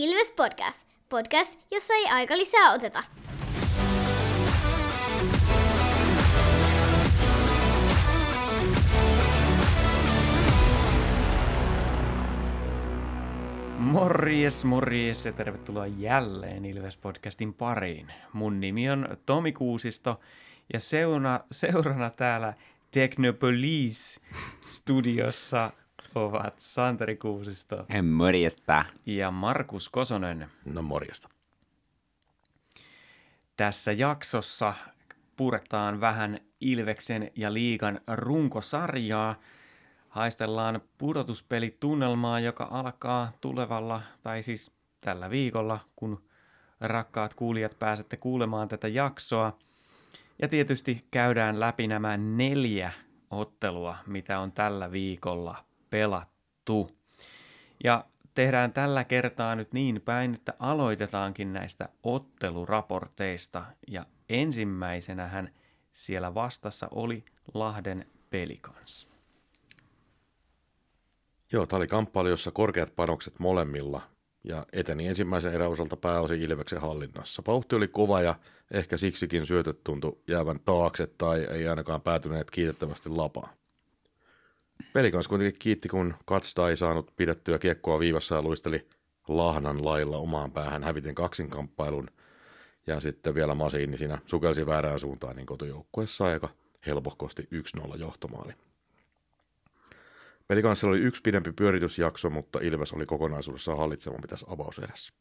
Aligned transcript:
Ilves 0.00 0.32
Podcast. 0.32 0.86
Podcast, 1.08 1.60
jossa 1.70 1.94
ei 1.94 2.06
aika 2.06 2.36
lisää 2.36 2.72
oteta. 2.72 3.02
Morjes, 13.78 14.64
morjes 14.64 15.24
ja 15.24 15.32
tervetuloa 15.32 15.86
jälleen 15.86 16.64
Ilves-podcastin 16.64 17.52
pariin. 17.58 18.12
Mun 18.32 18.60
nimi 18.60 18.90
on 18.90 19.08
Tomi 19.26 19.52
Kuusisto 19.52 20.20
ja 20.72 20.80
seuna, 20.80 21.40
seurana 21.50 22.10
täällä 22.10 22.54
Technopolis 22.90 24.20
studiossa 24.66 25.72
ovat 26.14 26.54
Santeri 26.58 27.16
Kuusisto 27.16 27.86
Morjesta. 28.02 28.84
ja 29.06 29.30
Markus 29.30 29.88
Kosonen. 29.88 30.46
No 30.64 30.82
morjesta. 30.82 31.28
Tässä 33.56 33.92
jaksossa 33.92 34.74
puretaan 35.36 36.00
vähän 36.00 36.40
Ilveksen 36.60 37.30
ja 37.36 37.52
Liigan 37.52 38.00
runkosarjaa. 38.08 39.40
Haistellaan 40.08 40.80
pudotuspelitunnelmaa, 40.98 42.40
joka 42.40 42.68
alkaa 42.70 43.32
tulevalla, 43.40 44.02
tai 44.22 44.42
siis 44.42 44.70
tällä 45.00 45.30
viikolla, 45.30 45.80
kun 45.96 46.22
rakkaat 46.80 47.34
kuulijat 47.34 47.76
pääsette 47.78 48.16
kuulemaan 48.16 48.68
tätä 48.68 48.88
jaksoa. 48.88 49.58
Ja 50.42 50.48
tietysti 50.48 51.04
käydään 51.10 51.60
läpi 51.60 51.86
nämä 51.86 52.16
neljä 52.16 52.92
ottelua, 53.30 53.96
mitä 54.06 54.40
on 54.40 54.52
tällä 54.52 54.92
viikolla 54.92 55.69
pelattu. 55.90 56.90
Ja 57.84 58.04
tehdään 58.34 58.72
tällä 58.72 59.04
kertaa 59.04 59.56
nyt 59.56 59.72
niin 59.72 60.00
päin, 60.00 60.34
että 60.34 60.54
aloitetaankin 60.58 61.52
näistä 61.52 61.88
otteluraporteista. 62.02 63.64
Ja 63.88 64.06
ensimmäisenähän 64.28 65.54
siellä 65.92 66.34
vastassa 66.34 66.88
oli 66.90 67.24
Lahden 67.54 68.06
pelikans. 68.30 69.08
Joo, 71.52 71.66
tämä 71.66 71.78
oli 71.78 71.86
kamppailu, 71.86 72.28
jossa 72.28 72.50
korkeat 72.50 72.96
panokset 72.96 73.38
molemmilla 73.38 74.02
ja 74.44 74.66
eteni 74.72 75.06
ensimmäisen 75.06 75.54
erän 75.54 75.70
osalta 75.70 75.96
pääosin 75.96 76.42
Ilveksen 76.42 76.80
hallinnassa. 76.80 77.42
Vauhti 77.46 77.76
oli 77.76 77.88
kova 77.88 78.20
ja 78.20 78.34
ehkä 78.70 78.96
siksikin 78.96 79.46
syötöt 79.46 79.84
tuntui 79.84 80.18
jäävän 80.28 80.60
taakse 80.60 81.06
tai 81.06 81.44
ei 81.44 81.68
ainakaan 81.68 82.00
päätyneet 82.00 82.50
kiitettävästi 82.50 83.08
lapaan. 83.08 83.59
Pelikans 84.92 85.28
kuitenkin 85.28 85.58
kiitti, 85.58 85.88
kun 85.88 86.14
Katsta 86.24 86.70
ei 86.70 86.76
saanut 86.76 87.16
pidettyä 87.16 87.58
kiekkoa 87.58 88.00
viivassa 88.00 88.34
ja 88.34 88.42
luisteli 88.42 88.88
Lahnan 89.28 89.84
lailla 89.84 90.18
omaan 90.18 90.52
päähän 90.52 90.84
häviten 90.84 91.14
kaksinkamppailun. 91.14 92.10
Ja 92.86 93.00
sitten 93.00 93.34
vielä 93.34 93.54
Masiini 93.54 93.98
siinä 93.98 94.18
sukelsi 94.26 94.66
väärään 94.66 94.98
suuntaan, 94.98 95.36
niin 95.36 95.46
kotijoukkue 95.46 96.06
sai 96.06 96.32
aika 96.32 96.48
helpohkosti 96.86 97.48
1-0 97.80 97.98
johtomaali. 98.00 98.52
Pelikanssilla 100.48 100.92
oli 100.92 101.00
yksi 101.00 101.22
pidempi 101.22 101.52
pyöritysjakso, 101.52 102.30
mutta 102.30 102.58
Ilves 102.62 102.92
oli 102.92 103.06
kokonaisuudessaan 103.06 103.78
hallitsevampi 103.78 104.28
tässä 104.28 104.46
avauserässä. 104.50 105.12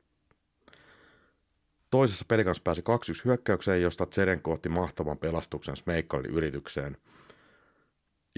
Toisessa 1.89 2.25
pelikans 2.27 2.59
pääsi 2.59 2.81
2-1 2.81 2.83
hyökkäykseen, 3.25 3.81
josta 3.81 4.05
Tserenko 4.05 4.53
otti 4.53 4.69
mahtavan 4.69 5.17
pelastuksen 5.17 5.75
Smeikkalin 5.75 6.31
yritykseen. 6.31 6.97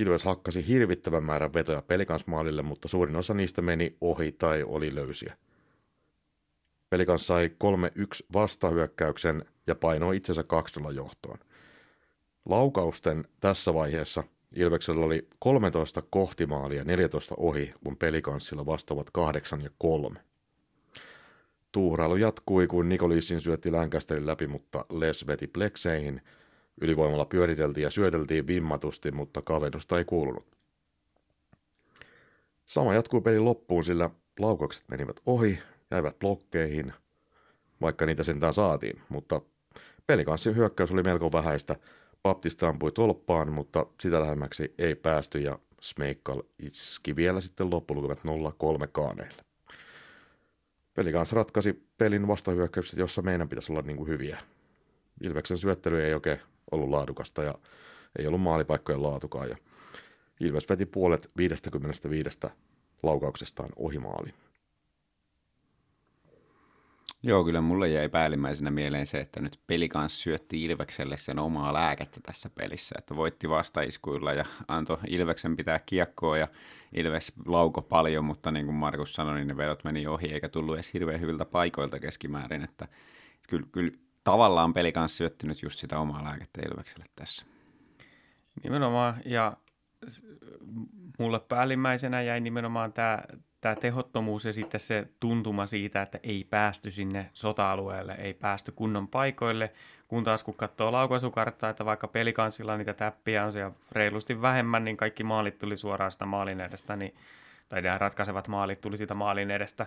Ilves 0.01 0.23
hakkasi 0.23 0.67
hirvittävän 0.67 1.23
määrän 1.23 1.53
vetoja 1.53 1.81
pelikansmaalille, 1.81 2.61
mutta 2.61 2.87
suurin 2.87 3.15
osa 3.15 3.33
niistä 3.33 3.61
meni 3.61 3.97
ohi 4.01 4.31
tai 4.31 4.63
oli 4.63 4.95
löysiä. 4.95 5.37
Pelikans 6.89 7.27
sai 7.27 7.51
3-1 7.63 8.25
vastahyökkäyksen 8.33 9.45
ja 9.67 9.75
painoi 9.75 10.17
itsensä 10.17 10.43
2 10.43 10.79
johtoon. 10.93 11.37
Laukausten 12.45 13.27
tässä 13.39 13.73
vaiheessa 13.73 14.23
Ilveksellä 14.55 15.05
oli 15.05 15.27
13 15.39 16.03
kohtimaalia 16.09 16.77
ja 16.77 16.85
14 16.85 17.35
ohi, 17.37 17.73
kun 17.83 17.97
pelikanssilla 17.97 18.65
vastaavat 18.65 19.11
8 19.11 19.61
ja 19.61 19.69
3. 19.77 20.19
Tuurailu 21.71 22.15
jatkui, 22.15 22.67
kun 22.67 22.89
Nikolisin 22.89 23.41
syötti 23.41 23.71
Länkästerin 23.71 24.27
läpi, 24.27 24.47
mutta 24.47 24.85
Les 24.89 25.27
veti 25.27 25.47
plekseihin. 25.47 26.21
Ylivoimalla 26.81 27.25
pyöriteltiin 27.25 27.83
ja 27.83 27.89
syöteltiin 27.89 28.47
vimmatusti, 28.47 29.11
mutta 29.11 29.41
kavennusta 29.41 29.97
ei 29.97 30.05
kuulunut. 30.05 30.57
Sama 32.65 32.93
jatkuu 32.93 33.21
pelin 33.21 33.45
loppuun, 33.45 33.83
sillä 33.83 34.09
laukaukset 34.39 34.83
menivät 34.87 35.19
ohi, 35.25 35.59
jäivät 35.91 36.19
blokkeihin, 36.19 36.93
vaikka 37.81 38.05
niitä 38.05 38.23
sentään 38.23 38.53
saatiin, 38.53 39.01
mutta 39.09 39.41
pelikanssin 40.07 40.55
hyökkäys 40.55 40.91
oli 40.91 41.03
melko 41.03 41.31
vähäistä– 41.31 41.75
Baptista 42.23 42.67
ampui 42.67 42.91
tolppaan, 42.91 43.51
mutta 43.51 43.85
sitä 43.99 44.21
lähemmäksi 44.21 44.73
ei 44.77 44.95
päästy 44.95 45.39
ja 45.39 45.59
Smeikkal 45.81 46.43
iski 46.59 47.15
vielä 47.15 47.41
sitten 47.41 47.69
loppulukemat 47.69 48.19
0-3 48.19 48.87
kaaneille. 48.91 49.43
Peli 50.93 51.11
kanssa 51.11 51.35
ratkaisi 51.35 51.87
pelin 51.97 52.27
vastahyökkäykset, 52.27 52.99
jossa 52.99 53.21
meidän 53.21 53.49
pitäisi 53.49 53.71
olla 53.71 53.81
niin 53.81 53.97
kuin 53.97 54.09
hyviä. 54.09 54.39
Ilveksen 55.25 55.57
syöttely 55.57 56.03
ei 56.03 56.13
oikein 56.13 56.39
ollut 56.71 56.89
laadukasta 56.89 57.43
ja 57.43 57.55
ei 58.19 58.27
ollut 58.27 58.41
maalipaikkojen 58.41 59.03
laatukaan. 59.03 59.49
Ja 59.49 59.55
Ilves 60.39 60.69
veti 60.69 60.85
puolet 60.85 61.31
55 61.37 62.39
laukauksestaan 63.03 63.69
ohi 63.75 63.99
maalin. 63.99 64.33
Joo, 67.23 67.43
kyllä 67.43 67.61
mulle 67.61 67.89
jäi 67.89 68.09
päällimmäisenä 68.09 68.71
mieleen 68.71 69.07
se, 69.07 69.19
että 69.19 69.41
nyt 69.41 69.59
peli 69.67 69.89
kanssa 69.89 70.21
syötti 70.21 70.63
Ilvekselle 70.63 71.17
sen 71.17 71.39
omaa 71.39 71.73
lääkettä 71.73 72.19
tässä 72.23 72.49
pelissä, 72.49 72.95
että 72.97 73.15
voitti 73.15 73.49
vastaiskuilla 73.49 74.33
ja 74.33 74.45
antoi 74.67 74.97
Ilveksen 75.07 75.57
pitää 75.57 75.79
kiekkoa 75.85 76.37
ja 76.37 76.47
Ilves 76.93 77.33
lauko 77.45 77.81
paljon, 77.81 78.25
mutta 78.25 78.51
niin 78.51 78.65
kuin 78.65 78.75
Markus 78.75 79.13
sanoi, 79.13 79.35
niin 79.35 79.47
ne 79.47 79.57
vedot 79.57 79.83
meni 79.83 80.07
ohi 80.07 80.27
eikä 80.27 80.49
tullut 80.49 80.75
edes 80.75 80.93
hirveän 80.93 81.21
hyviltä 81.21 81.45
paikoilta 81.45 81.99
keskimäärin, 81.99 82.63
että 82.63 82.87
kyllä, 83.49 83.67
kyllä 83.71 83.91
tavallaan 84.23 84.73
peli 84.73 84.91
kanssa 84.91 85.17
syötti 85.17 85.47
nyt 85.47 85.61
just 85.61 85.79
sitä 85.79 85.99
omaa 85.99 86.23
lääkettä 86.23 86.61
Ilvekselle 86.71 87.05
tässä. 87.15 87.45
Nimenomaan, 88.63 89.15
ja 89.25 89.57
mulle 91.19 91.39
päällimmäisenä 91.39 92.21
jäi 92.21 92.39
nimenomaan 92.39 92.93
tämä 92.93 93.23
tämä 93.61 93.75
tehottomuus 93.75 94.45
ja 94.45 94.53
sitten 94.53 94.79
se 94.79 95.07
tuntuma 95.19 95.65
siitä, 95.65 96.01
että 96.01 96.19
ei 96.23 96.43
päästy 96.49 96.91
sinne 96.91 97.29
sota-alueelle, 97.33 98.13
ei 98.13 98.33
päästy 98.33 98.71
kunnon 98.71 99.07
paikoille, 99.07 99.71
kun 100.07 100.23
taas 100.23 100.43
kun 100.43 100.53
katsoo 100.53 100.91
laukaisukarttaa, 100.91 101.69
että 101.69 101.85
vaikka 101.85 102.07
pelikansilla 102.07 102.77
niitä 102.77 102.93
täppiä 102.93 103.45
on 103.45 103.51
siellä 103.51 103.71
reilusti 103.91 104.41
vähemmän, 104.41 104.83
niin 104.83 104.97
kaikki 104.97 105.23
maalit 105.23 105.57
tuli 105.57 105.77
suoraan 105.77 106.11
sitä 106.11 106.25
maalin 106.25 106.61
edestä, 106.61 106.95
niin, 106.95 107.15
tai 107.69 107.81
nämä 107.81 107.97
ratkaisevat 107.97 108.47
maalit 108.47 108.81
tuli 108.81 108.97
sitä 108.97 109.13
maalin 109.13 109.51
edestä. 109.51 109.85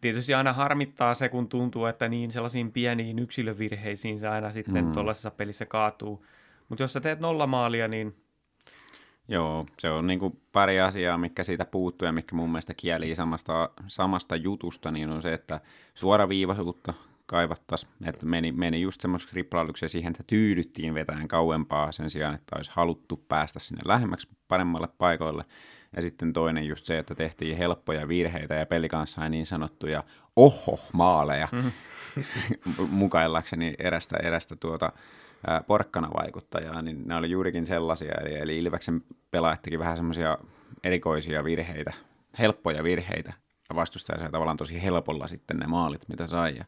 Tietysti 0.00 0.34
aina 0.34 0.52
harmittaa 0.52 1.14
se, 1.14 1.28
kun 1.28 1.48
tuntuu, 1.48 1.86
että 1.86 2.08
niin 2.08 2.32
sellaisiin 2.32 2.72
pieniin 2.72 3.18
yksilövirheisiin 3.18 4.18
se 4.18 4.28
aina 4.28 4.52
sitten 4.52 4.84
mm. 4.84 4.92
tuollaisessa 4.92 5.30
pelissä 5.30 5.66
kaatuu. 5.66 6.26
Mutta 6.68 6.84
jos 6.84 6.92
sä 6.92 7.00
teet 7.00 7.20
nolla 7.20 7.46
maalia, 7.46 7.88
niin 7.88 8.16
Joo, 9.30 9.66
se 9.78 9.90
on 9.90 10.06
niin 10.06 10.18
kuin 10.18 10.40
pari 10.52 10.80
asiaa, 10.80 11.18
mikä 11.18 11.44
siitä 11.44 11.64
puuttuu 11.64 12.06
ja 12.06 12.12
mikä 12.12 12.36
mun 12.36 12.50
mielestä 12.50 12.74
kieli 12.74 13.14
samasta, 13.14 13.70
samasta 13.86 14.36
jutusta, 14.36 14.90
niin 14.90 15.10
on 15.10 15.22
se, 15.22 15.32
että 15.32 15.60
suoraviivaisuutta 15.94 16.94
kaivattaisiin, 17.26 17.92
että 18.04 18.26
meni, 18.26 18.52
meni 18.52 18.80
just 18.80 19.00
semmoisen 19.00 19.30
krippalailuksen 19.30 19.88
siihen, 19.88 20.10
että 20.10 20.24
tyydyttiin 20.26 20.94
vetäen 20.94 21.28
kauempaa 21.28 21.92
sen 21.92 22.10
sijaan, 22.10 22.34
että 22.34 22.56
olisi 22.56 22.70
haluttu 22.74 23.24
päästä 23.28 23.58
sinne 23.58 23.82
lähemmäksi 23.84 24.28
paremmalle 24.48 24.88
paikoille. 24.98 25.44
Ja 25.96 26.02
sitten 26.02 26.32
toinen 26.32 26.66
just 26.66 26.84
se, 26.84 26.98
että 26.98 27.14
tehtiin 27.14 27.56
helppoja 27.56 28.08
virheitä 28.08 28.54
ja 28.54 28.66
pelikanssa 28.66 29.24
ei 29.24 29.30
niin 29.30 29.46
sanottuja 29.46 30.04
oho-maaleja 30.36 31.48
mm. 31.52 31.72
mukaillakseni 32.90 33.74
erästä, 33.78 34.16
erästä 34.16 34.56
tuota, 34.56 34.92
porkkana-vaikuttajaa, 35.66 36.82
niin 36.82 37.08
ne 37.08 37.16
oli 37.16 37.30
juurikin 37.30 37.66
sellaisia, 37.66 38.14
eli, 38.20 38.34
eli 38.34 38.58
Ilveksen 38.58 39.02
pelaajat 39.30 39.62
teki 39.62 39.78
vähän 39.78 39.96
semmoisia 39.96 40.38
erikoisia 40.84 41.44
virheitä, 41.44 41.92
helppoja 42.38 42.84
virheitä, 42.84 43.32
ja 43.68 43.76
vastustaja 43.76 44.18
sai 44.18 44.30
tavallaan 44.30 44.56
tosi 44.56 44.82
helpolla 44.82 45.26
sitten 45.26 45.56
ne 45.56 45.66
maalit, 45.66 46.08
mitä 46.08 46.26
sai, 46.26 46.56
ja 46.56 46.64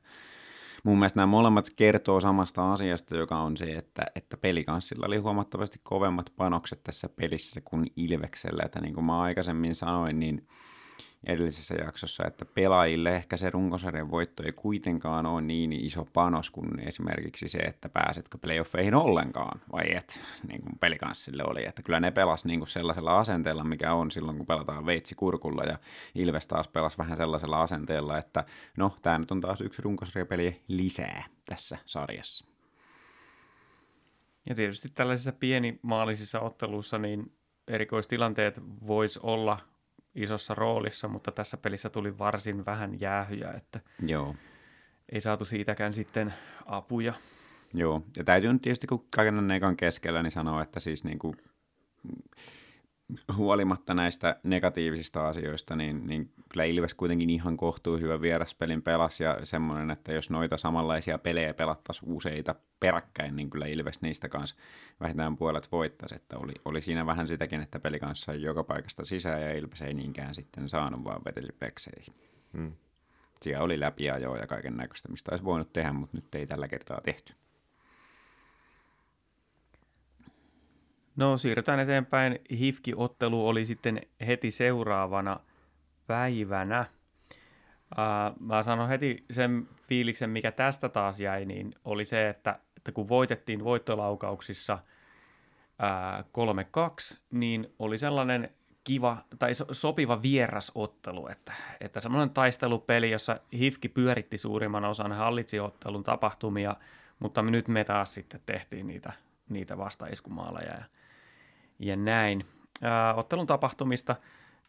mun 0.84 0.98
mielestä 0.98 1.18
nämä 1.18 1.26
molemmat 1.26 1.70
kertoo 1.76 2.20
samasta 2.20 2.72
asiasta, 2.72 3.16
joka 3.16 3.38
on 3.38 3.56
se, 3.56 3.72
että, 3.72 4.02
että 4.14 4.36
pelikanssilla 4.36 5.06
oli 5.06 5.16
huomattavasti 5.16 5.80
kovemmat 5.82 6.32
panokset 6.36 6.80
tässä 6.84 7.08
pelissä 7.08 7.60
kuin 7.64 7.86
Ilveksellä, 7.96 8.62
että 8.64 8.80
niin 8.80 8.94
kuin 8.94 9.04
mä 9.04 9.20
aikaisemmin 9.20 9.74
sanoin, 9.74 10.20
niin 10.20 10.46
edellisessä 11.26 11.74
jaksossa, 11.74 12.26
että 12.26 12.44
pelaajille 12.44 13.16
ehkä 13.16 13.36
se 13.36 13.50
runkosarjan 13.50 14.10
voitto 14.10 14.42
ei 14.42 14.52
kuitenkaan 14.52 15.26
ole 15.26 15.40
niin 15.40 15.72
iso 15.72 16.04
panos 16.12 16.50
kuin 16.50 16.80
esimerkiksi 16.80 17.48
se, 17.48 17.58
että 17.58 17.88
pääsetkö 17.88 18.38
playoffeihin 18.38 18.94
ollenkaan, 18.94 19.60
vai 19.72 19.96
et, 19.96 20.20
niin 20.48 20.62
kuin 20.62 20.78
pelikanssille 20.78 21.42
oli. 21.46 21.66
Että 21.66 21.82
kyllä 21.82 22.00
ne 22.00 22.10
pelas 22.10 22.44
niin 22.44 22.60
kuin 22.60 22.68
sellaisella 22.68 23.18
asenteella, 23.18 23.64
mikä 23.64 23.94
on 23.94 24.10
silloin, 24.10 24.36
kun 24.36 24.46
pelataan 24.46 24.86
veitsi 24.86 25.14
kurkulla, 25.14 25.62
ja 25.62 25.78
Ilves 26.14 26.46
taas 26.46 26.68
pelas 26.68 26.98
vähän 26.98 27.16
sellaisella 27.16 27.62
asenteella, 27.62 28.18
että 28.18 28.44
no, 28.76 28.96
tämä 29.02 29.18
nyt 29.18 29.30
on 29.30 29.40
taas 29.40 29.60
yksi 29.60 29.82
runkosarjapeli 29.82 30.62
lisää 30.68 31.24
tässä 31.44 31.78
sarjassa. 31.86 32.46
Ja 34.48 34.54
tietysti 34.54 34.88
tällaisissa 34.94 35.32
pienimaalisissa 35.32 36.40
otteluissa 36.40 36.98
niin 36.98 37.32
erikoistilanteet 37.68 38.60
vois 38.86 39.18
olla 39.18 39.58
isossa 40.14 40.54
roolissa, 40.54 41.08
mutta 41.08 41.32
tässä 41.32 41.56
pelissä 41.56 41.90
tuli 41.90 42.18
varsin 42.18 42.66
vähän 42.66 43.00
jäähyjä, 43.00 43.50
että 43.50 43.80
Joo. 44.06 44.34
ei 45.12 45.20
saatu 45.20 45.44
siitäkään 45.44 45.92
sitten 45.92 46.34
apuja. 46.66 47.14
Joo, 47.74 48.02
ja 48.16 48.24
täytyy 48.24 48.52
nyt 48.52 48.62
tietysti 48.62 48.86
kun 48.86 49.06
kaiken 49.10 49.50
ekan 49.50 49.76
keskellä 49.76 50.22
niin 50.22 50.30
sanoa, 50.30 50.62
että 50.62 50.80
siis 50.80 51.04
niin 51.04 51.18
kuin, 51.18 51.36
huolimatta 53.36 53.94
näistä 53.94 54.36
negatiivisista 54.42 55.28
asioista, 55.28 55.76
niin, 55.76 56.06
niin 56.06 56.30
kyllä 56.48 56.64
Ilves 56.64 56.94
kuitenkin 56.94 57.30
ihan 57.30 57.56
kohtuu 57.56 57.98
hyvä 57.98 58.20
vieraspelin 58.20 58.82
pelas 58.82 59.20
ja 59.20 59.38
semmoinen, 59.42 59.90
että 59.90 60.12
jos 60.12 60.30
noita 60.30 60.56
samanlaisia 60.56 61.18
pelejä 61.18 61.54
pelattaisiin 61.54 62.12
useita 62.12 62.54
peräkkäin, 62.80 63.36
niin 63.36 63.50
kyllä 63.50 63.66
Ilves 63.66 64.02
niistä 64.02 64.28
kanssa 64.28 64.56
vähintään 65.00 65.36
puolet 65.36 65.72
voittaisi, 65.72 66.14
että 66.14 66.38
oli, 66.38 66.52
oli 66.64 66.80
siinä 66.80 67.06
vähän 67.06 67.28
sitäkin, 67.28 67.60
että 67.60 67.80
peli 67.80 68.00
kanssa 68.00 68.34
joka 68.34 68.64
paikasta 68.64 69.04
sisään 69.04 69.42
ja 69.42 69.52
Ilves 69.52 69.82
ei 69.82 69.94
niinkään 69.94 70.34
sitten 70.34 70.68
saanut, 70.68 71.04
vaan 71.04 71.22
veteli 71.24 71.52
pekseihin. 71.58 72.14
Mm. 72.52 72.72
Siellä 73.42 73.64
oli 73.64 73.80
läpiajoa 73.80 74.38
ja 74.38 74.46
kaiken 74.46 74.76
näköistä, 74.76 75.08
mistä 75.08 75.30
olisi 75.32 75.44
voinut 75.44 75.72
tehdä, 75.72 75.92
mutta 75.92 76.16
nyt 76.16 76.34
ei 76.34 76.46
tällä 76.46 76.68
kertaa 76.68 77.00
tehty. 77.00 77.34
No 81.20 81.38
siirrytään 81.38 81.80
eteenpäin. 81.80 82.38
Hifki-ottelu 82.50 83.48
oli 83.48 83.66
sitten 83.66 84.00
heti 84.26 84.50
seuraavana 84.50 85.40
päivänä. 86.06 86.86
Uh, 87.98 88.46
mä 88.46 88.62
sanon 88.62 88.88
heti 88.88 89.24
sen 89.30 89.68
fiiliksen, 89.88 90.30
mikä 90.30 90.52
tästä 90.52 90.88
taas 90.88 91.20
jäi, 91.20 91.44
niin 91.44 91.74
oli 91.84 92.04
se, 92.04 92.28
että, 92.28 92.58
että 92.76 92.92
kun 92.92 93.08
voitettiin 93.08 93.64
voittolaukauksissa 93.64 94.78
uh, 96.24 96.46
3-2, 97.14 97.18
niin 97.30 97.74
oli 97.78 97.98
sellainen 97.98 98.50
kiva 98.84 99.24
tai 99.38 99.54
so, 99.54 99.64
sopiva 99.72 100.22
vierasottelu, 100.22 101.28
että, 101.28 101.52
että 101.80 102.00
semmoinen 102.00 102.30
taistelupeli, 102.30 103.10
jossa 103.10 103.40
Hifki 103.52 103.88
pyöritti 103.88 104.38
suurimman 104.38 104.84
osan, 104.84 105.12
hallitsi 105.12 105.60
ottelun 105.60 106.04
tapahtumia, 106.04 106.76
mutta 107.18 107.42
nyt 107.42 107.68
me 107.68 107.84
taas 107.84 108.14
sitten 108.14 108.40
tehtiin 108.46 108.86
niitä, 108.86 109.12
niitä 109.48 109.78
vastaiskumaaleja 109.78 110.72
ja, 110.72 110.84
ja 111.80 111.96
näin. 111.96 112.46
Ää, 112.82 113.14
ottelun 113.14 113.46
tapahtumista 113.46 114.16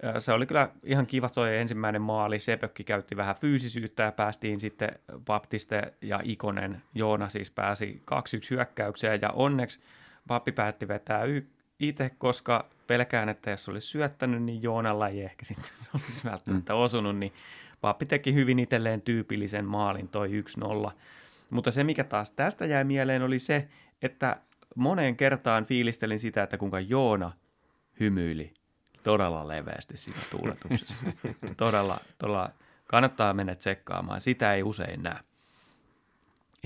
ää, 0.03 0.19
se 0.19 0.33
oli 0.33 0.45
kyllä 0.45 0.69
ihan 0.83 1.05
kiva 1.05 1.29
toi 1.29 1.57
ensimmäinen 1.57 2.01
maali. 2.01 2.39
Sepökki 2.39 2.83
käytti 2.83 3.17
vähän 3.17 3.35
fyysisyyttä 3.35 4.03
ja 4.03 4.11
päästiin 4.11 4.59
sitten 4.59 4.99
Baptiste 5.25 5.93
ja 6.01 6.19
Ikonen, 6.23 6.81
Joona 6.95 7.29
siis 7.29 7.51
pääsi 7.51 8.03
2-1 8.11 8.15
hyökkäykseen 8.49 9.19
ja 9.21 9.29
onneksi 9.29 9.79
Pappi 10.27 10.51
päätti 10.51 10.87
vetää 10.87 11.23
y- 11.23 11.47
itse, 11.79 12.11
koska 12.17 12.65
pelkään, 12.87 13.29
että 13.29 13.51
jos 13.51 13.69
olisi 13.69 13.87
syöttänyt, 13.87 14.43
niin 14.43 14.63
Joonalla 14.63 15.07
ei 15.07 15.21
ehkä 15.21 15.45
sitten 15.45 15.71
olisi 15.95 16.23
välttämättä 16.23 16.75
osunut, 16.75 17.17
niin 17.17 17.33
Pappi 17.81 18.05
teki 18.05 18.33
hyvin 18.33 18.59
itselleen 18.59 19.01
tyypillisen 19.01 19.65
maalin, 19.65 20.07
toi 20.07 20.43
1-0. 20.87 20.91
Mutta 21.49 21.71
se, 21.71 21.83
mikä 21.83 22.03
taas 22.03 22.31
tästä 22.31 22.65
jäi 22.65 22.83
mieleen, 22.83 23.21
oli 23.21 23.39
se, 23.39 23.67
että 24.01 24.37
moneen 24.75 25.15
kertaan 25.15 25.65
fiilistelin 25.65 26.19
sitä, 26.19 26.43
että 26.43 26.57
kuinka 26.57 26.79
Joona 26.79 27.31
hymyili 27.99 28.53
todella 29.03 29.47
leveästi 29.47 29.97
siinä 29.97 30.19
tuuletuksessa. 30.31 31.05
todella, 31.57 31.99
todella 32.17 32.49
kannattaa 32.87 33.33
mennä 33.33 33.55
tsekkaamaan. 33.55 34.21
Sitä 34.21 34.53
ei 34.53 34.63
usein 34.63 35.03
näe. 35.03 35.19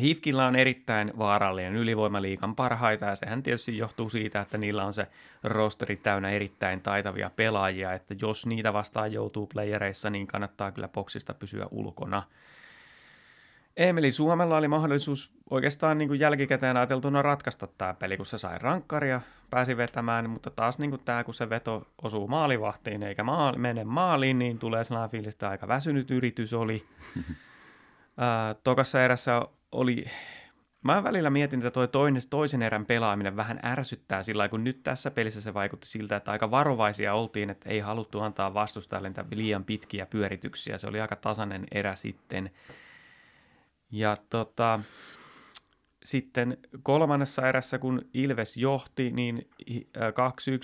Hifkillä 0.02 0.48
on 0.48 0.56
erittäin 0.56 1.14
vaarallinen 1.18 1.76
ylivoimaliikan 1.76 2.56
parhaita, 2.56 3.06
ja 3.06 3.16
sehän 3.16 3.44
tietysti 3.44 3.78
johtuu 3.78 4.10
siitä, 4.10 4.42
että 4.42 4.58
niillä 4.58 4.86
on 4.86 4.94
se 4.94 5.08
rosteri 5.44 5.96
täynnä 5.96 6.30
erittäin 6.30 6.82
taitavia 6.82 7.32
pelaajia, 7.36 7.94
että 7.94 8.16
jos 8.22 8.46
niitä 8.46 8.74
vastaan 8.74 9.12
joutuu 9.12 9.48
playereissa, 9.48 10.10
niin 10.10 10.28
kannattaa 10.28 10.72
kyllä 10.72 10.88
boksista 10.88 11.34
pysyä 11.34 11.68
ulkona. 11.72 12.24
Emeli 13.78 14.12
Suomella 14.12 14.58
oli 14.58 14.68
mahdollisuus 14.68 15.32
oikeastaan 15.50 15.98
niin 15.98 16.08
kuin 16.08 16.20
jälkikäteen 16.20 16.78
ajateltuna 16.78 17.22
ratkaista 17.22 17.68
tämä 17.68 17.94
peli, 17.94 18.18
kun 18.18 18.26
se 18.26 18.38
sai 18.38 18.60
rankkaria, 18.60 19.22
pääsi 19.50 19.78
vetämään, 19.78 20.30
mutta 20.30 20.50
taas 20.50 20.80
niin 20.80 20.90
kuin 20.90 21.02
tämä, 21.06 21.24
kun 21.24 21.34
se 21.34 21.50
veto 21.50 21.88
osuu 22.02 22.28
maalivahtiin 22.28 23.04
eikä 23.04 23.24
maali, 23.24 23.58
mene 23.58 23.84
maaliin, 23.84 24.40
niin 24.40 24.60
tulee 24.60 24.84
sellainen 24.84 25.10
fiilis, 25.10 25.34
että 25.34 25.50
aika 25.50 25.68
väsynyt 25.68 26.12
yritys 26.12 26.54
oli. 26.54 26.86
Ää, 28.18 28.54
tokassa 28.54 29.04
erässä 29.04 29.42
oli, 29.72 30.06
mä 30.84 31.04
välillä 31.04 31.30
mietin, 31.30 31.60
että 31.60 31.72
toi 31.72 31.88
toinen, 31.88 32.22
toisen 32.30 32.62
erän 32.62 32.86
pelaaminen 32.86 33.36
vähän 33.36 33.60
ärsyttää 33.64 34.24
sillä 34.24 34.50
kun 34.50 34.64
nyt 34.64 34.84
tässä 34.84 35.12
pelissä 35.12 35.42
se 35.42 35.54
vaikutti 35.54 35.88
siltä, 35.88 36.16
että 36.16 36.32
aika 36.32 36.52
varovaisia 36.52 37.14
oltiin, 37.14 37.50
että 37.50 37.70
ei 37.70 37.80
haluttu 37.80 38.20
antaa 38.20 38.54
vastustajalle 38.54 39.12
liian 39.32 39.64
pitkiä 39.64 40.06
pyörityksiä. 40.06 40.78
Se 40.78 40.88
oli 40.88 41.02
aika 41.02 41.16
tasainen 41.16 41.64
erä 41.72 41.96
sitten. 41.96 42.52
Ja 43.92 44.18
tota, 44.30 44.80
sitten 46.04 46.58
kolmannessa 46.84 47.48
erässä, 47.48 47.80
kun 47.80 48.02
Ilves 48.14 48.58
johti, 48.58 49.12
niin 49.12 49.50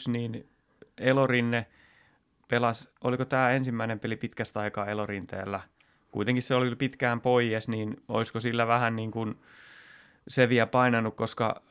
2-1, 0.08 0.12
niin 0.12 0.50
Elorinne 0.98 1.66
pelasi, 2.48 2.92
oliko 3.04 3.26
tämä 3.26 3.52
ensimmäinen 3.52 4.00
peli 4.00 4.16
pitkästä 4.16 4.60
aikaa 4.60 4.86
Elorinteellä? 4.86 5.62
Kuitenkin 6.12 6.42
se 6.42 6.56
oli 6.56 6.76
pitkään 6.76 7.22
pois, 7.22 7.68
niin 7.68 8.04
olisiko 8.08 8.40
sillä 8.40 8.68
vähän 8.68 8.96
niin 8.96 9.12
kuin 9.12 9.40
seviä 10.28 10.66
painanut, 10.66 11.16
koska 11.16 11.62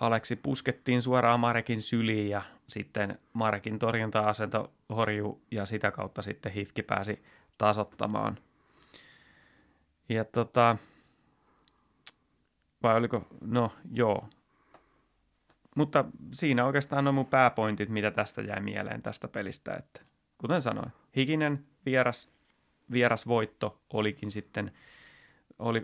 Aleksi 0.00 0.36
puskettiin 0.36 1.02
suoraan 1.02 1.40
Marekin 1.40 1.82
syliin 1.82 2.28
ja 2.28 2.42
sitten 2.68 3.18
Marekin 3.32 3.78
torjunta-asento 3.78 4.72
horju 4.88 5.42
ja 5.50 5.66
sitä 5.66 5.90
kautta 5.90 6.22
sitten 6.22 6.52
Hifki 6.52 6.82
pääsi 6.82 7.22
tasottamaan. 7.58 8.38
Ja 10.08 10.24
tota, 10.24 10.76
vai 12.82 12.96
oliko, 12.96 13.26
no 13.40 13.72
joo. 13.92 14.28
Mutta 15.76 16.04
siinä 16.32 16.66
oikeastaan 16.66 17.08
on 17.08 17.14
mun 17.14 17.26
pääpointit, 17.26 17.88
mitä 17.88 18.10
tästä 18.10 18.42
jäi 18.42 18.60
mieleen 18.60 19.02
tästä 19.02 19.28
pelistä. 19.28 19.74
Että, 19.74 20.00
kuten 20.38 20.62
sanoin, 20.62 20.92
hikinen 21.16 21.64
vieras, 21.86 22.28
vieras 22.92 23.26
voitto 23.26 23.80
olikin 23.92 24.30
sitten, 24.30 24.72
oli, 25.58 25.82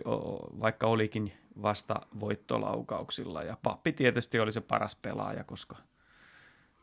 vaikka 0.59 0.87
olikin 0.87 1.33
vasta 1.61 1.95
voittolaukauksilla. 2.19 3.43
Ja 3.43 3.57
Pappi 3.63 3.91
tietysti 3.91 4.39
oli 4.39 4.51
se 4.51 4.61
paras 4.61 4.95
pelaaja, 4.95 5.43
koska 5.43 5.75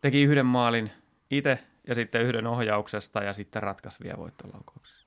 teki 0.01 0.23
yhden 0.23 0.47
maalin 0.47 0.91
itse 1.31 1.59
ja 1.87 1.95
sitten 1.95 2.23
yhden 2.23 2.47
ohjauksesta 2.47 3.23
ja 3.23 3.33
sitten 3.33 3.63
ratkaisi 3.63 4.05
vielä 4.05 4.19
voittolaukauksessa. 4.19 5.07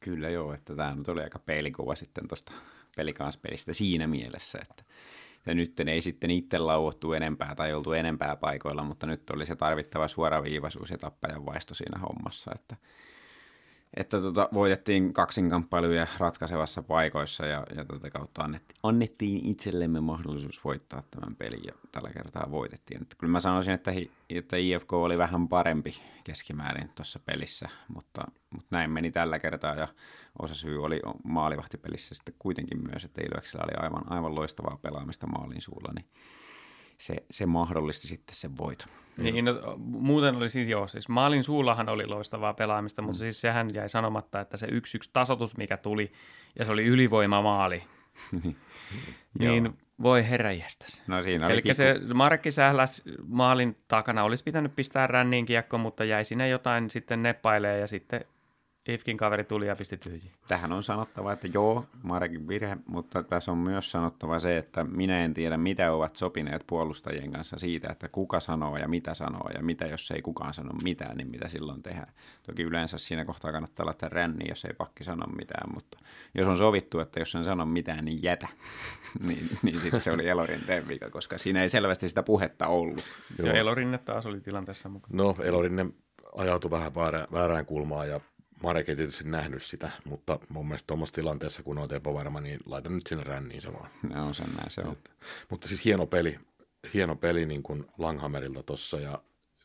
Kyllä 0.00 0.30
joo, 0.30 0.52
että 0.52 0.76
tämä 0.76 0.94
nyt 0.94 1.08
oli 1.08 1.22
aika 1.22 1.38
peilikuva 1.38 1.94
sitten 1.94 2.28
tuosta 2.28 2.52
pelikanspelistä 2.98 3.72
siinä 3.72 4.06
mielessä, 4.06 4.58
että 4.62 4.84
ja 5.46 5.54
nyt 5.54 5.80
ei 5.80 6.02
sitten 6.02 6.30
itse 6.30 6.58
lauottu 6.58 7.12
enempää 7.12 7.54
tai 7.54 7.74
oltu 7.74 7.92
enempää 7.92 8.36
paikoilla, 8.36 8.84
mutta 8.84 9.06
nyt 9.06 9.30
oli 9.30 9.46
se 9.46 9.56
tarvittava 9.56 10.08
suoraviivaisuus 10.08 10.90
ja 10.90 10.98
tappajan 10.98 11.46
vaisto 11.46 11.74
siinä 11.74 11.98
hommassa, 11.98 12.50
että, 12.54 12.76
että 13.96 14.20
tota, 14.20 14.48
voitettiin 14.54 15.12
kaksinkamppailuja 15.12 16.06
ratkaisevassa 16.18 16.82
paikoissa 16.82 17.46
ja, 17.46 17.64
ja 17.76 17.84
tätä 17.84 18.10
kautta 18.10 18.42
annettiin, 18.42 18.76
annettiin 18.82 19.46
itsellemme 19.46 20.00
mahdollisuus 20.00 20.64
voittaa 20.64 21.02
tämän 21.10 21.36
pelin 21.36 21.64
ja 21.66 21.72
tällä 21.92 22.10
kertaa 22.10 22.50
voitettiin. 22.50 23.02
Että 23.02 23.16
kyllä 23.18 23.32
mä 23.32 23.40
sanoisin, 23.40 23.74
että, 23.74 23.92
että 24.30 24.56
IFK 24.56 24.92
oli 24.92 25.18
vähän 25.18 25.48
parempi 25.48 26.02
keskimäärin 26.24 26.90
tuossa 26.94 27.18
pelissä, 27.18 27.68
mutta, 27.88 28.22
mutta 28.50 28.68
näin 28.70 28.90
meni 28.90 29.10
tällä 29.12 29.38
kertaa 29.38 29.74
ja 29.74 29.88
osa 30.42 30.54
syy 30.54 30.84
oli 30.84 31.00
maalivahtipelissä 31.24 32.14
sitten 32.14 32.34
kuitenkin 32.38 32.82
myös, 32.90 33.04
että 33.04 33.22
Ilveksellä 33.24 33.64
oli 33.64 33.84
aivan, 33.84 34.12
aivan 34.12 34.34
loistavaa 34.34 34.78
pelaamista 34.82 35.26
maalin 35.26 35.60
suulla, 35.60 35.92
niin 35.94 36.06
se, 36.98 37.16
se 37.30 37.46
mahdollisti 37.46 38.08
sitten 38.08 38.34
sen 38.34 38.58
voiton. 38.58 38.88
Niin, 39.18 39.44
no, 39.44 39.52
muuten 39.76 40.36
oli 40.36 40.48
siis 40.48 40.68
joo, 40.68 40.86
siis 40.86 41.08
maalin 41.08 41.44
suullahan 41.44 41.88
oli 41.88 42.06
loistavaa 42.06 42.54
pelaamista, 42.54 43.02
mutta 43.02 43.18
mm. 43.18 43.20
siis 43.20 43.40
sehän 43.40 43.74
jäi 43.74 43.88
sanomatta, 43.88 44.40
että 44.40 44.56
se 44.56 44.66
yksi 44.70 44.98
yksi 44.98 45.10
tasotus, 45.12 45.56
mikä 45.56 45.76
tuli, 45.76 46.12
ja 46.58 46.64
se 46.64 46.72
oli 46.72 46.84
ylivoimamaali, 46.84 47.82
niin 49.38 49.78
Voi 50.02 50.28
herranjestas. 50.28 51.02
No 51.06 51.22
siinä 51.22 51.46
oli 51.46 51.52
Eli 51.52 51.62
kiku. 51.62 51.74
se 51.74 52.00
Markki 52.14 52.50
Sähläs 52.50 53.02
maalin 53.26 53.76
takana 53.88 54.24
olisi 54.24 54.44
pitänyt 54.44 54.76
pistää 54.76 55.06
ränniin 55.06 55.46
kiekko, 55.46 55.78
mutta 55.78 56.04
jäi 56.04 56.24
sinne 56.24 56.48
jotain 56.48 56.90
sitten 56.90 57.22
neppailee 57.22 57.78
ja 57.78 57.86
sitten 57.86 58.24
Ifkin 58.88 59.16
kaveri 59.16 59.44
tuli 59.44 59.66
ja 59.66 59.76
pisti 59.76 59.96
tyhjiin. 59.96 60.32
Tähän 60.48 60.72
on 60.72 60.82
sanottava, 60.82 61.32
että 61.32 61.48
joo, 61.54 61.84
Marekin 62.02 62.48
virhe, 62.48 62.76
mutta 62.86 63.22
tässä 63.22 63.52
on 63.52 63.58
myös 63.58 63.90
sanottava 63.90 64.38
se, 64.38 64.58
että 64.58 64.84
minä 64.84 65.24
en 65.24 65.34
tiedä, 65.34 65.56
mitä 65.56 65.92
ovat 65.92 66.16
sopineet 66.16 66.64
puolustajien 66.66 67.32
kanssa 67.32 67.58
siitä, 67.58 67.88
että 67.92 68.08
kuka 68.08 68.40
sanoo 68.40 68.76
ja 68.76 68.88
mitä 68.88 69.14
sanoo, 69.14 69.50
ja 69.54 69.62
mitä 69.62 69.86
jos 69.86 70.10
ei 70.10 70.22
kukaan 70.22 70.54
sano 70.54 70.72
mitään, 70.82 71.16
niin 71.16 71.28
mitä 71.28 71.48
silloin 71.48 71.82
tehdään. 71.82 72.12
Toki 72.46 72.62
yleensä 72.62 72.98
siinä 72.98 73.24
kohtaa 73.24 73.52
kannattaa 73.52 73.86
laittaa 73.86 74.08
ränni, 74.08 74.48
jos 74.48 74.64
ei 74.64 74.74
pakki 74.74 75.04
sano 75.04 75.26
mitään, 75.26 75.74
mutta 75.74 75.98
jos 76.34 76.48
on 76.48 76.56
sovittu, 76.56 77.00
että 77.00 77.20
jos 77.20 77.34
en 77.34 77.44
sano 77.44 77.66
mitään, 77.66 78.04
niin 78.04 78.22
jätä, 78.22 78.48
niin, 79.28 79.48
niin 79.62 79.80
sitten 79.80 80.00
se 80.00 80.12
oli 80.12 80.28
Elorinteen 80.28 80.88
vika, 80.88 81.10
koska 81.10 81.38
siinä 81.38 81.62
ei 81.62 81.68
selvästi 81.68 82.08
sitä 82.08 82.22
puhetta 82.22 82.66
ollut. 82.66 83.04
Joo. 83.38 83.48
Ja 83.48 83.54
Elorinne 83.54 83.98
taas 83.98 84.26
oli 84.26 84.40
tilanteessa 84.40 84.88
mukana. 84.88 85.22
No, 85.22 85.36
Elorinne 85.44 85.86
ajautui 86.36 86.70
vähän 86.70 86.94
väärään, 86.94 87.26
väärään 87.32 87.66
kulmaan 87.66 88.08
ja 88.08 88.20
Marek 88.62 88.88
ei 88.88 88.96
tietysti 88.96 89.24
nähnyt 89.24 89.62
sitä, 89.62 89.90
mutta 90.04 90.38
mun 90.48 90.68
mielestä 90.68 90.86
tuommoisessa 90.86 91.14
tilanteessa, 91.20 91.62
kun 91.62 91.78
olet 91.78 91.92
epävarma, 91.92 92.40
niin 92.40 92.60
laita 92.66 92.90
nyt 92.90 93.06
sinne 93.06 93.24
ränniin 93.24 93.62
se 93.62 93.72
vaan. 93.72 93.90
Ne 94.08 94.20
on 94.20 94.34
sen 94.34 94.54
näin, 94.56 94.70
se 94.70 94.80
on. 94.80 94.96
Mutta 95.50 95.68
siis 95.68 95.84
hieno 95.84 96.06
peli, 96.06 96.38
hieno 96.94 97.16
peli 97.16 97.46
niin 97.46 97.62
kuin 97.62 97.86
Langhammerilta 97.98 98.62
tuossa 98.62 99.00
ja 99.00 99.18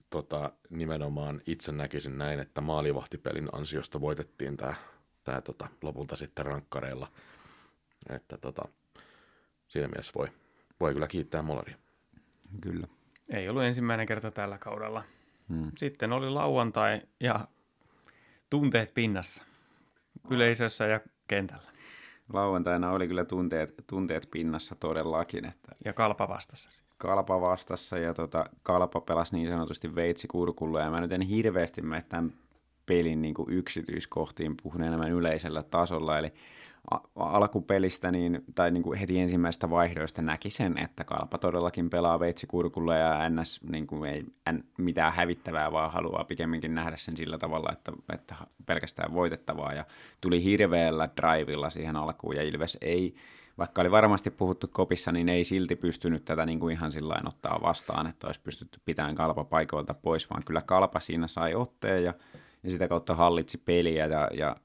tota, 0.10 0.52
nimenomaan 0.70 1.42
itse 1.48 1.72
näkisin 1.72 2.18
näin, 2.18 2.40
että 2.40 2.62
maalivahtipelin 2.62 3.50
ansiosta 3.52 4.02
voitettiin 4.02 4.58
tämä 4.58 4.74
tää, 5.24 5.42
tota, 5.42 5.68
lopulta 5.82 6.16
sitten 6.16 6.46
rankkareilla. 6.46 7.12
Että 8.10 8.38
tota, 8.38 8.62
siinä 9.68 9.88
mielessä 9.88 10.14
voi, 10.16 10.28
voi 10.80 10.94
kyllä 10.94 11.08
kiittää 11.08 11.42
Molaria. 11.42 11.76
Kyllä. 12.62 12.88
Ei 13.30 13.50
ollut 13.50 13.64
ensimmäinen 13.64 14.08
kerta 14.08 14.32
tällä 14.32 14.58
kaudella. 14.58 15.04
Hmm. 15.50 15.72
Sitten 15.78 16.14
oli 16.14 16.30
lauantai 16.30 17.02
ja 17.20 17.48
tunteet 18.54 18.94
pinnassa, 18.94 19.44
yleisössä 20.30 20.86
ja 20.86 21.00
kentällä. 21.28 21.72
Lauantaina 22.34 22.92
oli 22.92 23.08
kyllä 23.08 23.26
tunteet, 23.26 23.74
tunteet 23.88 24.28
pinnassa 24.32 24.76
todellakin, 24.76 25.46
että 25.46 25.72
Ja 25.86 25.94
kalpa 25.94 26.28
vastassa. 26.28 26.70
Kalpa 26.98 27.42
vastassa 27.42 27.98
ja 27.98 28.14
tota, 28.14 28.46
Kalpa 28.64 29.02
pelasi 29.02 29.36
niin 29.36 29.48
sanotusti 29.48 29.96
veitsi 29.96 30.28
kurkulla 30.28 30.80
ja 30.80 30.92
mä 30.92 31.02
nyt 31.02 31.12
en 31.12 31.22
hirveästi 31.22 31.82
mene 31.82 32.06
tämän 32.10 32.34
pelin 32.86 33.22
niin 33.22 33.34
kuin 33.34 33.50
yksityiskohtiin 33.50 34.58
puhun 34.64 34.84
enemmän 34.84 35.12
yleisellä 35.12 35.64
tasolla, 35.64 36.18
eli 36.18 36.34
alkupelistä 37.16 38.12
niin, 38.12 38.44
tai 38.56 38.72
niin 38.72 38.84
kuin 38.84 39.00
heti 39.00 39.20
ensimmäistä 39.20 39.70
vaihdoista 39.70 40.22
näki 40.22 40.50
sen, 40.50 40.78
että 40.78 41.04
Kalpa 41.04 41.38
todellakin 41.38 41.90
pelaa 41.90 42.20
veitsi 42.20 42.48
kurkulla 42.48 42.96
ja 42.96 43.30
NS 43.30 43.62
niin 43.70 43.88
kuin 43.88 44.10
ei 44.10 44.24
n, 44.52 44.64
mitään 44.78 45.14
hävittävää, 45.14 45.72
vaan 45.72 45.92
haluaa 45.92 46.24
pikemminkin 46.24 46.76
nähdä 46.76 46.96
sen 46.96 47.18
sillä 47.18 47.38
tavalla, 47.38 47.72
että, 47.72 47.92
että 48.14 48.36
pelkästään 48.66 49.14
voitettavaa. 49.14 49.74
Ja 49.74 49.86
tuli 50.22 50.44
hirveällä 50.44 51.10
drivilla 51.22 51.70
siihen 51.70 51.96
alkuun 51.96 52.36
ja 52.36 52.44
Ilves 52.44 52.78
ei 52.82 53.16
vaikka 53.58 53.82
oli 53.82 53.92
varmasti 53.92 54.30
puhuttu 54.30 54.68
kopissa, 54.68 55.12
niin 55.12 55.30
ei 55.30 55.44
silti 55.44 55.76
pystynyt 55.76 56.26
tätä 56.26 56.46
niin 56.46 56.60
kuin 56.60 56.74
ihan 56.74 56.92
sillä 56.92 57.16
ottaa 57.26 57.60
vastaan, 57.62 58.08
että 58.08 58.28
olisi 58.28 58.42
pystytty 58.42 58.80
pitämään 58.86 59.16
kalpa 59.16 59.44
paikoilta 59.44 59.94
pois, 59.94 60.30
vaan 60.30 60.44
kyllä 60.46 60.62
kalpa 60.62 61.00
siinä 61.00 61.28
sai 61.28 61.56
otteen 61.56 62.04
ja, 62.04 62.14
ja 62.64 62.70
sitä 62.70 62.88
kautta 62.88 63.16
hallitsi 63.16 63.58
peliä 63.58 64.06
ja, 64.06 64.30
ja 64.34 64.56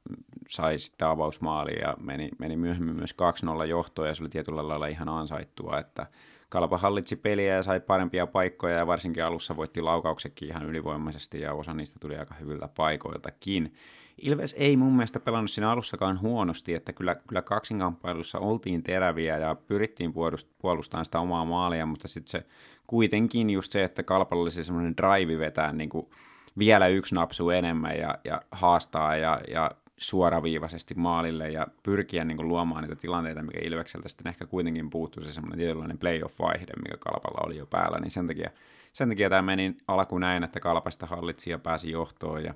sai 0.49 0.79
sitten 0.79 1.09
avausmaali 1.09 1.81
ja 1.81 1.95
meni, 2.01 2.29
meni 2.39 2.57
myöhemmin 2.57 2.97
myös 2.97 3.15
2-0 3.63 3.67
johtoon 3.67 4.09
ja 4.09 4.15
se 4.15 4.23
oli 4.23 4.31
tietyllä 4.31 4.69
lailla 4.69 4.87
ihan 4.87 5.09
ansaittua, 5.09 5.79
että 5.79 6.07
Kalpa 6.49 6.79
hallitsi 6.79 7.17
peliä 7.17 7.55
ja 7.55 7.63
sai 7.63 7.81
parempia 7.81 8.27
paikkoja 8.27 8.77
ja 8.77 8.87
varsinkin 8.87 9.25
alussa 9.25 9.57
voitti 9.57 9.83
laukauksetkin 9.83 10.49
ihan 10.49 10.67
ylivoimaisesti 10.67 11.41
ja 11.41 11.53
osa 11.53 11.75
niistä 11.75 11.99
tuli 12.01 12.17
aika 12.17 12.35
hyviltä 12.35 12.69
paikoiltakin. 12.77 13.75
Ilves 14.23 14.55
ei 14.59 14.77
mun 14.77 14.93
mielestä 14.93 15.21
pelannut 15.21 15.51
siinä 15.51 15.71
alussakaan 15.71 16.21
huonosti, 16.21 16.75
että 16.75 16.93
kyllä, 16.93 17.15
kyllä 17.15 17.43
kaksinkamppailussa 17.43 18.39
oltiin 18.39 18.83
teräviä 18.83 19.39
ja 19.39 19.55
pyrittiin 19.55 20.13
puolustamaan 20.59 21.05
sitä 21.05 21.21
omaa 21.21 21.45
maalia, 21.45 21.87
mutta 21.87 22.09
sitten 22.09 22.31
se 22.31 22.47
kuitenkin 22.87 23.51
just 23.51 23.73
se, 23.73 23.85
että 23.85 24.03
Kalpalla 24.03 24.43
oli 24.43 24.51
se 24.51 24.65
semmoinen 24.65 24.97
drive 24.97 25.39
vetää 25.39 25.73
niin 25.73 25.91
kuin 25.91 26.11
vielä 26.59 26.89
yksi 26.89 27.15
napsu 27.15 27.51
enemmän 27.51 27.97
ja, 27.97 28.19
ja 28.25 28.43
haastaa 28.53 29.17
ja, 29.17 29.41
ja 29.49 29.71
suoraviivaisesti 29.99 30.95
maalille 30.95 31.51
ja 31.51 31.67
pyrkiä 31.83 32.25
niin 32.25 32.37
kuin 32.37 32.49
luomaan 32.49 32.83
niitä 32.83 32.97
tilanteita, 32.97 33.43
mikä 33.43 33.59
Ilvekseltä 33.63 34.09
sitten 34.09 34.27
ehkä 34.29 34.47
kuitenkin 34.47 34.91
puuttuu 34.91 35.23
se 35.23 35.33
semmoinen 35.33 35.59
tietynlainen 35.59 35.99
playoff-vaihde, 35.99 36.73
mikä 36.83 36.97
Kalpalla 36.97 37.47
oli 37.47 37.57
jo 37.57 37.67
päällä, 37.67 37.99
niin 38.01 38.11
sen 38.11 38.27
takia, 38.27 38.51
sen 38.93 39.09
takia 39.09 39.31
tämä 39.31 39.43
meni 39.43 39.77
alku 39.89 40.19
näin, 40.19 40.45
että 40.45 40.61
Kalpasta 40.61 41.07
hallitsi 41.07 41.51
ja 41.51 41.59
pääsi 41.59 41.91
johtoon 41.91 42.45
ja 42.45 42.55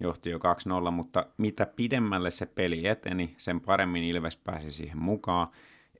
johti 0.00 0.30
jo 0.30 0.38
2-0, 0.88 0.90
mutta 0.90 1.26
mitä 1.38 1.66
pidemmälle 1.66 2.30
se 2.30 2.46
peli 2.46 2.86
eteni, 2.86 3.34
sen 3.38 3.60
paremmin 3.60 4.04
Ilves 4.04 4.36
pääsi 4.36 4.70
siihen 4.70 4.98
mukaan. 4.98 5.48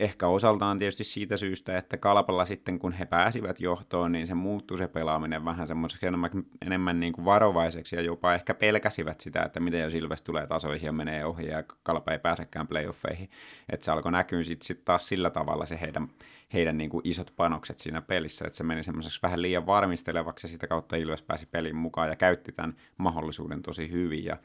Ehkä 0.01 0.27
osaltaan 0.29 0.79
tietysti 0.79 1.05
siitä 1.05 1.37
syystä, 1.37 1.79
että 1.79 1.97
Kalpalla 1.97 2.45
sitten 2.45 2.79
kun 2.79 2.93
he 2.93 3.05
pääsivät 3.05 3.61
johtoon, 3.61 4.13
niin 4.13 4.27
se 4.27 4.35
muuttui 4.35 4.79
se 4.79 4.89
pelaaminen 4.89 5.45
vähän 5.45 5.67
semmoiseksi 5.67 6.07
enemmän, 6.07 6.31
enemmän 6.67 7.01
niin 7.01 7.13
kuin 7.13 7.25
varovaiseksi 7.25 7.97
ja 7.97 8.03
jopa 8.03 8.35
ehkä 8.35 8.55
pelkäsivät 8.55 9.21
sitä, 9.21 9.43
että 9.43 9.61
miten 9.61 9.81
jos 9.81 9.95
Ilves 9.95 10.23
tulee 10.23 10.47
tasoihin 10.47 10.87
ja 10.87 10.93
menee 10.93 11.25
ohi 11.25 11.47
ja 11.47 11.63
Kalpa 11.83 12.13
ei 12.13 12.19
pääsekään 12.19 12.69
playoffeihin. 12.69 13.31
Että 13.69 13.85
se 13.85 13.91
alkoi 13.91 14.13
näkyä 14.13 14.43
sitten 14.43 14.67
sit 14.67 14.85
taas 14.85 15.09
sillä 15.09 15.31
tavalla 15.31 15.67
se 15.67 15.81
heidän, 15.81 16.09
heidän 16.53 16.79
niin 16.79 16.91
kuin 16.91 17.03
isot 17.05 17.33
panokset 17.37 17.79
siinä 17.79 18.01
pelissä, 18.03 18.47
että 18.47 18.57
se 18.57 18.65
meni 18.65 18.83
semmoiseksi 18.83 19.23
vähän 19.23 19.43
liian 19.43 19.67
varmistelevaksi 19.67 20.47
ja 20.47 20.51
sitä 20.51 20.67
kautta 20.67 20.97
Ilves 20.97 21.23
pääsi 21.23 21.47
pelin 21.47 21.77
mukaan 21.77 22.09
ja 22.09 22.17
käytti 22.17 22.53
tämän 22.53 22.77
mahdollisuuden 22.97 23.63
tosi 23.63 23.91
hyvin 23.91 24.25
ja 24.25 24.37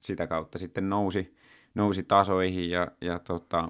sitä 0.00 0.26
kautta 0.26 0.58
sitten 0.58 0.90
nousi, 0.90 1.36
nousi 1.74 2.02
tasoihin 2.02 2.70
ja, 2.70 2.88
ja 3.00 3.18
tota, 3.18 3.68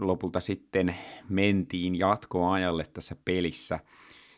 lopulta 0.00 0.40
sitten 0.40 0.96
mentiin 1.28 1.98
jatkoajalle 1.98 2.84
tässä 2.94 3.16
pelissä. 3.24 3.80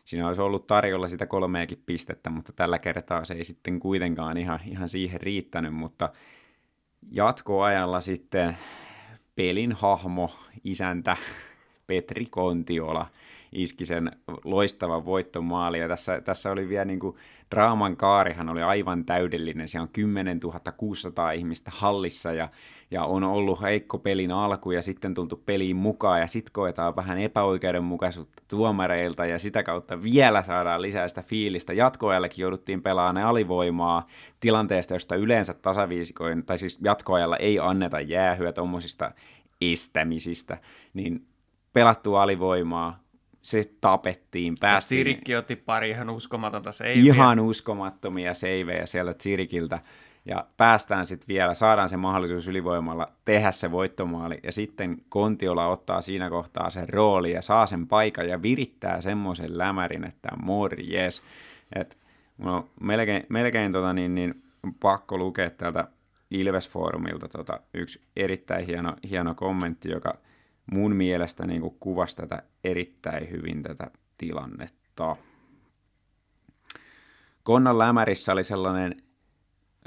Siinä 0.05 0.27
olisi 0.27 0.41
ollut 0.41 0.67
tarjolla 0.67 1.07
sitä 1.07 1.25
kolmeakin 1.25 1.83
pistettä, 1.85 2.29
mutta 2.29 2.53
tällä 2.53 2.79
kertaa 2.79 3.25
se 3.25 3.33
ei 3.33 3.43
sitten 3.43 3.79
kuitenkaan 3.79 4.37
ihan, 4.37 4.59
ihan 4.65 4.89
siihen 4.89 5.21
riittänyt, 5.21 5.73
mutta 5.73 6.09
jatkoajalla 7.11 8.01
sitten 8.01 8.57
pelin 9.35 9.71
hahmo, 9.71 10.31
isäntä 10.63 11.17
Petri 11.87 12.25
Kontiola 12.25 13.07
iski 13.55 13.85
sen 13.85 14.11
loistavan 14.43 15.05
voittomaali. 15.05 15.79
Ja 15.79 15.87
tässä, 15.87 16.21
tässä 16.21 16.51
oli 16.51 16.69
vielä 16.69 16.85
niin 16.85 16.99
kuin, 16.99 17.15
draaman 17.51 17.97
kaarihan 17.97 18.49
oli 18.49 18.61
aivan 18.61 19.05
täydellinen. 19.05 19.67
Siellä 19.67 19.83
on 19.83 19.89
10 19.93 20.39
600 20.77 21.31
ihmistä 21.31 21.71
hallissa 21.73 22.33
ja, 22.33 22.49
ja 22.91 23.03
on 23.05 23.23
ollut 23.23 23.61
heikko 23.61 23.97
pelin 23.97 24.31
alku 24.31 24.71
ja 24.71 24.81
sitten 24.81 25.13
tultu 25.13 25.41
peliin 25.45 25.75
mukaan 25.75 26.19
ja 26.19 26.27
sitten 26.27 26.53
koetaan 26.53 26.95
vähän 26.95 27.19
epäoikeudenmukaisuutta 27.19 28.43
tuomareilta 28.49 29.25
ja 29.25 29.39
sitä 29.39 29.63
kautta 29.63 30.03
vielä 30.03 30.43
saadaan 30.43 30.81
lisää 30.81 31.07
sitä 31.07 31.21
fiilistä. 31.21 31.73
Jatkoajallakin 31.73 32.43
jouduttiin 32.43 32.81
pelaamaan 32.81 33.15
ne 33.15 33.23
alivoimaa 33.23 34.07
tilanteesta, 34.39 34.93
josta 34.93 35.15
yleensä 35.15 35.53
tasaviisikoin, 35.53 36.45
tai 36.45 36.57
siis 36.57 36.79
jatkoajalla 36.83 37.37
ei 37.37 37.59
anneta 37.59 38.01
jäähyä 38.01 38.51
tuommoisista 38.51 39.11
estämisistä, 39.61 40.57
niin 40.93 41.27
pelattu 41.73 42.15
alivoimaa, 42.15 43.02
se 43.43 43.63
tapettiin. 43.81 44.55
Päästiin. 44.59 44.97
Ja 44.97 44.99
Sirikki 44.99 45.35
otti 45.35 45.55
pari 45.55 45.89
ihan 45.89 46.09
uskomatonta 46.09 46.71
seiviä. 46.71 47.13
Ihan 47.13 47.39
uskomattomia 47.39 48.33
seivejä 48.33 48.85
sieltä 48.85 49.15
Sirikiltä. 49.19 49.79
Ja 50.25 50.47
päästään 50.57 51.05
sitten 51.05 51.27
vielä, 51.27 51.53
saadaan 51.53 51.89
se 51.89 51.97
mahdollisuus 51.97 52.47
ylivoimalla 52.47 53.11
tehdä 53.25 53.51
se 53.51 53.71
voittomaali. 53.71 54.39
Ja 54.43 54.51
sitten 54.51 54.97
Kontiola 55.09 55.67
ottaa 55.67 56.01
siinä 56.01 56.29
kohtaa 56.29 56.69
sen 56.69 56.89
rooli 56.89 57.31
ja 57.31 57.41
saa 57.41 57.65
sen 57.65 57.87
paikan 57.87 58.29
ja 58.29 58.41
virittää 58.41 59.01
semmoisen 59.01 59.57
lämärin, 59.57 60.03
että 60.03 60.29
morjes. 60.43 61.23
Et, 61.75 61.97
no, 62.37 62.67
melkein, 62.81 63.25
melkein 63.29 63.71
tota, 63.71 63.93
niin, 63.93 64.15
niin, 64.15 64.43
pakko 64.79 65.17
lukea 65.17 65.49
täältä 65.49 65.87
Ilves-foorumilta 66.31 67.27
tota, 67.27 67.59
yksi 67.73 68.01
erittäin 68.15 68.65
hieno, 68.65 68.95
hieno 69.09 69.35
kommentti, 69.35 69.89
joka– 69.89 70.17
mun 70.71 70.95
mielestä 70.95 71.47
niin 71.47 71.61
kuin 71.61 71.75
kuvasi 71.79 72.15
tätä 72.15 72.43
erittäin 72.63 73.29
hyvin 73.31 73.63
tätä 73.63 73.91
tilannetta. 74.17 75.15
Konnan 77.43 77.79
lämärissä 77.79 78.31
oli 78.31 78.43
sellainen, 78.43 78.95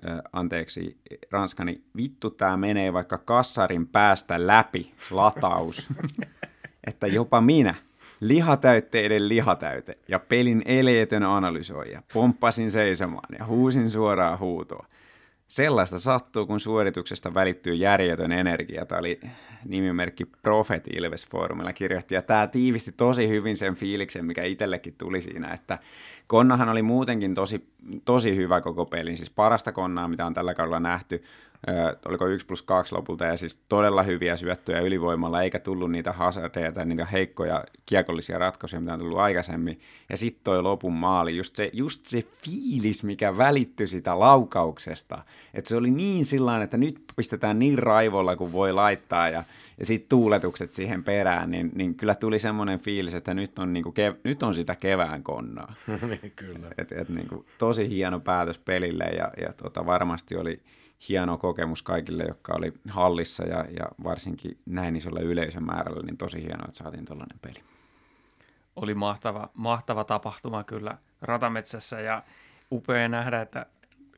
äh, 0.09 0.19
anteeksi, 0.33 1.01
ranskani, 1.31 1.85
vittu 1.97 2.31
tää 2.31 2.57
menee 2.57 2.93
vaikka 2.93 3.19
kassarin 3.19 3.87
päästä 3.87 4.47
läpi 4.47 4.95
lataus, 5.11 5.89
että 6.89 7.07
jopa 7.07 7.41
minä, 7.41 7.75
lihatäytteiden 8.21 9.29
lihatäyte 9.29 9.99
ja 10.09 10.19
pelin 10.19 10.63
eleetön 10.65 11.23
analysoija, 11.23 12.03
pomppasin 12.13 12.71
seisomaan 12.71 13.37
ja 13.39 13.47
huusin 13.47 13.91
suoraa 13.91 14.37
huutoa. 14.37 14.87
Sellaista 15.49 15.99
sattuu, 15.99 16.47
kun 16.47 16.61
suorituksesta 16.61 17.35
välittyy 17.35 17.75
järjetön 17.75 18.33
energia. 18.33 18.87
Tämä 18.87 18.99
oli 18.99 19.21
nimimerkki 19.65 20.25
Prophet 20.43 20.89
Ilves 20.97 21.29
Forumilla. 21.29 21.73
Kirjoitti, 21.73 22.15
ja 22.15 22.23
tämä 22.23 22.47
tiivisti 22.47 22.93
tosi 22.93 23.29
hyvin 23.29 23.57
sen 23.57 23.75
fiiliksen, 23.75 24.25
mikä 24.25 24.45
itsellekin 24.45 24.95
tuli 24.99 25.21
siinä, 25.21 25.53
että 25.55 25.79
Konnahan 26.27 26.69
oli 26.69 26.83
muutenkin 26.83 27.35
tosi, 27.35 27.69
tosi 28.05 28.37
hyvä 28.37 28.61
koko 28.61 28.87
pelin, 28.87 29.17
siis 29.17 29.31
parasta 29.31 29.73
Konnaa, 29.73 30.09
mitä 30.09 30.27
on 30.27 30.35
tällä 30.35 30.55
kaudella 30.55 30.81
nähty, 30.81 31.23
oliko 32.09 32.27
1 32.27 32.47
plus 32.47 32.63
2 32.63 32.95
lopulta, 32.95 33.25
ja 33.25 33.37
siis 33.37 33.61
todella 33.69 34.03
hyviä 34.03 34.37
syöttöjä 34.37 34.81
ylivoimalla, 34.81 35.43
eikä 35.43 35.59
tullut 35.59 35.91
niitä 35.91 36.13
hazardeja 36.13 36.73
tai 36.73 36.87
niitä 36.87 37.07
heikkoja 37.07 37.65
kiekollisia 37.87 38.39
ratkaisuja, 38.39 38.81
mitä 38.81 38.93
on 38.93 38.99
tullut 38.99 39.19
aikaisemmin. 39.19 39.81
Ja 40.11 40.17
sitten 40.17 40.45
toi 40.45 40.63
lopun 40.63 40.93
maali, 40.93 41.37
just 41.37 41.57
se, 41.57 41.71
just 41.73 42.07
se 42.07 42.23
fiilis, 42.45 43.05
mikä 43.05 43.37
välittyi 43.37 43.87
sitä 43.87 44.19
laukauksesta, 44.19 45.19
että 45.55 45.69
se 45.69 45.77
oli 45.77 45.91
niin 45.91 46.27
sillä 46.27 46.63
että 46.63 46.77
nyt 46.77 47.01
pistetään 47.17 47.59
niin 47.59 47.79
raivolla 47.79 48.37
kuin 48.37 48.53
voi 48.53 48.73
laittaa, 48.73 49.29
ja 49.29 49.45
ja 49.79 49.87
sitten 49.87 50.09
tuuletukset 50.09 50.71
siihen 50.71 51.05
perään, 51.05 51.51
niin, 51.51 51.71
niin 51.75 51.95
kyllä 51.95 52.15
tuli 52.15 52.39
semmoinen 52.39 52.81
fiilis, 52.81 53.15
että 53.15 53.35
nyt 53.35 53.59
on, 53.59 53.73
niinku 53.73 53.91
kev- 53.91 54.21
nyt 54.25 54.43
on 54.43 54.55
sitä 54.55 54.77
kevään 54.77 55.23
konnaa. 55.23 55.75
niin, 56.11 56.33
kyllä. 56.37 56.69
Et, 56.79 56.93
et 56.93 57.09
niinku, 57.09 57.47
tosi 57.59 57.89
hieno 57.89 58.21
päätös 58.21 58.59
pelille 58.59 59.05
ja, 59.05 59.33
ja 59.41 59.53
tota, 59.53 59.87
varmasti 59.87 60.37
oli 60.37 60.61
hieno 61.09 61.39
kokemus 61.39 61.83
kaikille, 61.83 62.25
jotka 62.25 62.55
oli 62.55 62.73
hallissa 62.89 63.45
ja, 63.45 63.65
ja 63.79 63.87
varsinkin 64.05 64.59
näin 64.67 64.97
isolla 64.97 65.21
yleisömäärällä, 65.21 66.03
niin 66.03 66.17
tosi 66.17 66.43
hienoa, 66.43 66.65
että 66.69 66.79
saatiin 66.79 67.05
tuollainen 67.05 67.39
peli. 67.43 67.63
Oli 68.77 68.95
mahtava, 68.95 69.49
mahtava 69.55 70.05
tapahtuma 70.05 70.65
kyllä 70.65 70.99
Ratametsässä 71.23 72.01
ja 72.01 72.23
upea 72.73 73.09
nähdä, 73.09 73.41
että 73.41 73.67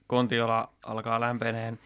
Kontiola 0.07 0.73
alkaa 0.87 1.21
lämpeneen 1.21 1.79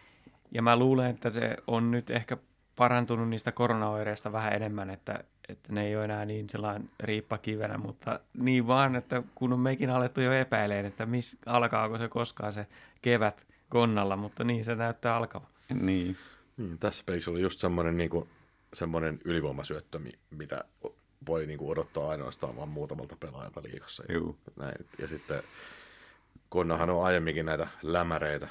ja 0.51 0.61
mä 0.61 0.77
luulen, 0.77 1.09
että 1.09 1.29
se 1.29 1.57
on 1.67 1.91
nyt 1.91 2.09
ehkä 2.09 2.37
parantunut 2.75 3.29
niistä 3.29 3.51
koronaoireista 3.51 4.31
vähän 4.31 4.53
enemmän, 4.53 4.89
että, 4.89 5.23
että 5.49 5.73
ne 5.73 5.85
ei 5.85 5.95
ole 5.95 6.05
enää 6.05 6.25
niin 6.25 6.49
sellainen 6.49 6.89
riippakivenä, 6.99 7.77
mutta 7.77 8.19
niin 8.33 8.67
vaan, 8.67 8.95
että 8.95 9.23
kun 9.35 9.53
on 9.53 9.59
mekin 9.59 9.89
alettu 9.89 10.21
jo 10.21 10.31
epäileen, 10.31 10.85
että 10.85 11.05
miss, 11.05 11.37
alkaako 11.45 11.97
se 11.97 12.07
koskaan 12.07 12.53
se 12.53 12.67
kevät 13.01 13.47
konnalla, 13.73 14.15
mutta 14.15 14.43
niin 14.43 14.63
se 14.63 14.75
näyttää 14.75 15.15
alkava. 15.15 15.47
Niin. 15.69 16.17
Niin, 16.57 16.79
tässä 16.79 17.03
pelissä 17.05 17.31
oli 17.31 17.41
just 17.41 17.59
semmoinen, 17.59 17.97
niin 17.97 18.09
kuin, 18.09 18.29
semmoinen 18.73 19.19
ylivoimasyöttö, 19.25 19.99
mitä 20.29 20.63
voi 21.27 21.45
niin 21.45 21.59
kuin, 21.59 21.71
odottaa 21.71 22.09
ainoastaan 22.09 22.55
vain 22.55 22.69
muutamalta 22.69 23.15
pelaajalta 23.19 23.63
liikassa. 23.63 24.03
Juu. 24.09 24.37
Näin. 24.55 24.85
Ja 24.99 25.07
sitten 25.07 25.43
Konnahan 26.49 26.89
on 26.89 27.05
aiemminkin 27.05 27.45
näitä 27.45 27.67
lämäreitä 27.81 28.47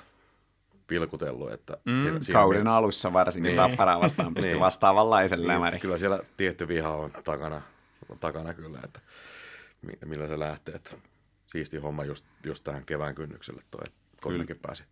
pilkutellut. 0.86 1.52
Että 1.52 1.76
mm, 1.84 2.04
kauden 2.32 2.58
mielessä... 2.58 2.76
alussa 2.76 3.12
varsinkin 3.12 3.48
niin. 3.48 3.56
Tapparaa 3.56 4.00
vastaan 4.00 4.34
pisti 4.36 4.52
niin. 4.52 4.60
vastaavanlaisen 4.60 5.38
niin, 5.38 5.48
lämäri. 5.48 5.78
Kyllä 5.78 5.98
siellä 5.98 6.20
tietty 6.36 6.68
viha 6.68 6.90
on 6.90 7.10
takana, 7.24 7.62
takana 8.20 8.54
kyllä, 8.54 8.78
että 8.84 9.00
millä 10.04 10.26
se 10.26 10.38
lähtee. 10.38 10.74
Että 10.74 10.96
siisti 11.46 11.76
homma 11.76 12.04
just, 12.04 12.24
just 12.44 12.64
tähän 12.64 12.84
kevään 12.84 13.14
kynnykselle 13.14 13.62
toi, 13.70 13.80
että 13.86 13.98
Konnakin 14.20 14.58
pääsi 14.58 14.84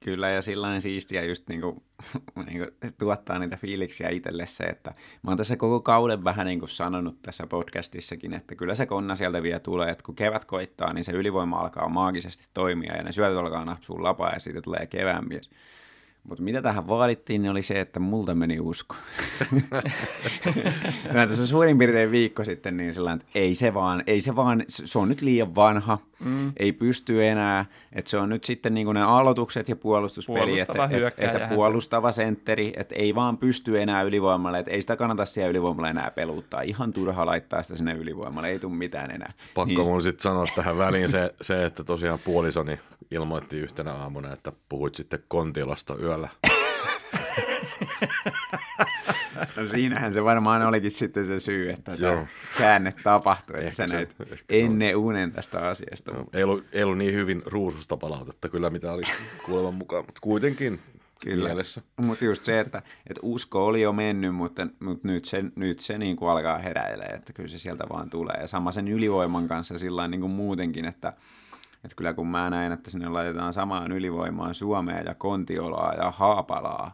Kyllä, 0.00 0.28
ja 0.28 0.42
sillä 0.42 0.80
siistiä 0.80 1.24
just 1.24 1.48
niin 1.48 1.60
kuin, 1.60 1.82
niin 2.46 2.58
kuin, 2.58 2.94
tuottaa 2.98 3.38
niitä 3.38 3.56
fiiliksiä 3.56 4.08
itselle 4.08 4.46
se, 4.46 4.64
että 4.64 4.94
mä 5.22 5.30
oon 5.30 5.38
tässä 5.38 5.56
koko 5.56 5.80
kauden 5.80 6.24
vähän 6.24 6.46
niin 6.46 6.58
kuin 6.58 6.68
sanonut 6.68 7.22
tässä 7.22 7.46
podcastissakin, 7.46 8.34
että 8.34 8.54
kyllä 8.54 8.74
se 8.74 8.86
konna 8.86 9.16
sieltä 9.16 9.42
vielä 9.42 9.60
tulee, 9.60 9.90
että 9.90 10.04
kun 10.04 10.14
kevät 10.14 10.44
koittaa, 10.44 10.92
niin 10.92 11.04
se 11.04 11.12
ylivoima 11.12 11.60
alkaa 11.60 11.88
maagisesti 11.88 12.44
toimia 12.54 12.96
ja 12.96 13.02
ne 13.02 13.12
syötöt 13.12 13.38
alkaa 13.38 13.64
napsua 13.64 14.02
lapaa 14.02 14.32
ja 14.32 14.40
siitä 14.40 14.62
tulee 14.62 14.86
kevään 14.86 15.28
mies. 15.28 15.50
Mutta 16.28 16.44
mitä 16.44 16.62
tähän 16.62 16.88
vaadittiin, 16.88 17.42
niin 17.42 17.50
oli 17.50 17.62
se, 17.62 17.80
että 17.80 18.00
multa 18.00 18.34
meni 18.34 18.60
usko. 18.60 18.96
no, 21.12 21.26
tässä 21.28 21.46
suurin 21.46 21.78
piirtein 21.78 22.10
viikko 22.10 22.44
sitten, 22.44 22.76
niin 22.76 22.94
sellainen, 22.94 23.20
että 23.20 23.38
ei 23.38 23.54
se 23.54 23.74
vaan, 23.74 24.02
ei 24.06 24.20
se 24.20 24.36
vaan, 24.36 24.64
se 24.68 24.98
on 24.98 25.08
nyt 25.08 25.22
liian 25.22 25.54
vanha, 25.54 25.98
mm. 26.24 26.52
ei 26.56 26.72
pysty 26.72 27.26
enää, 27.26 27.64
että 27.92 28.10
se 28.10 28.18
on 28.18 28.28
nyt 28.28 28.44
sitten 28.44 28.74
niin 28.74 28.94
ne 28.94 29.02
aloitukset 29.02 29.68
ja 29.68 29.76
puolustuspeli, 29.76 30.60
että, 30.60 30.88
että, 30.90 31.12
että 31.18 31.48
puolustava 31.54 32.12
se. 32.12 32.16
sentteri, 32.16 32.72
että 32.76 32.94
ei 32.94 33.14
vaan 33.14 33.38
pysty 33.38 33.82
enää 33.82 34.02
ylivoimalle, 34.02 34.58
että 34.58 34.70
ei 34.70 34.80
sitä 34.80 34.96
kannata 34.96 35.24
siellä 35.24 35.50
ylivoimalle 35.50 35.90
enää 35.90 36.10
peluttaa, 36.10 36.62
ihan 36.62 36.92
turha 36.92 37.26
laittaa 37.26 37.62
sitä 37.62 37.76
sinne 37.76 37.94
ylivoimalle, 37.94 38.48
ei 38.48 38.58
tule 38.58 38.74
mitään 38.74 39.10
enää. 39.10 39.32
Pakko 39.54 39.64
niin, 39.64 39.90
mun 39.90 40.02
sitten 40.02 40.22
sanoa 40.22 40.46
tähän 40.56 40.78
väliin 40.78 41.08
se, 41.08 41.34
se, 41.40 41.64
että 41.64 41.84
tosiaan 41.84 42.18
puolisoni 42.24 42.78
ilmoitti 43.10 43.58
yhtenä 43.58 43.92
aamuna, 43.92 44.32
että 44.32 44.52
puhuit 44.68 44.94
sitten 44.94 45.22
Kontilasta 45.28 45.96
yöllä. 45.96 46.28
no 49.56 49.68
siinähän 49.70 50.12
se 50.12 50.24
varmaan 50.24 50.62
olikin 50.62 50.90
sitten 50.90 51.26
se 51.26 51.40
syy, 51.40 51.70
että 51.70 51.92
käänne 52.58 52.94
tapahtui, 53.04 53.58
että 53.58 53.70
sä 53.70 53.86
näit 53.86 54.16
ennen 54.48 54.96
unen 54.96 55.32
tästä 55.32 55.68
asiasta. 55.68 56.12
No, 56.12 56.24
ei, 56.32 56.44
ollut, 56.44 56.64
ei 56.72 56.82
ollut 56.82 56.98
niin 56.98 57.14
hyvin 57.14 57.42
ruususta 57.46 57.96
palautetta 57.96 58.48
kyllä, 58.48 58.70
mitä 58.70 58.92
oli 58.92 59.02
kuuleman 59.46 59.74
mukaan, 59.74 60.04
mutta 60.06 60.20
kuitenkin 60.20 60.80
Kyllä. 61.20 61.48
mielessä. 61.48 61.82
Mutta 61.96 62.24
just 62.24 62.44
se, 62.44 62.60
että, 62.60 62.82
että 63.06 63.20
usko 63.22 63.66
oli 63.66 63.82
jo 63.82 63.92
mennyt, 63.92 64.34
mutta, 64.34 64.66
mutta 64.80 65.08
nyt 65.08 65.24
se, 65.24 65.44
nyt 65.56 65.80
se 65.80 65.98
niin 65.98 66.16
kuin 66.16 66.30
alkaa 66.30 66.58
heräilemään, 66.58 67.16
että 67.16 67.32
kyllä 67.32 67.48
se 67.48 67.58
sieltä 67.58 67.84
vaan 67.88 68.10
tulee. 68.10 68.36
Ja 68.40 68.46
sama 68.46 68.72
sen 68.72 68.88
ylivoiman 68.88 69.48
kanssa 69.48 69.78
sillä 69.78 70.08
niin 70.08 70.20
kuin 70.20 70.32
muutenkin, 70.32 70.84
että, 70.84 71.12
että 71.84 71.96
kyllä 71.96 72.14
kun 72.14 72.26
mä 72.26 72.50
näen, 72.50 72.72
että 72.72 72.90
sinne 72.90 73.08
laitetaan 73.08 73.52
samaan 73.52 73.92
ylivoimaan 73.92 74.54
Suomea 74.54 75.00
ja 75.00 75.14
Kontiolaa 75.14 75.94
ja 75.94 76.10
Haapalaa, 76.10 76.92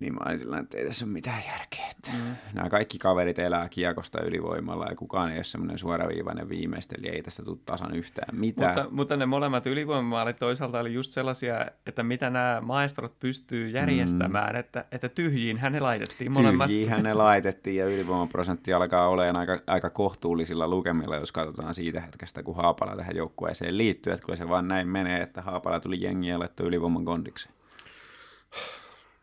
niin 0.00 0.14
mä 0.14 0.20
olin 0.26 0.38
sillä 0.38 0.58
että 0.58 0.78
ei 0.78 0.86
tässä 0.86 1.04
ole 1.04 1.12
mitään 1.12 1.42
järkeä. 1.46 1.86
Että 1.90 2.10
mm. 2.12 2.36
Nämä 2.54 2.68
kaikki 2.68 2.98
kaverit 2.98 3.38
elää 3.38 3.68
kiekosta 3.68 4.20
ylivoimalla 4.22 4.86
ja 4.86 4.96
kukaan 4.96 5.30
ei 5.30 5.36
ole 5.36 5.44
semmoinen 5.44 5.78
suoraviivainen 5.78 6.48
viimeistelijä, 6.48 7.12
ei 7.12 7.22
tästä 7.22 7.42
tule 7.42 7.58
tasan 7.64 7.94
yhtään 7.94 8.38
mitään. 8.38 8.74
Mutta, 8.74 8.90
mutta 8.90 9.16
ne 9.16 9.26
molemmat 9.26 9.66
ylivoimamaalit 9.66 10.38
toisaalta 10.38 10.80
oli 10.80 10.94
just 10.94 11.12
sellaisia, 11.12 11.66
että 11.86 12.02
mitä 12.02 12.30
nämä 12.30 12.60
maestrot 12.60 13.20
pystyy 13.20 13.68
järjestämään, 13.68 14.54
mm. 14.54 14.60
että, 14.60 14.84
että 14.92 15.08
tyhjiin 15.08 15.60
ne 15.70 15.80
laitettiin 15.80 16.32
molemmat. 16.32 16.66
Tyhjiin 16.66 17.02
ne 17.02 17.14
laitettiin 17.14 17.76
ja 17.76 17.86
ylivoimaprosentti 17.86 18.72
alkaa 18.72 19.08
olemaan 19.08 19.36
aika, 19.36 19.60
aika 19.66 19.90
kohtuullisilla 19.90 20.68
lukemilla, 20.68 21.16
jos 21.16 21.32
katsotaan 21.32 21.74
siitä 21.74 22.00
hetkestä, 22.00 22.42
kun 22.42 22.56
Haapala 22.56 22.96
tähän 22.96 23.16
joukkueeseen 23.16 23.78
liittyy, 23.78 24.12
että 24.12 24.26
kyllä 24.26 24.36
se 24.36 24.48
vaan 24.48 24.68
näin 24.68 24.88
menee, 24.88 25.22
että 25.22 25.42
Haapala 25.42 25.80
tuli 25.80 26.02
jengiä 26.02 26.34
ja 26.34 26.64
ylivoiman 26.64 27.04
kondiksi. 27.04 27.48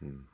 Hmm. 0.01 0.28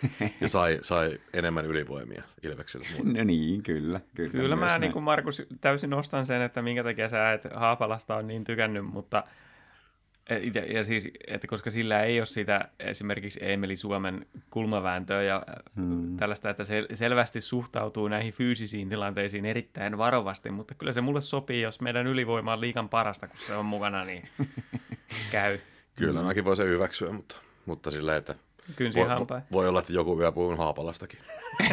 ja 0.40 0.48
sai, 0.48 0.78
sai 0.82 1.18
enemmän 1.32 1.66
ylivoimia 1.66 2.22
Ilvekselle. 2.42 2.86
No 3.04 3.24
niin, 3.24 3.62
kyllä. 3.62 4.00
Kyllä, 4.14 4.30
kyllä 4.30 4.56
mä 4.56 4.78
niin 4.78 4.92
kuin 4.92 5.02
Markus 5.02 5.42
täysin 5.60 5.90
nostan 5.90 6.26
sen, 6.26 6.42
että 6.42 6.62
minkä 6.62 6.84
takia 6.84 7.08
sä 7.08 7.32
et 7.32 7.46
Haapalasta 7.54 8.16
on 8.16 8.26
niin 8.26 8.44
tykännyt, 8.44 8.84
mutta 8.84 9.24
ja, 10.30 10.74
ja 10.74 10.84
siis, 10.84 11.08
että 11.26 11.46
koska 11.46 11.70
sillä 11.70 12.02
ei 12.02 12.20
ole 12.20 12.26
sitä 12.26 12.68
esimerkiksi 12.78 13.40
Emeli 13.42 13.76
Suomen 13.76 14.26
kulmavääntöä 14.50 15.22
ja 15.22 15.42
hmm. 15.76 16.16
tällaista, 16.16 16.50
että 16.50 16.64
se 16.64 16.86
selvästi 16.94 17.40
suhtautuu 17.40 18.08
näihin 18.08 18.32
fyysisiin 18.32 18.88
tilanteisiin 18.88 19.44
erittäin 19.44 19.98
varovasti, 19.98 20.50
mutta 20.50 20.74
kyllä 20.74 20.92
se 20.92 21.00
mulle 21.00 21.20
sopii, 21.20 21.62
jos 21.62 21.80
meidän 21.80 22.06
ylivoima 22.06 22.52
on 22.52 22.60
liikan 22.60 22.88
parasta, 22.88 23.28
kun 23.28 23.38
se 23.46 23.54
on 23.54 23.66
mukana, 23.66 24.04
niin 24.04 24.22
käy. 25.32 25.58
Kyllä, 25.96 26.22
mäkin 26.22 26.44
voin 26.44 26.56
sen 26.56 26.66
hyväksyä, 26.66 27.12
mutta, 27.12 27.36
mutta 27.66 27.90
sillä, 27.90 28.16
että 28.16 28.34
Kynsi 28.76 29.00
voi, 29.00 29.08
hampain. 29.08 29.42
Voi 29.52 29.68
olla, 29.68 29.78
että 29.78 29.92
joku 29.92 30.18
vielä 30.18 30.32
puhuu 30.32 30.56
Haapalastakin. 30.56 31.20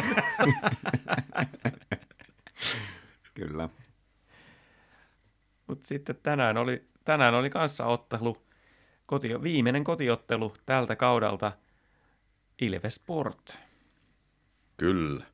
Kyllä. 3.34 3.68
Mutta 5.66 5.88
sitten 5.88 6.16
tänään 6.22 6.56
oli, 6.56 6.84
tänään 7.04 7.34
oli 7.34 7.50
kanssa 7.50 7.86
ottelu, 7.86 8.36
koti, 9.06 9.42
viimeinen 9.42 9.84
kotiottelu 9.84 10.54
tältä 10.66 10.96
kaudelta, 10.96 11.52
Ilves 12.60 12.94
Sport. 12.94 13.58
Kyllä. 14.76 15.24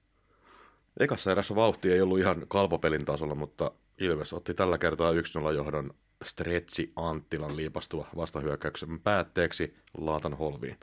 Ekassa 1.01 1.33
erässä 1.33 1.55
vauhti 1.55 1.93
ei 1.93 2.01
ollut 2.01 2.19
ihan 2.19 2.45
kalpopelin 2.49 3.05
tasolla, 3.05 3.35
mutta 3.35 3.73
Ilves 3.99 4.33
otti 4.33 4.55
tällä 4.55 4.79
kertaa 4.79 5.13
1-0 5.13 5.53
johdon 5.55 5.95
Stretsi 6.25 6.93
Anttilan 6.97 7.57
liipastua 7.57 8.09
vastahyökkäyksen 8.17 9.01
päätteeksi 9.01 9.77
Laatan 9.99 10.35
holviin. 10.35 10.79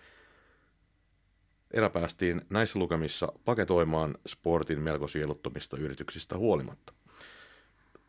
Erä 1.72 1.90
päästiin 1.90 2.42
näissä 2.50 2.80
lukemissa 2.80 3.32
paketoimaan 3.46 4.16
sportin 4.28 4.80
melko 4.80 5.08
sieluttomista 5.08 5.78
yrityksistä 5.78 6.38
huolimatta. 6.38 6.94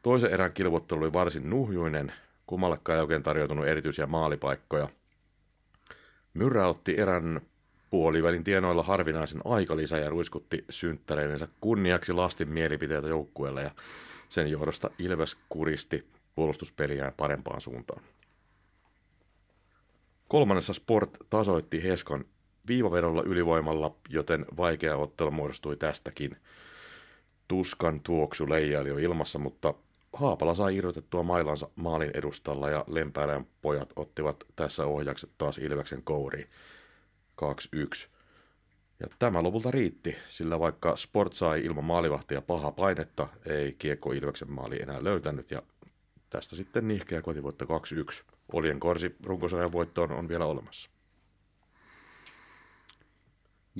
Toisen 0.03 0.31
erän 0.31 0.53
kilvoittelu 0.53 1.01
oli 1.01 1.13
varsin 1.13 1.51
nuhjuinen, 1.51 2.13
kummallekaan 2.47 2.97
ei 2.97 3.03
oikein 3.03 3.23
tarjoutunut 3.23 3.67
erityisiä 3.67 4.07
maalipaikkoja. 4.07 4.89
Myrrä 6.35 6.67
otti 6.67 6.95
erän 7.01 7.41
puolivälin 7.91 8.45
tienoilla 8.45 8.83
harvinaisen 8.83 9.41
aikalisä 9.45 9.99
ja 9.99 10.11
ruiskutti 10.11 10.65
synttäreidensä 10.71 11.49
kunniaksi 11.61 12.13
lastin 12.13 12.49
mielipiteitä 12.49 13.09
joukkueelle 13.09 13.63
ja 13.63 13.71
sen 14.29 14.51
johdosta 14.51 14.91
Ilves 14.99 15.37
kuristi 15.49 16.07
puolustuspeliään 16.35 17.13
parempaan 17.17 17.61
suuntaan. 17.61 18.03
Kolmannessa 20.29 20.73
Sport 20.73 21.17
tasoitti 21.31 21.83
Heskan 21.83 22.25
viivavedolla 22.69 23.23
ylivoimalla, 23.23 23.95
joten 24.09 24.47
vaikea 24.57 24.97
ottelu 24.97 25.31
muodostui 25.31 25.77
tästäkin. 25.77 26.37
Tuskan 27.49 28.01
tuoksu 28.01 28.51
leijaili 28.51 28.89
jo 28.89 28.99
ilmassa, 28.99 29.39
mutta 29.39 29.75
Haapala 30.13 30.55
sai 30.55 30.77
irrotettua 30.77 31.23
mailansa 31.23 31.69
maalin 31.77 32.11
edustalla 32.15 32.71
ja 32.71 32.85
Lempäälän 32.87 33.47
pojat 33.63 33.93
ottivat 33.97 34.45
tässä 34.57 34.87
ohjakset 34.87 35.31
taas 35.39 35.59
Ilveksen 35.59 36.03
kouriin 36.03 36.47
2-1. 37.43 38.09
Ja 39.01 39.07
tämä 39.19 39.43
lopulta 39.43 39.71
riitti, 39.71 40.17
sillä 40.27 40.59
vaikka 40.59 40.97
Sport 40.97 41.33
sai 41.33 41.65
ilman 41.65 41.85
maalivahtia 41.85 42.43
paha 42.43 42.73
painetta, 42.73 43.29
ei 43.47 43.73
Kiekko 43.73 44.13
Ilveksen 44.13 44.51
maali 44.51 44.83
enää 44.83 45.05
löytänyt 45.05 45.51
ja 45.51 45.63
tästä 46.31 46.57
sitten 46.57 46.89
nihkeä 46.89 47.23
kotivoitto 47.23 47.65
2-1. 47.65 47.69
Olien 48.53 48.81
korsi 48.81 49.17
runkosarjan 49.25 49.73
voittoon 49.73 50.13
on 50.13 50.29
vielä 50.29 50.47
olemassa. 50.47 50.91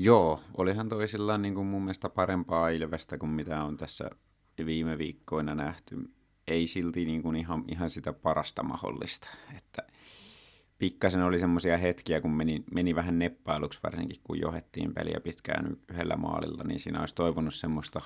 Joo, 0.01 0.41
olihan 0.57 0.89
toisilla 0.89 1.39
niin 1.39 1.55
kuin 1.55 1.67
mun 1.67 1.83
mielestä 1.83 2.09
parempaa 2.09 2.69
Ilvestä 2.69 3.19
kuin 3.19 3.31
mitä 3.31 3.65
on 3.65 3.77
tässä 3.77 4.11
viime 4.67 4.99
viikkoina 4.99 5.55
nähty. 5.55 5.97
Ei 6.47 6.67
silti 6.67 7.05
niin 7.05 7.23
kuin 7.23 7.37
ihan, 7.37 7.65
ihan 7.69 7.91
sitä 7.91 8.13
parasta 8.13 8.63
mahdollista. 8.63 9.29
Että 9.57 9.83
pikkasen 10.79 11.23
oli 11.23 11.39
semmoisia 11.39 11.77
hetkiä, 11.77 12.21
kun 12.21 12.31
meni, 12.31 12.65
meni 12.75 12.95
vähän 12.95 13.19
neppailuksi, 13.19 13.81
varsinkin 13.83 14.21
kun 14.25 14.41
johettiin 14.41 14.95
peliä 14.95 15.21
pitkään 15.21 15.77
yhdellä 15.89 16.17
maalilla, 16.17 16.65
niin 16.65 16.81
siinä 16.81 17.01
olisi 17.01 17.15
toivonut 17.15 17.55
semmoista 17.55 18.01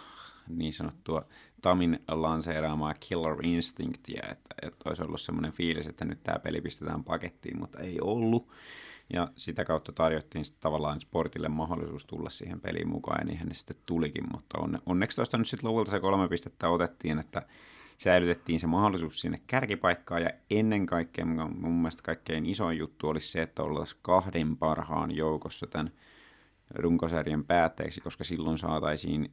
niin 0.48 0.72
sanottua 0.72 1.26
Tamin 1.62 2.00
lanseeraamaa 2.08 2.94
killer 3.00 3.46
instinctia, 3.46 4.22
että, 4.30 4.54
että 4.62 4.88
olisi 4.88 5.02
ollut 5.02 5.20
semmoinen 5.20 5.52
fiilis, 5.52 5.86
että 5.86 6.04
nyt 6.04 6.22
tämä 6.22 6.38
peli 6.38 6.60
pistetään 6.60 7.04
pakettiin, 7.04 7.58
mutta 7.58 7.78
ei 7.78 7.98
ollut. 8.00 8.48
Ja 9.12 9.28
sitä 9.36 9.64
kautta 9.64 9.92
tarjottiin 9.92 10.44
sitten 10.44 10.62
tavallaan 10.62 11.00
sportille 11.00 11.48
mahdollisuus 11.48 12.06
tulla 12.06 12.30
siihen 12.30 12.60
peliin 12.60 12.88
mukaan, 12.88 13.18
ja 13.20 13.24
niinhän 13.24 13.48
ne 13.48 13.54
sitten 13.54 13.76
tulikin, 13.86 14.24
mutta 14.32 14.58
onne, 14.58 14.78
onneksi 14.86 15.16
tuosta 15.16 15.38
nyt 15.38 15.48
sitten 15.48 15.70
lopulta 15.70 15.90
se 15.90 16.00
kolme 16.00 16.28
pistettä 16.28 16.68
otettiin, 16.68 17.18
että 17.18 17.42
säilytettiin 17.98 18.60
se 18.60 18.66
mahdollisuus 18.66 19.20
sinne 19.20 19.40
kärkipaikkaan, 19.46 20.22
ja 20.22 20.30
ennen 20.50 20.86
kaikkea 20.86 21.24
mun 21.24 21.72
mielestä 21.72 22.02
kaikkein 22.02 22.46
isoin 22.46 22.78
juttu 22.78 23.08
olisi 23.08 23.28
se, 23.28 23.42
että 23.42 23.62
oltaisiin 23.62 24.00
kahden 24.02 24.56
parhaan 24.56 25.16
joukossa 25.16 25.66
tämän 25.66 25.92
runkosarjan 26.74 27.44
päätteeksi, 27.44 28.00
koska 28.00 28.24
silloin 28.24 28.58
saataisiin 28.58 29.32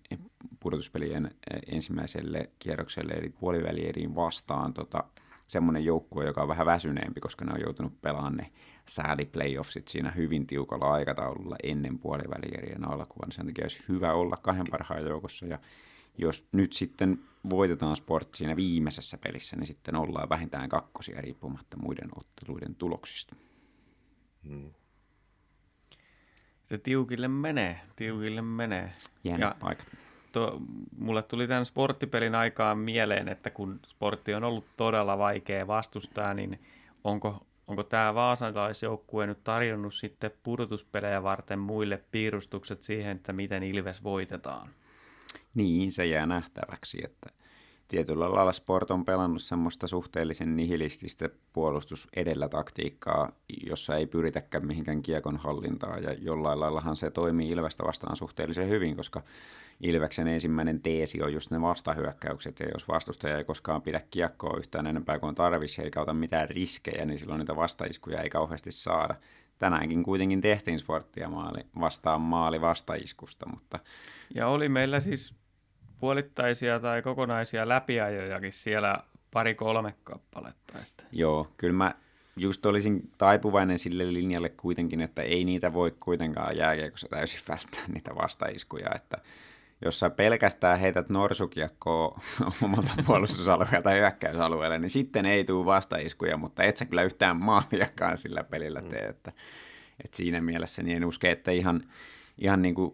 pudotuspelien 0.60 1.32
ensimmäiselle 1.68 2.50
kierrokselle 2.60 3.14
eli 3.14 3.30
puolivälieriin 3.30 4.16
vastaan 4.16 4.74
tota, 4.74 5.04
semmoinen 5.48 5.86
joukkue, 5.86 6.26
joka 6.26 6.42
on 6.42 6.48
vähän 6.48 6.66
väsyneempi, 6.66 7.20
koska 7.20 7.46
ne 7.46 7.54
on 7.54 7.62
joutunut 7.62 8.02
pelaamaan 8.02 8.36
ne 8.36 8.52
sääli-playoffsit 8.90 9.88
siinä 9.88 10.12
hyvin 10.12 10.48
tiukalla 10.48 10.92
aikataululla 10.92 11.56
ennen 11.64 12.00
puolivälierien 12.00 12.86
alkua, 12.86 13.26
niin 13.26 13.32
sen 13.32 13.46
takia 13.46 13.64
olisi 13.64 13.84
hyvä 13.90 14.14
olla 14.14 14.38
kahden 14.38 14.66
parhaan 14.72 15.06
joukossa, 15.06 15.46
ja 15.46 15.60
jos 16.18 16.48
nyt 16.52 16.74
sitten 16.74 17.20
voitetaan 17.50 17.96
sport 17.96 18.36
siinä 18.36 18.56
viimeisessä 18.56 19.18
pelissä, 19.18 19.56
niin 19.56 19.68
sitten 19.68 19.96
ollaan 19.96 20.30
vähintään 20.30 20.70
kakkosia 20.70 21.22
riippumatta 21.22 21.78
muiden 21.78 22.10
otteluiden 22.16 22.76
tuloksista. 22.76 23.36
Hmm. 24.48 24.72
Se 26.66 26.78
tiukille 26.78 27.28
menee, 27.28 27.80
tiukille 27.96 28.42
menee. 28.42 28.94
Jännä 29.24 29.46
ja 29.46 29.56
paikka. 29.60 29.84
To, 30.32 30.62
mulle 30.98 31.24
tuli 31.24 31.48
tämän 31.48 31.66
sporttipelin 31.66 32.36
aikaan 32.36 32.78
mieleen, 32.78 33.28
että 33.28 33.50
kun 33.50 33.80
sportti 33.88 34.34
on 34.34 34.44
ollut 34.44 34.66
todella 34.78 35.18
vaikea 35.18 35.68
vastustaa, 35.68 36.34
niin 36.34 36.60
onko, 37.04 37.48
onko 37.70 37.84
tämä 37.84 38.16
vaasalaisjoukkue 38.16 39.28
nyt 39.28 39.44
tarjonnut 39.44 39.94
sitten 39.94 40.32
pudotuspelejä 40.44 41.24
varten 41.24 41.60
muille 41.60 42.04
piirustukset 42.12 42.84
siihen, 42.84 43.18
että 43.18 43.34
miten 43.34 43.64
Ilves 43.64 44.04
voitetaan? 44.04 44.70
Niin, 45.54 45.92
se 45.92 46.06
jää 46.06 46.26
nähtäväksi, 46.26 47.02
että 47.04 47.30
tietyllä 47.90 48.32
lailla 48.32 48.52
Sport 48.52 48.92
on 48.92 49.06
pelannut 49.06 49.42
semmoista 49.42 49.88
suhteellisen 49.88 50.56
nihilististä 50.56 51.30
puolustus 51.54 52.08
edellä 52.16 52.50
taktiikkaa, 52.50 53.32
jossa 53.66 53.96
ei 53.96 54.06
pyritäkään 54.06 54.68
mihinkään 54.68 55.02
kiekon 55.02 55.38
hallintaa, 55.38 55.98
ja 55.98 56.14
jollain 56.14 56.60
laillahan 56.60 56.96
se 56.96 57.12
toimii 57.12 57.50
Ilvestä 57.50 57.84
vastaan 57.84 58.16
suhteellisen 58.16 58.70
hyvin, 58.70 58.96
koska 58.96 59.22
Ilveksen 59.82 60.28
ensimmäinen 60.28 60.82
teesi 60.82 61.24
on 61.24 61.34
just 61.34 61.52
ne 61.52 61.62
vastahyökkäykset, 61.62 62.60
ja 62.60 62.66
jos 62.74 62.88
vastustaja 62.88 63.38
ei 63.38 63.44
koskaan 63.44 63.82
pidä 63.82 64.02
kiekkoa 64.12 64.58
yhtään 64.58 64.88
enempää 64.88 65.20
kuin 65.20 65.36
tarvitsisi, 65.36 65.82
eikä 65.82 66.02
ota 66.02 66.14
mitään 66.14 66.50
riskejä, 66.50 67.06
niin 67.06 67.20
silloin 67.20 67.40
niitä 67.40 67.56
vastaiskuja 67.56 68.22
ei 68.22 68.30
kauheasti 68.30 68.72
saada. 68.72 69.16
Tänäänkin 69.58 70.04
kuitenkin 70.04 70.42
tehtiin 70.42 70.80
sporttia 70.80 71.30
maali, 71.30 71.60
vastaan 71.80 72.22
maali 72.22 72.62
vastaiskusta, 72.62 73.46
mutta... 73.50 73.80
Ja 74.36 74.48
oli 74.48 74.70
meillä 74.70 75.00
siis 75.00 75.39
puolittaisia 76.00 76.80
tai 76.80 77.02
kokonaisia 77.02 77.70
läpiajojakin 77.70 78.54
siellä 78.54 78.98
pari-kolme 79.32 79.94
kappaletta. 80.04 80.80
Että. 80.80 81.04
Joo, 81.12 81.48
kyllä 81.58 81.74
mä 81.74 81.96
just 82.36 82.66
olisin 82.66 83.12
taipuvainen 83.18 83.80
sille 83.80 84.14
linjalle 84.14 84.50
kuitenkin, 84.50 85.02
että 85.02 85.22
ei 85.22 85.44
niitä 85.44 85.74
voi 85.74 85.96
kuitenkaan 86.00 86.58
jääkiekossa 86.58 87.08
täysin 87.08 87.42
välttää 87.50 87.84
niitä 87.94 88.16
vastaiskuja, 88.16 88.90
että 88.96 89.18
jos 89.82 90.00
sä 90.00 90.10
pelkästään 90.10 90.80
heität 90.80 91.10
norsukiekkoa 91.10 92.22
omalta 92.64 92.92
puolustusalueelta 93.06 93.82
tai 93.82 94.00
hyökkäysalueelle, 94.00 94.80
niin 94.80 94.90
sitten 94.90 95.26
ei 95.26 95.44
tule 95.44 95.66
vastaiskuja, 95.66 96.38
mutta 96.38 96.64
et 96.64 96.78
sä 96.78 96.86
kyllä 96.86 97.04
yhtään 97.04 97.38
maaliakaan 97.38 98.18
sillä 98.18 98.44
pelillä 98.44 98.82
tee, 98.82 99.06
että, 99.06 99.32
että 100.04 100.18
siinä 100.18 100.42
mielessä 100.42 100.84
niin 100.84 100.98
en 100.98 101.06
uske, 101.06 101.32
että 101.32 101.52
ihan, 101.52 101.84
ihan 102.38 102.62
niin 102.62 102.76
kuin 102.76 102.94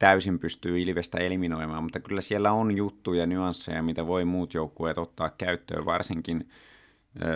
täysin 0.00 0.38
pystyy 0.38 0.80
Ilvestä 0.80 1.18
eliminoimaan, 1.18 1.82
mutta 1.82 2.00
kyllä 2.00 2.20
siellä 2.20 2.52
on 2.52 2.76
juttuja, 2.76 3.26
nyansseja, 3.26 3.82
mitä 3.82 4.06
voi 4.06 4.24
muut 4.24 4.54
joukkueet 4.54 4.98
ottaa 4.98 5.30
käyttöön, 5.30 5.84
varsinkin 5.84 6.48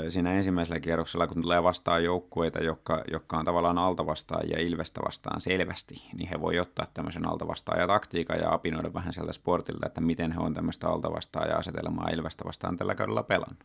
siinä 0.09 0.33
ensimmäisellä 0.33 0.81
kierroksella, 0.81 1.27
kun 1.27 1.43
tulee 1.43 1.63
vastaan 1.63 2.05
joukkueita, 2.05 2.59
jotka, 2.59 3.05
jotka 3.11 3.37
on 3.37 3.45
tavallaan 3.45 3.79
altavastaajia 3.79 4.61
Ilvestä 4.61 5.01
vastaan 5.05 5.41
selvästi, 5.41 5.95
niin 6.13 6.29
he 6.29 6.41
voi 6.41 6.59
ottaa 6.59 6.87
tämmöisen 6.95 7.29
altavastaaja 7.29 7.87
taktiikan 7.87 8.39
ja 8.39 8.53
apinoida 8.53 8.95
vähän 8.95 9.13
sieltä 9.13 9.33
sportilta, 9.33 9.87
että 9.87 10.01
miten 10.01 10.33
he 10.33 10.41
on 10.41 10.55
tämmöistä 10.55 10.89
altavastaaja 10.89 11.57
asetelmaa 11.57 12.09
Ilvestä 12.09 12.45
vastaan 12.45 12.77
tällä 12.77 12.95
kaudella 12.95 13.23
pelannut. 13.23 13.65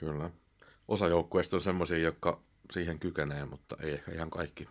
Kyllä. 0.00 0.30
Osa 0.88 1.08
joukkueista 1.08 1.56
on 1.56 1.62
semmoisia, 1.62 1.98
jotka 1.98 2.40
siihen 2.70 2.98
kykenee, 2.98 3.44
mutta 3.44 3.76
ei 3.80 3.92
ehkä 3.92 4.12
ihan 4.12 4.30
kaikki, 4.30 4.68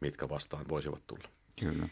mitkä 0.00 0.28
vastaan 0.28 0.68
voisivat 0.68 1.02
tulla. 1.06 1.28
Kyllä. 1.58 1.88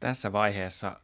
Tässä 0.00 0.32
vaiheessa 0.32 1.00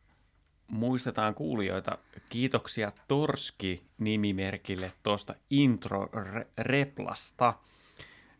muistetaan 0.69 1.35
kuulijoita. 1.35 1.99
Kiitoksia 2.29 2.93
Torski-nimimerkille 3.09 4.93
tuosta 5.03 5.35
intro-replasta. 5.51 7.55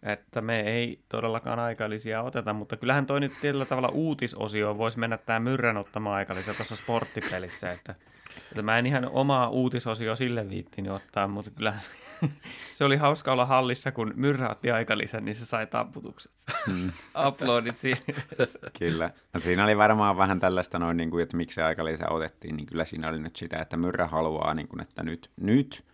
Että 0.03 0.41
me 0.41 0.61
ei 0.61 1.01
todellakaan 1.09 1.59
aikallisia 1.59 2.23
oteta, 2.23 2.53
mutta 2.53 2.77
kyllähän 2.77 3.07
toi 3.07 3.21
nyt 3.21 3.33
tietyllä 3.41 3.65
tavalla 3.65 3.89
uutisosio 3.89 4.79
voisi 4.79 4.99
mennä 4.99 5.19
tämä 5.19 5.41
myrrän 5.41 5.77
ottamaan 5.77 6.17
aikallisia 6.17 6.55
tuossa 6.55 6.77
sporttipelissä, 6.77 7.73
että, 7.73 7.95
että 8.51 8.63
mä 8.63 8.79
en 8.79 8.87
ihan 8.87 9.09
omaa 9.09 9.49
uutisosio 9.49 10.17
sille 10.17 10.51
viittin 10.51 10.91
ottaa, 10.91 11.29
mutta 11.29 11.51
kyllähän 11.51 11.81
se, 11.81 11.91
se 12.77 12.85
oli 12.85 12.97
hauska 12.97 13.33
olla 13.33 13.47
hallissa, 13.47 13.93
kun 13.93 14.13
myrrä 14.17 14.51
otti 14.51 14.71
aikalisän, 14.71 15.25
niin 15.25 15.35
se 15.35 15.47
sai 15.47 15.67
taputukset. 15.67 16.33
Mm. 16.67 16.93
Uploadit 17.29 17.77
siihen. 17.77 18.15
kyllä. 18.79 19.11
No, 19.35 19.41
siinä 19.41 19.65
oli 19.65 19.77
varmaan 19.79 20.17
vähän 20.17 20.41
tällaista 20.41 20.79
noin, 20.79 20.97
niin 20.97 21.11
kuin, 21.11 21.23
että 21.23 21.37
miksi 21.37 21.55
se 21.55 21.63
aikalisä 21.63 22.09
otettiin, 22.11 22.57
niin 22.57 22.67
kyllä 22.67 22.85
siinä 22.85 23.09
oli 23.09 23.19
nyt 23.19 23.37
sitä, 23.37 23.59
että 23.59 23.77
myrrä 23.77 24.07
haluaa, 24.07 24.55
niin 24.55 24.69
kuin, 24.69 24.83
että 24.83 25.03
nyt, 25.03 25.31
nyt 25.41 25.85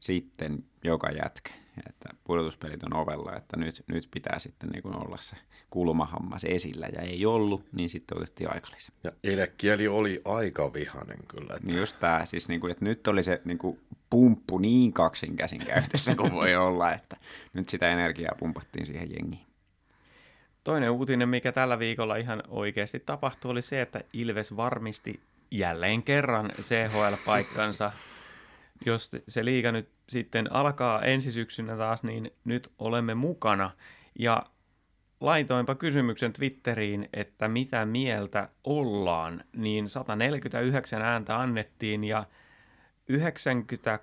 sitten 0.00 0.64
joka 0.84 1.10
jätkä 1.10 1.65
että 1.88 2.08
pudotuspelit 2.24 2.82
on 2.82 2.96
ovella, 2.96 3.36
että 3.36 3.56
nyt, 3.56 3.84
nyt 3.86 4.08
pitää 4.10 4.38
sitten 4.38 4.68
niin 4.68 4.82
kuin 4.82 4.96
olla 4.96 5.16
se 5.16 5.36
kulmahammas 5.70 6.44
esillä, 6.44 6.86
ja 6.86 7.02
ei 7.02 7.26
ollut, 7.26 7.64
niin 7.72 7.88
sitten 7.88 8.18
otettiin 8.18 8.54
aikalisä. 8.54 8.92
Ja 9.04 9.12
elekieli 9.24 9.88
oli 9.88 10.20
aika 10.24 10.72
vihanen 10.72 11.18
kyllä. 11.28 11.54
Että... 11.54 11.66
Niin 11.66 11.78
just 11.78 12.00
tämä, 12.00 12.26
siis 12.26 12.48
niin 12.48 12.60
kuin, 12.60 12.70
että 12.70 12.84
nyt 12.84 13.06
oli 13.06 13.22
se 13.22 13.40
niin 13.44 13.58
kuin 13.58 13.80
pumppu 14.10 14.58
niin 14.58 14.92
kaksin 14.92 15.36
käsin 15.36 15.66
käytössä 15.66 16.14
kuin 16.14 16.32
voi 16.32 16.56
olla, 16.66 16.92
että 16.92 17.16
nyt 17.52 17.68
sitä 17.68 17.88
energiaa 17.88 18.34
pumpattiin 18.38 18.86
siihen 18.86 19.10
jengiin. 19.10 19.46
Toinen 20.64 20.90
uutinen, 20.90 21.28
mikä 21.28 21.52
tällä 21.52 21.78
viikolla 21.78 22.16
ihan 22.16 22.42
oikeasti 22.48 23.00
tapahtui, 23.00 23.50
oli 23.50 23.62
se, 23.62 23.80
että 23.80 24.00
Ilves 24.12 24.56
varmisti 24.56 25.20
jälleen 25.50 26.02
kerran 26.02 26.52
CHL-paikkansa 26.60 27.92
jos 28.86 29.10
se 29.28 29.44
liiga 29.44 29.72
nyt 29.72 29.88
sitten 30.08 30.52
alkaa 30.52 31.02
ensi 31.02 31.32
syksynä 31.32 31.76
taas, 31.76 32.02
niin 32.02 32.30
nyt 32.44 32.72
olemme 32.78 33.14
mukana. 33.14 33.70
Ja 34.18 34.42
laitoinpa 35.20 35.74
kysymyksen 35.74 36.32
Twitteriin, 36.32 37.08
että 37.12 37.48
mitä 37.48 37.86
mieltä 37.86 38.48
ollaan, 38.64 39.44
niin 39.56 39.88
149 39.88 41.02
ääntä 41.02 41.40
annettiin 41.40 42.04
ja 42.04 42.26
90 43.08 43.98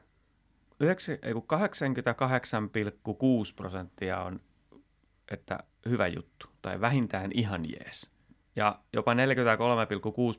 9, 0.79 1.17
ei 1.21 1.33
kun 1.33 1.43
88,6 1.43 1.49
prosenttia 3.55 4.19
on 4.19 4.39
että 5.31 5.59
hyvä 5.89 6.07
juttu 6.07 6.47
tai 6.61 6.81
vähintään 6.81 7.31
ihan 7.33 7.61
jees. 7.69 8.11
Ja 8.55 8.79
jopa 8.93 9.13
43,6 9.13 9.19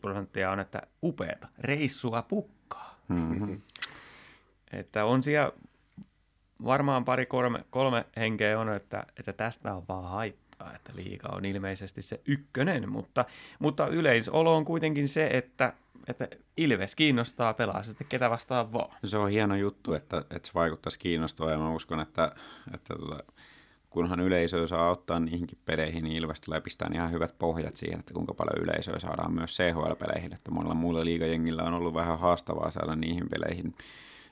prosenttia 0.01 0.51
on, 0.51 0.61
että 0.61 0.83
upeeta, 1.03 1.49
reissua 1.59 2.23
pukkaa. 2.23 3.01
Mm-hmm. 3.09 3.61
Että 4.73 5.05
on 5.05 5.23
siellä 5.23 5.53
varmaan 6.65 7.05
pari 7.05 7.27
kolme, 7.27 7.65
kolme 7.71 8.05
henkeä 8.17 8.61
on, 8.61 8.73
että, 8.73 9.07
että 9.19 9.33
tästä 9.33 9.75
on 9.75 9.83
vaan 9.89 10.05
haittaa, 10.05 10.75
että 10.75 10.93
liika 10.95 11.29
on 11.33 11.45
ilmeisesti 11.45 12.03
se 12.03 12.21
ykkönen, 12.27 12.89
mutta, 12.89 13.25
mutta 13.59 13.87
yleisolo 13.87 14.57
on 14.57 14.65
kuitenkin 14.65 15.09
se, 15.09 15.27
että, 15.27 15.73
että 16.09 16.29
Ilves 16.57 16.97
kiinnostaa 16.97 17.55
pelaa 17.55 17.83
sitten 17.83 18.07
ketä 18.07 18.31
vastaan 18.31 18.73
vaan. 18.73 18.97
Se 19.05 19.17
on 19.17 19.31
hieno 19.31 19.57
juttu, 19.57 19.95
että, 19.95 20.19
että 20.19 20.49
se 20.49 20.55
vaikuttaisi 20.55 20.99
kiinnostavaa 20.99 21.53
ja 21.53 21.59
mä 21.59 21.71
uskon, 21.71 22.01
että, 22.01 22.33
että 22.75 22.95
tuota, 22.95 23.25
kunhan 23.91 24.21
yleisö 24.21 24.67
saa 24.67 24.91
ottaa 24.91 25.21
niihinkin 25.21 25.59
peleihin, 25.65 26.05
niin 26.05 26.17
Ilves 26.17 26.41
tulee 26.41 26.61
pistää 26.61 26.91
ihan 26.95 27.11
hyvät 27.11 27.35
pohjat 27.39 27.77
siihen, 27.77 28.01
että 28.01 28.15
kuinka 28.15 28.35
paljon 28.35 28.65
yleisöä 28.65 28.99
saadaan 28.99 29.35
myös 29.35 29.57
CHL-peleihin. 29.57 30.35
Että 30.35 30.51
monella 30.51 30.75
muulla 30.75 31.05
liigajengillä 31.05 31.63
on 31.63 31.75
ollut 31.75 31.95
vähän 31.95 32.19
haastavaa 32.19 32.71
saada 32.71 32.97
niihin 32.97 33.29
peleihin 33.31 33.75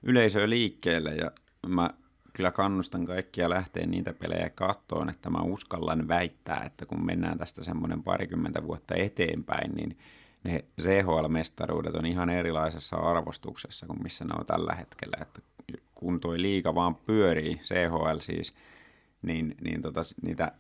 yleisöä 0.03 0.51
liikkeelle 0.51 1.15
ja 1.15 1.31
mä 1.67 1.91
kyllä 2.33 2.51
kannustan 2.51 3.07
kaikkia 3.07 3.51
lähteä 3.51 3.87
niitä 3.87 4.13
pelejä 4.13 4.51
kattoon, 4.51 5.09
että 5.09 5.31
mä 5.31 5.39
uskallan 5.43 6.09
väittää, 6.09 6.63
että 6.65 6.87
kun 6.87 7.07
mennään 7.07 7.39
tästä 7.39 7.65
semmoinen 7.65 8.03
parikymmentä 8.03 8.63
vuotta 8.63 8.95
eteenpäin, 8.95 9.73
niin 9.75 9.99
ne 10.45 10.65
CHL-mestaruudet 10.81 11.95
on 11.95 12.07
ihan 12.07 12.31
erilaisessa 12.31 12.97
arvostuksessa 12.97 13.87
kuin 13.87 14.03
missä 14.03 14.25
ne 14.25 14.35
on 14.39 14.47
tällä 14.47 14.75
hetkellä. 14.75 15.17
Että 15.21 15.41
kun 15.95 16.21
toi 16.21 16.43
liiga 16.43 16.75
vaan 16.75 16.95
pyörii, 16.95 17.57
CHL 17.57 18.19
siis, 18.19 18.55
niin, 19.23 19.55
niin 19.61 19.83
tota, 19.83 20.01
niitä 20.23 20.53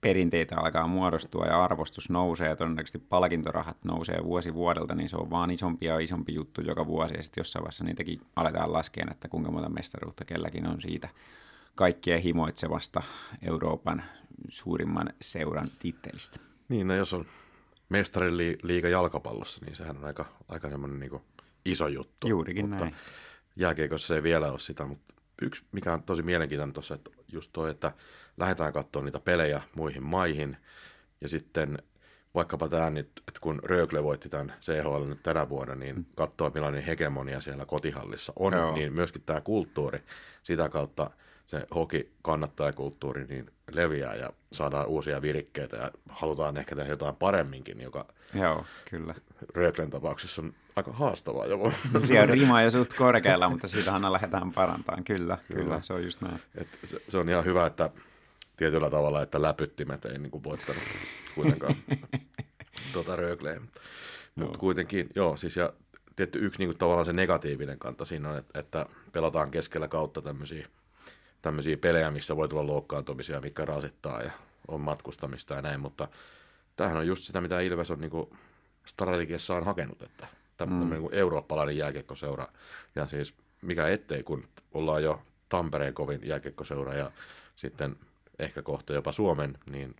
perinteitä 0.00 0.56
alkaa 0.56 0.86
muodostua 0.86 1.46
ja 1.46 1.64
arvostus 1.64 2.10
nousee 2.10 2.48
ja 2.48 2.56
todennäköisesti 2.56 2.98
palkintorahat 2.98 3.76
nousee 3.84 4.24
vuosi 4.24 4.54
vuodelta, 4.54 4.94
niin 4.94 5.08
se 5.08 5.16
on 5.16 5.30
vaan 5.30 5.50
isompi 5.50 5.86
ja 5.86 5.98
isompi 5.98 6.34
juttu 6.34 6.60
joka 6.60 6.86
vuosi 6.86 7.14
ja 7.14 7.22
sitten 7.22 7.40
jossain 7.40 7.62
vaiheessa 7.62 7.84
niitäkin 7.84 8.20
aletaan 8.36 8.72
laskea, 8.72 9.06
että 9.10 9.28
kuinka 9.28 9.50
monta 9.50 9.68
mestaruutta 9.68 10.24
kelläkin 10.24 10.66
on 10.66 10.80
siitä 10.80 11.08
kaikkea 11.74 12.18
himoitsevasta 12.18 13.02
Euroopan 13.42 14.02
suurimman 14.48 15.10
seuran 15.20 15.70
tittelistä. 15.78 16.40
Niin, 16.68 16.88
no 16.88 16.94
jos 16.94 17.12
on 17.12 17.26
mestarin 17.88 18.36
li- 18.36 18.58
liiga 18.62 18.88
jalkapallossa, 18.88 19.64
niin 19.64 19.76
sehän 19.76 19.96
on 19.96 20.04
aika, 20.04 20.24
aika 20.48 20.68
semmoinen 20.68 21.00
niin 21.00 21.22
iso 21.64 21.88
juttu. 21.88 22.28
Juurikin 22.28 22.68
mutta 22.68 22.84
näin. 22.84 22.96
Jääkiekossa 23.56 24.06
se 24.06 24.14
ei 24.14 24.22
vielä 24.22 24.50
ole 24.50 24.58
sitä, 24.58 24.86
mutta 24.86 25.14
yksi, 25.42 25.62
mikä 25.72 25.92
on 25.92 26.02
tosi 26.02 26.22
mielenkiintoinen 26.22 26.72
tuossa, 26.72 26.94
että 26.94 27.10
just 27.32 27.50
toi, 27.52 27.70
että 27.70 27.92
lähdetään 28.36 28.72
katsomaan 28.72 29.04
niitä 29.04 29.20
pelejä 29.20 29.62
muihin 29.74 30.02
maihin, 30.02 30.56
ja 31.20 31.28
sitten 31.28 31.78
vaikkapa 32.34 32.68
tämä 32.68 32.90
nyt, 32.90 33.22
että 33.28 33.40
kun 33.40 33.60
Rögle 33.64 34.02
voitti 34.02 34.28
tämän 34.28 34.54
CHL 34.60 35.04
nyt 35.04 35.22
tänä 35.22 35.48
vuonna, 35.48 35.74
niin 35.74 36.06
katsoa 36.16 36.50
millainen 36.54 36.82
hegemonia 36.82 37.40
siellä 37.40 37.66
kotihallissa 37.66 38.32
on, 38.36 38.52
Joo. 38.52 38.74
niin 38.74 38.92
myöskin 38.92 39.22
tämä 39.22 39.40
kulttuuri, 39.40 40.02
sitä 40.42 40.68
kautta 40.68 41.10
se 41.46 41.66
hoki 41.74 42.12
kannattajakulttuuri 42.22 43.24
niin 43.24 43.50
leviää 43.72 44.14
ja 44.14 44.30
saadaan 44.52 44.86
uusia 44.86 45.22
virikkeitä 45.22 45.76
ja 45.76 45.90
halutaan 46.08 46.56
ehkä 46.56 46.76
tehdä 46.76 46.90
jotain 46.90 47.16
paremminkin, 47.16 47.80
joka 47.80 48.06
Joo, 48.34 48.64
kyllä. 48.90 49.14
Röglen 49.54 49.90
tapauksessa 49.90 50.42
on 50.42 50.52
aika 50.76 50.92
haastavaa 50.92 51.46
jopa. 51.46 51.72
Siellä 51.98 52.22
on 52.22 52.28
rima 52.28 52.62
jo 52.62 52.70
suht 52.70 52.94
korkealla, 52.94 53.48
mutta 53.48 53.68
siitä 53.68 53.94
aina 53.94 54.12
lähdetään 54.12 54.52
parantamaan. 54.52 55.04
Kyllä, 55.04 55.38
kyllä, 55.48 55.62
kyllä, 55.62 55.82
se 55.82 55.92
on 55.92 56.04
just 56.04 56.20
näin. 56.20 56.40
Et 56.54 56.68
se, 56.84 57.02
se, 57.08 57.18
on 57.18 57.28
ihan 57.28 57.44
hyvä, 57.44 57.66
että 57.66 57.90
tietyllä 58.60 58.90
tavalla, 58.90 59.22
että 59.22 59.42
läpyttimet 59.42 60.04
ei 60.04 60.18
niin 60.18 60.30
kuin 60.30 60.44
voittanut 60.44 60.82
kuitenkaan 61.34 61.74
tuota 62.92 63.16
Rögleä. 63.16 63.60
Mutta 64.34 64.58
kuitenkin, 64.58 65.08
joo, 65.14 65.36
siis 65.36 65.56
ja 65.56 65.72
tietty 66.16 66.38
yksi 66.46 66.58
niin 66.58 66.68
kuin 66.68 66.78
tavallaan 66.78 67.04
se 67.04 67.12
negatiivinen 67.12 67.78
kanta 67.78 68.04
siinä 68.04 68.30
on, 68.30 68.38
että, 68.38 68.58
että 68.60 68.86
pelataan 69.12 69.50
keskellä 69.50 69.88
kautta 69.88 70.22
tämmöisiä 70.22 70.68
tämmöisiä 71.42 71.76
pelejä, 71.76 72.10
missä 72.10 72.36
voi 72.36 72.48
tulla 72.48 72.66
loukkaantumisia, 72.66 73.40
mikä 73.40 73.64
rasittaa 73.64 74.22
ja 74.22 74.30
on 74.68 74.80
matkustamista 74.80 75.54
ja 75.54 75.62
näin, 75.62 75.80
mutta 75.80 76.08
tämähän 76.76 76.98
on 76.98 77.06
just 77.06 77.24
sitä, 77.24 77.40
mitä 77.40 77.60
Ilves 77.60 77.90
on 77.90 78.00
niin 78.00 78.10
kuin 78.10 78.30
strategiassaan 78.84 79.64
hakenut, 79.64 80.02
että 80.02 80.26
tämmöinen 80.56 80.88
mm. 80.88 81.02
niin 81.02 81.14
eurooppalainen 81.14 81.76
jääkiekkoseura 81.76 82.46
ja 82.94 83.06
siis 83.06 83.34
mikä 83.62 83.88
ettei, 83.88 84.22
kun 84.22 84.48
ollaan 84.72 85.02
jo 85.02 85.22
Tampereen 85.48 85.94
kovin 85.94 86.20
jääkiekkoseura 86.22 86.94
ja 86.94 87.10
sitten 87.56 87.96
ehkä 88.40 88.62
kohta 88.62 88.92
jopa 88.92 89.12
Suomen, 89.12 89.58
niin 89.70 89.96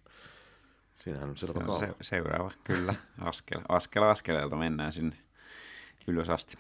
siinähän 0.96 1.28
on 1.28 1.36
Se 1.36 1.46
selvä 1.46 1.72
on 1.72 1.78
se, 1.78 1.94
seuraava, 2.00 2.50
kyllä. 2.64 2.94
Askel, 3.20 3.60
askel 3.68 4.02
askeleelta 4.02 4.56
mennään 4.56 4.92
sinne 4.92 5.16
ylös 6.06 6.30
asti. 6.30 6.58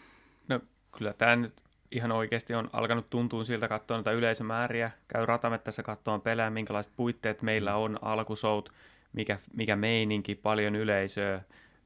No 0.48 0.60
kyllä 0.98 1.12
tämä 1.12 1.36
nyt 1.36 1.62
ihan 1.90 2.12
oikeasti 2.12 2.54
on 2.54 2.70
alkanut 2.72 3.10
tuntua 3.10 3.44
siltä 3.44 3.68
katsoa 3.68 3.96
noita 3.96 4.12
yleisömääriä. 4.12 4.90
Käy 5.08 5.26
ratamettässä 5.26 5.82
katsomaan 5.82 6.20
pelejä, 6.20 6.50
minkälaiset 6.50 6.92
puitteet 6.96 7.42
meillä 7.42 7.76
on, 7.76 7.98
alkusout, 8.02 8.72
mikä, 9.12 9.38
mikä 9.54 9.76
meininki, 9.76 10.34
paljon 10.34 10.76
yleisöä, 10.76 11.40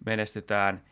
menestytään. 0.07 0.83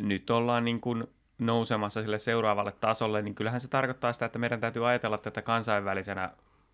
Nyt 0.00 0.30
ollaan 0.30 0.64
niin 0.64 0.80
kuin 0.80 1.06
nousemassa 1.38 2.02
sille 2.02 2.18
seuraavalle 2.18 2.72
tasolle, 2.72 3.22
niin 3.22 3.34
kyllähän 3.34 3.60
se 3.60 3.68
tarkoittaa 3.68 4.12
sitä, 4.12 4.26
että 4.26 4.38
meidän 4.38 4.60
täytyy 4.60 4.88
ajatella 4.88 5.18
tätä 5.18 5.42
kansainvälisenä, 5.42 6.30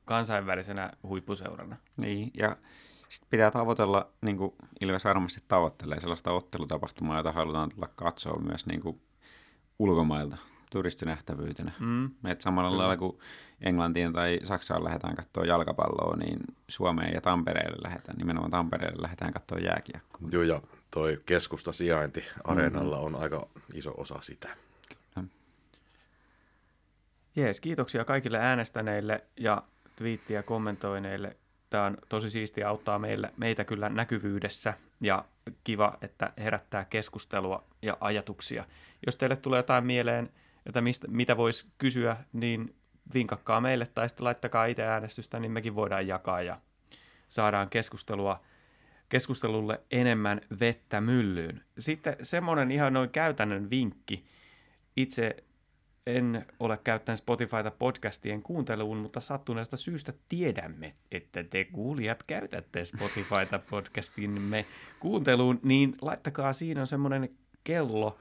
kansainvälisenä 0.07 0.91
huippuseurana. 1.03 1.77
Niin, 1.97 2.31
ja 2.35 2.57
sitten 3.09 3.31
pitää 3.31 3.51
tavoitella, 3.51 4.11
niin 4.21 4.37
kuin 4.37 4.55
Ilves 4.81 5.05
varmasti 5.05 5.41
tavoittelee, 5.49 6.01
sellaista 6.01 6.31
ottelutapahtumaa, 6.33 7.17
jota 7.17 7.33
halutaan 7.33 7.71
tulla 7.71 7.89
katsoa 7.97 8.41
myös 8.41 8.67
niin 8.67 8.81
kuin 8.81 9.01
ulkomailta 9.79 10.37
turistinähtävyytenä. 10.71 11.73
Mm. 11.81 12.11
Et 12.25 12.41
samalla 12.41 12.71
Kyllä. 12.71 12.83
lailla 12.83 12.97
kuin 12.97 13.19
Englantiin 13.61 14.13
tai 14.13 14.41
Saksaan 14.45 14.85
lähdetään 14.85 15.17
katsoa 15.17 15.45
jalkapalloa, 15.45 16.17
niin 16.17 16.39
Suomeen 16.69 17.15
ja 17.15 17.21
Tampereelle 17.21 17.79
lähdetään, 17.83 18.19
nimenomaan 18.19 18.51
Tampereelle 18.51 19.03
lähdetään 19.03 19.33
katsoa 19.33 19.59
jääkiekkoa. 19.59 20.29
Joo, 20.33 20.43
ja 20.43 20.63
toi 20.91 21.23
keskusta 21.27 21.73
sijainti 21.73 22.25
areenalla 22.45 22.99
on 22.99 23.17
aika 23.17 23.49
iso 23.75 23.95
osa 23.97 24.21
sitä. 24.21 24.49
Jees, 27.37 27.61
kiitoksia 27.61 28.05
kaikille 28.05 28.39
äänestäneille 28.39 29.25
ja 29.37 29.63
twiittiä 29.97 30.43
kommentoineille. 30.43 31.37
Tämä 31.71 31.85
on 31.85 31.97
tosi 32.09 32.31
siistiä 32.31 32.69
auttaa 32.69 32.99
meille, 32.99 33.33
meitä 33.37 33.65
kyllä 33.65 33.89
näkyvyydessä 33.89 34.75
ja 35.01 35.25
kiva, 35.65 35.99
että 36.03 36.33
herättää 36.39 36.85
keskustelua 36.85 37.65
ja 37.83 37.97
ajatuksia. 38.01 38.65
Jos 39.07 39.17
teille 39.17 39.37
tulee 39.37 39.59
jotain 39.59 39.87
mieleen, 39.87 40.31
jota 40.67 40.81
mistä, 40.81 41.09
mitä 41.09 41.37
voisi 41.37 41.67
kysyä, 41.79 42.17
niin 42.33 42.75
vinkakkaa 43.15 43.61
meille 43.61 43.87
tai 43.87 44.09
sitten 44.09 44.25
laittakaa 44.25 44.67
itse 44.67 44.85
äänestystä, 44.85 45.41
niin 45.41 45.53
mekin 45.53 45.75
voidaan 45.75 46.07
jakaa 46.07 46.43
ja 46.43 46.61
saadaan 47.29 47.71
keskustelua, 47.71 48.41
keskustelulle 49.09 49.81
enemmän 49.91 50.41
vettä 50.61 51.01
myllyyn. 51.01 51.65
Sitten 51.79 52.17
semmoinen 52.23 52.71
ihan 52.71 52.93
noin 52.93 53.11
käytännön 53.11 53.71
vinkki. 53.71 54.25
Itse 54.97 55.45
en 56.07 56.47
ole 56.61 56.79
käyttänyt 56.85 57.19
Spotifyta 57.19 57.71
podcastien 57.71 58.43
kuunteluun, 58.43 58.97
mutta 58.97 59.21
sattuneesta 59.21 59.77
syystä 59.77 60.13
tiedämme, 60.29 60.95
että 61.13 61.45
te 61.45 61.65
kuulijat 61.65 62.23
käytätte 62.27 62.85
Spotifyta 62.85 63.59
podcastimme 63.71 64.67
kuunteluun, 65.01 65.61
niin 65.63 65.97
laittakaa 66.03 66.53
siinä 66.53 66.81
on 66.81 66.87
semmoinen 66.87 67.31
kello 67.65 68.19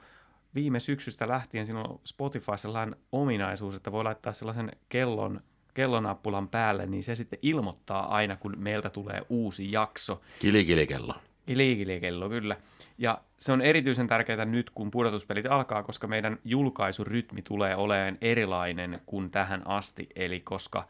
viime 0.54 0.80
syksystä 0.80 1.28
lähtien, 1.28 1.66
siinä 1.66 1.80
on 1.80 2.00
Spotify 2.04 2.52
sellainen 2.56 2.96
ominaisuus, 3.12 3.74
että 3.74 3.92
voi 3.92 4.04
laittaa 4.04 4.32
sellaisen 4.32 4.72
kellon, 4.88 5.40
kellonappulan 5.74 6.48
päälle, 6.48 6.86
niin 6.86 7.04
se 7.04 7.14
sitten 7.14 7.38
ilmoittaa 7.42 8.14
aina, 8.14 8.36
kun 8.36 8.54
meiltä 8.58 8.90
tulee 8.90 9.22
uusi 9.28 9.72
jakso. 9.72 10.20
Kilikilikello. 10.38 11.14
Liikilikello, 11.46 12.28
kyllä. 12.28 12.56
Ja 12.98 13.20
se 13.38 13.52
on 13.52 13.62
erityisen 13.62 14.06
tärkeää 14.06 14.44
nyt, 14.44 14.70
kun 14.70 14.90
pudotuspelit 14.90 15.46
alkaa, 15.46 15.82
koska 15.82 16.06
meidän 16.06 16.38
julkaisurytmi 16.44 17.42
tulee 17.42 17.76
olemaan 17.76 18.18
erilainen 18.20 19.00
kuin 19.06 19.30
tähän 19.30 19.66
asti. 19.66 20.08
Eli 20.16 20.40
koska 20.40 20.88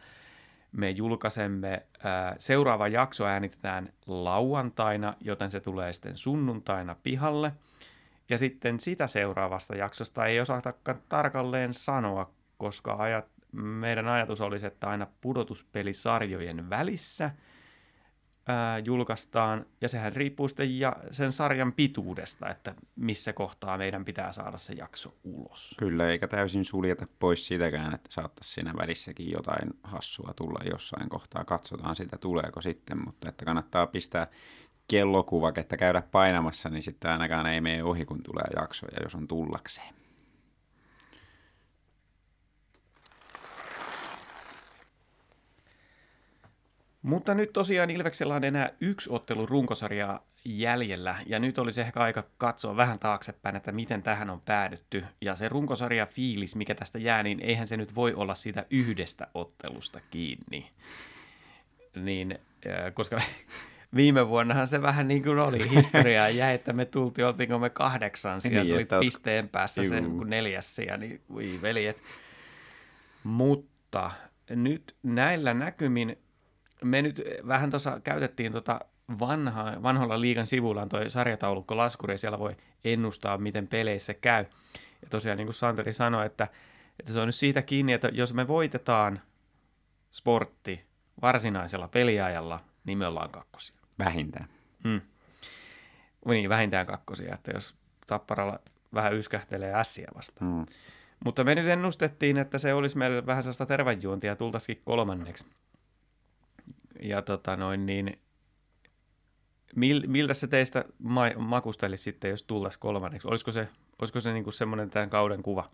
me 0.72 0.90
julkaisemme, 0.90 1.82
seuraava 2.38 2.88
jakso 2.88 3.26
äänitetään 3.26 3.92
lauantaina, 4.06 5.14
joten 5.20 5.50
se 5.50 5.60
tulee 5.60 5.92
sitten 5.92 6.16
sunnuntaina 6.16 6.96
pihalle. 7.02 7.52
Ja 8.28 8.38
sitten 8.38 8.80
sitä 8.80 9.06
seuraavasta 9.06 9.76
jaksosta 9.76 10.26
ei 10.26 10.40
osatakaan 10.40 10.98
tarkalleen 11.08 11.74
sanoa, 11.74 12.30
koska 12.58 12.96
ajat, 12.98 13.26
meidän 13.52 14.08
ajatus 14.08 14.40
olisi, 14.40 14.66
että 14.66 14.88
aina 14.88 15.06
pudotuspelisarjojen 15.20 16.70
välissä– 16.70 17.30
ää, 18.46 18.78
julkaistaan, 18.78 19.66
ja 19.80 19.88
sehän 19.88 20.12
riippuu 20.12 20.48
sitten 20.48 20.78
ja 20.78 20.96
sen 21.10 21.32
sarjan 21.32 21.72
pituudesta, 21.72 22.48
että 22.48 22.74
missä 22.96 23.32
kohtaa 23.32 23.78
meidän 23.78 24.04
pitää 24.04 24.32
saada 24.32 24.58
se 24.58 24.74
jakso 24.74 25.14
ulos. 25.24 25.74
Kyllä, 25.78 26.08
eikä 26.10 26.28
täysin 26.28 26.64
suljeta 26.64 27.06
pois 27.18 27.46
sitäkään, 27.46 27.94
että 27.94 28.08
saattaisi 28.12 28.52
siinä 28.52 28.74
välissäkin 28.76 29.30
jotain 29.30 29.70
hassua 29.82 30.32
tulla 30.36 30.60
jossain 30.70 31.08
kohtaa. 31.08 31.44
Katsotaan 31.44 31.96
sitä, 31.96 32.18
tuleeko 32.18 32.60
sitten, 32.60 33.04
mutta 33.04 33.28
että 33.28 33.44
kannattaa 33.44 33.86
pistää 33.86 34.26
kellokuvaketta 34.88 35.76
käydä 35.76 36.02
painamassa, 36.12 36.68
niin 36.68 36.82
sitten 36.82 37.10
ainakaan 37.10 37.46
ei 37.46 37.60
mene 37.60 37.84
ohi, 37.84 38.04
kun 38.04 38.22
tulee 38.22 38.46
jaksoja, 38.56 39.02
jos 39.02 39.14
on 39.14 39.28
tullakseen. 39.28 39.94
Mutta 47.06 47.34
nyt 47.34 47.52
tosiaan 47.52 47.90
Ilveksellä 47.90 48.34
on 48.34 48.44
enää 48.44 48.70
yksi 48.80 49.10
ottelu 49.12 49.46
runkosarjaa 49.46 50.26
jäljellä, 50.44 51.16
ja 51.26 51.38
nyt 51.38 51.58
olisi 51.58 51.80
ehkä 51.80 52.00
aika 52.00 52.24
katsoa 52.38 52.76
vähän 52.76 52.98
taaksepäin, 52.98 53.56
että 53.56 53.72
miten 53.72 54.02
tähän 54.02 54.30
on 54.30 54.40
päädytty. 54.40 55.04
Ja 55.20 55.36
se 55.36 55.48
runkosarja 55.48 56.06
fiilis, 56.06 56.56
mikä 56.56 56.74
tästä 56.74 56.98
jää, 56.98 57.22
niin 57.22 57.40
eihän 57.40 57.66
se 57.66 57.76
nyt 57.76 57.94
voi 57.94 58.14
olla 58.14 58.34
siitä 58.34 58.66
yhdestä 58.70 59.26
ottelusta 59.34 60.00
kiinni. 60.10 60.70
Niin, 61.96 62.38
koska 62.94 63.20
viime 63.96 64.28
vuonnahan 64.28 64.66
se 64.66 64.82
vähän 64.82 65.08
niin 65.08 65.22
kuin 65.22 65.38
oli 65.38 65.70
historiaa 65.70 66.28
jäi, 66.40 66.54
että 66.54 66.72
me 66.72 66.84
tultiin, 66.84 67.26
oltiinko 67.26 67.58
me 67.58 67.70
kahdeksan 67.70 68.40
siellä, 68.40 68.62
niin, 68.62 68.86
se 68.88 68.96
oli 68.96 69.04
pisteen 69.04 69.48
päässä 69.48 69.82
juu. 69.82 69.90
se 69.90 70.00
neljäs 70.24 70.76
sija, 70.76 70.96
niin 70.96 71.20
voi 71.32 71.58
veljet. 71.62 72.02
Mutta 73.24 74.10
nyt 74.50 74.96
näillä 75.02 75.54
näkymin 75.54 76.25
me 76.84 77.02
nyt 77.02 77.22
vähän 77.46 77.70
tuossa 77.70 78.00
käytettiin 78.00 78.52
tota 78.52 78.80
vanha, 79.20 79.72
vanhoilla 79.82 80.20
liigan 80.20 80.46
sivuilla 80.46 80.82
on 80.82 80.88
toi 80.88 81.10
sarjataulukko 81.10 81.76
laskuri 81.76 82.14
ja 82.14 82.18
siellä 82.18 82.38
voi 82.38 82.56
ennustaa, 82.84 83.38
miten 83.38 83.68
peleissä 83.68 84.14
käy. 84.14 84.44
Ja 85.02 85.08
tosiaan 85.10 85.38
niin 85.38 85.46
kuin 85.46 85.54
Santeri 85.54 85.92
sanoi, 85.92 86.26
että, 86.26 86.48
että 87.00 87.12
se 87.12 87.20
on 87.20 87.28
nyt 87.28 87.34
siitä 87.34 87.62
kiinni, 87.62 87.92
että 87.92 88.08
jos 88.12 88.34
me 88.34 88.48
voitetaan 88.48 89.20
sportti 90.10 90.84
varsinaisella 91.22 91.88
peliajalla, 91.88 92.60
niin 92.84 92.98
me 92.98 93.06
ollaan 93.06 93.30
kakkosia. 93.30 93.76
Vähintään. 93.98 94.48
Hmm. 94.84 95.00
Niin, 96.26 96.48
vähintään 96.48 96.86
kakkosia, 96.86 97.34
että 97.34 97.50
jos 97.54 97.74
Tapparalla 98.06 98.58
vähän 98.94 99.14
yskähtelee 99.14 99.74
ässiä 99.74 100.08
vastaan. 100.14 100.50
Hmm. 100.50 100.66
Mutta 101.24 101.44
me 101.44 101.54
nyt 101.54 101.66
ennustettiin, 101.66 102.36
että 102.36 102.58
se 102.58 102.74
olisi 102.74 102.98
meille 102.98 103.26
vähän 103.26 103.42
sellaista 103.42 103.66
tervejuontia 103.66 104.30
ja 104.30 104.36
tultaisikin 104.36 104.82
kolmanneksi 104.84 105.46
ja 107.02 107.22
tota 107.22 107.56
noin, 107.56 107.86
niin 107.86 108.18
mil, 109.76 110.02
miltä 110.06 110.34
se 110.34 110.46
teistä 110.46 110.84
ma- 110.98 111.38
makusteli 111.38 111.96
sitten, 111.96 112.30
jos 112.30 112.42
tullaisi 112.42 112.78
kolmanneksi? 112.78 113.28
Olisiko 113.28 113.52
se, 113.52 113.68
olisiko 113.98 114.20
se 114.20 114.32
niinku 114.32 114.50
semmoinen 114.50 114.90
tämän 114.90 115.10
kauden 115.10 115.42
kuva? 115.42 115.70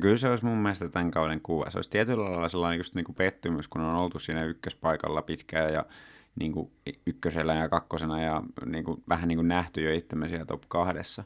Kyllä 0.00 0.16
se 0.16 0.28
olisi 0.28 0.44
mun 0.44 0.58
mielestä 0.58 0.88
tämän 0.88 1.10
kauden 1.10 1.40
kuva. 1.40 1.70
Se 1.70 1.78
olisi 1.78 1.90
tietyllä 1.90 2.24
lailla 2.24 2.48
sellainen 2.48 2.78
just 2.78 2.94
niin 2.94 3.04
kuin 3.04 3.16
pettymys, 3.16 3.68
kun 3.68 3.80
on 3.80 3.96
oltu 3.96 4.18
siinä 4.18 4.44
ykköspaikalla 4.44 5.22
pitkään 5.22 5.72
ja 5.72 5.84
niin 6.40 6.52
kuin 6.52 6.70
ykkösellä 7.06 7.54
ja 7.54 7.68
kakkosena 7.68 8.22
ja 8.22 8.42
niin 8.66 8.84
kuin, 8.84 9.02
vähän 9.08 9.28
niin 9.28 9.38
kuin 9.38 9.48
nähty 9.48 9.82
jo 9.82 9.94
itsemme 9.94 10.28
siellä 10.28 10.44
top 10.44 10.62
kahdessa. 10.68 11.24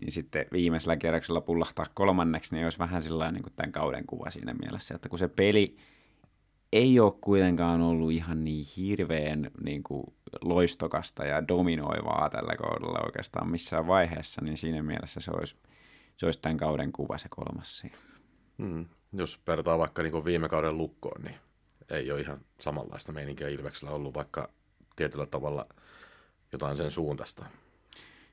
Niin 0.00 0.12
sitten 0.12 0.46
viimeisellä 0.52 0.96
kierroksella 0.96 1.40
pullahtaa 1.40 1.86
kolmanneksi, 1.94 2.54
niin 2.54 2.64
olisi 2.64 2.78
vähän 2.78 3.02
sellainen 3.02 3.34
niin 3.34 3.42
kuin 3.42 3.52
tämän 3.56 3.72
kauden 3.72 4.06
kuva 4.06 4.30
siinä 4.30 4.54
mielessä, 4.54 4.94
että 4.94 5.08
kun 5.08 5.18
se 5.18 5.28
peli 5.28 5.76
ei 6.72 7.00
ole 7.00 7.12
kuitenkaan 7.20 7.80
ollut 7.80 8.12
ihan 8.12 8.44
niin 8.44 8.64
hirveän 8.76 9.50
niin 9.64 9.82
kuin, 9.82 10.04
loistokasta 10.42 11.24
ja 11.24 11.48
dominoivaa 11.48 12.30
tällä 12.30 12.56
kaudella 12.56 13.04
oikeastaan 13.04 13.48
missään 13.48 13.86
vaiheessa, 13.86 14.40
niin 14.44 14.56
siinä 14.56 14.82
mielessä 14.82 15.20
se 15.20 15.30
olisi, 15.30 15.56
se 16.16 16.26
olisi 16.26 16.40
tämän 16.40 16.56
kauden 16.56 16.92
kuva 16.92 17.18
se 17.18 17.28
kolmas 17.28 17.78
siinä. 17.78 17.96
Mm. 18.58 18.86
Jos 19.12 19.40
vertaa 19.46 19.78
vaikka 19.78 20.02
niin 20.02 20.24
viime 20.24 20.48
kauden 20.48 20.78
lukkoon, 20.78 21.22
niin 21.22 21.36
ei 21.90 22.12
ole 22.12 22.20
ihan 22.20 22.40
samanlaista 22.60 23.12
meininkiä 23.12 23.48
Ilveksellä 23.48 23.94
ollut, 23.94 24.14
vaikka 24.14 24.50
tietyllä 24.96 25.26
tavalla 25.26 25.66
jotain 26.52 26.76
sen 26.76 26.90
suuntaista. 26.90 27.46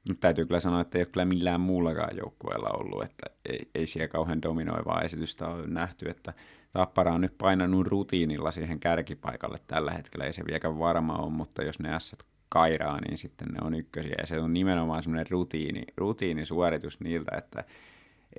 Mutta 0.07 0.21
täytyy 0.21 0.45
kyllä 0.45 0.59
sanoa, 0.59 0.81
että 0.81 0.97
ei 0.97 1.01
ole 1.01 1.09
kyllä 1.11 1.25
millään 1.25 1.61
muullakaan 1.61 2.17
joukkueella 2.17 2.69
ollut, 2.69 3.03
että 3.03 3.25
ei, 3.49 3.69
ei 3.75 3.87
siellä 3.87 4.07
kauhean 4.07 4.41
dominoivaa 4.41 5.01
esitystä 5.01 5.47
ole 5.47 5.67
nähty, 5.67 6.09
että 6.09 6.33
Tappara 6.73 7.13
on 7.13 7.21
nyt 7.21 7.37
painanut 7.37 7.87
rutiinilla 7.87 8.51
siihen 8.51 8.79
kärkipaikalle 8.79 9.57
tällä 9.67 9.91
hetkellä, 9.91 10.25
ei 10.25 10.33
se 10.33 10.45
vieläkään 10.45 10.79
varma 10.79 11.15
ole, 11.15 11.31
mutta 11.31 11.63
jos 11.63 11.79
ne 11.79 11.95
ässät 11.95 12.23
kairaa, 12.49 12.99
niin 13.01 13.17
sitten 13.17 13.47
ne 13.47 13.59
on 13.61 13.73
ykkösiä. 13.73 14.15
Ja 14.17 14.27
se 14.27 14.39
on 14.39 14.53
nimenomaan 14.53 15.03
semmoinen 15.03 15.29
rutiini, 15.29 15.83
rutiinisuoritus 15.97 16.99
niiltä, 16.99 17.37
että 17.37 17.63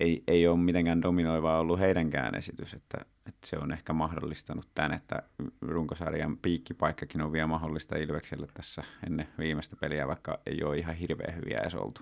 ei, 0.00 0.22
ei 0.28 0.48
ole 0.48 0.58
mitenkään 0.58 1.02
dominoivaa 1.02 1.58
ollut 1.58 1.80
heidänkään 1.80 2.34
esitys, 2.34 2.74
että, 2.74 2.98
että 3.26 3.46
se 3.46 3.56
on 3.58 3.72
ehkä 3.72 3.92
mahdollistanut 3.92 4.68
tämän, 4.74 4.92
että 4.92 5.22
runkosarjan 5.60 6.38
piikkipaikkakin 6.38 7.22
on 7.22 7.32
vielä 7.32 7.46
mahdollista 7.46 7.96
Ilvekselle 7.96 8.46
tässä 8.54 8.84
ennen 9.06 9.28
viimeistä 9.38 9.76
peliä, 9.80 10.08
vaikka 10.08 10.38
ei 10.46 10.64
ole 10.64 10.78
ihan 10.78 10.94
hirveän 10.94 11.36
hyviä 11.36 11.60
edes 11.60 11.74
oltu. 11.74 12.00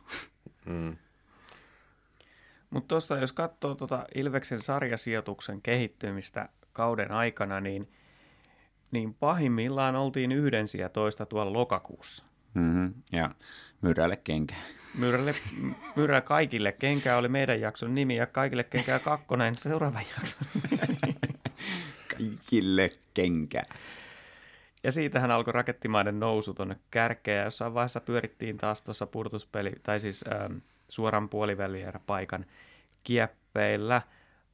Mm. 0.66 0.96
Mutta 2.72 2.88
tuossa 2.88 3.16
jos 3.18 3.32
katsoo 3.32 3.74
tuota 3.74 4.04
Ilveksen 4.14 4.62
sarjasijoituksen 4.62 5.62
kehittymistä 5.62 6.48
kauden 6.72 7.12
aikana, 7.12 7.60
niin, 7.60 7.88
niin 8.90 9.14
pahimmillaan 9.14 9.96
oltiin 9.96 10.32
yhden 10.32 10.66
toista 10.92 11.26
tuolla 11.26 11.52
lokakuussa. 11.52 12.24
Mm-hmm. 12.54 12.94
Ja 13.12 13.30
Myrälle 13.82 14.16
kenkä. 14.16 14.54
Myrälle, 14.98 15.34
myrä 15.96 16.20
kaikille 16.20 16.72
kenkä 16.72 17.16
oli 17.16 17.28
meidän 17.28 17.60
jakson 17.60 17.94
nimi 17.94 18.16
ja 18.16 18.26
kaikille 18.26 18.64
kenkää 18.64 18.98
kakkonen 18.98 19.56
seuraava 19.56 20.00
jakso. 20.16 20.38
kaikille 22.16 22.90
kenkä. 23.14 23.62
Ja 24.84 24.92
siitähän 24.92 25.30
alkoi 25.30 25.52
rakettimaiden 25.52 26.20
nousu 26.20 26.54
tuonne 26.54 26.76
kärkeen 26.90 27.38
ja 27.38 27.44
jossain 27.44 27.74
vaiheessa 27.74 28.00
pyörittiin 28.00 28.58
taas 28.58 28.82
tuossa 28.82 29.06
purtuspeli, 29.06 29.72
tai 29.82 30.00
siis 30.00 30.24
ähm, 30.32 30.56
suoran 30.88 31.28
puolivälierä 31.28 32.00
paikan 32.06 32.46
kieppeillä. 33.04 34.02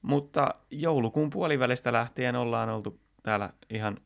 Mutta 0.02 0.54
joulukuun 0.70 1.30
puolivälistä 1.30 1.92
lähtien 1.92 2.36
ollaan 2.36 2.68
oltu 2.68 3.00
täällä 3.22 3.52
ihan 3.70 3.96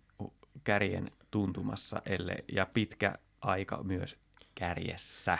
kärjen 0.65 1.11
tuntumassa, 1.31 2.03
ellei, 2.07 2.45
ja 2.53 2.67
pitkä 2.67 3.15
aika 3.41 3.83
myös 3.83 4.17
kärjessä. 4.55 5.39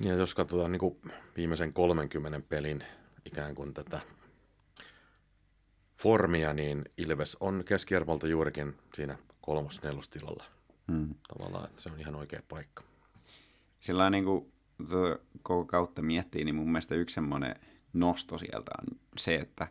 Ja 0.00 0.14
jos 0.14 0.34
katsotaan 0.34 0.72
niin 0.72 0.80
kuin 0.80 0.98
viimeisen 1.36 1.72
30 1.72 2.40
pelin 2.48 2.84
ikään 3.24 3.54
kuin 3.54 3.74
tätä 3.74 4.00
formia, 5.96 6.52
niin 6.52 6.84
Ilves 6.96 7.36
on 7.40 7.62
keskiarvolta 7.66 8.26
juurikin 8.26 8.76
siinä 8.94 9.18
kolmos-nelostilalla. 9.40 10.44
Hmm. 10.92 11.14
Tavallaan, 11.28 11.64
että 11.64 11.82
se 11.82 11.90
on 11.90 12.00
ihan 12.00 12.14
oikea 12.14 12.42
paikka. 12.48 12.82
Sillä 13.80 14.10
niin 14.10 14.24
kuin 14.24 14.52
koko 15.42 15.64
kautta 15.64 16.02
miettii, 16.02 16.44
niin 16.44 16.54
mun 16.54 16.72
mielestä 16.72 16.94
yksi 16.94 17.14
semmoinen 17.14 17.54
nosto 17.92 18.38
sieltä 18.38 18.70
on 18.82 18.98
se, 19.16 19.34
että 19.34 19.68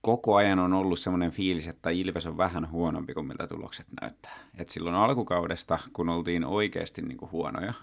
koko 0.00 0.34
ajan 0.36 0.58
on 0.58 0.72
ollut 0.72 0.98
semmoinen 0.98 1.30
fiilis, 1.30 1.68
että 1.68 1.90
Ilves 1.90 2.26
on 2.26 2.36
vähän 2.36 2.70
huonompi 2.70 3.14
kuin 3.14 3.26
miltä 3.26 3.46
tulokset 3.46 3.86
näyttää. 4.00 4.38
Et 4.58 4.68
silloin 4.68 4.96
alkukaudesta, 4.96 5.78
kun 5.92 6.08
oltiin 6.08 6.44
oikeasti 6.44 7.02
niin 7.02 7.18
kuin 7.18 7.32
huonoja, 7.32 7.74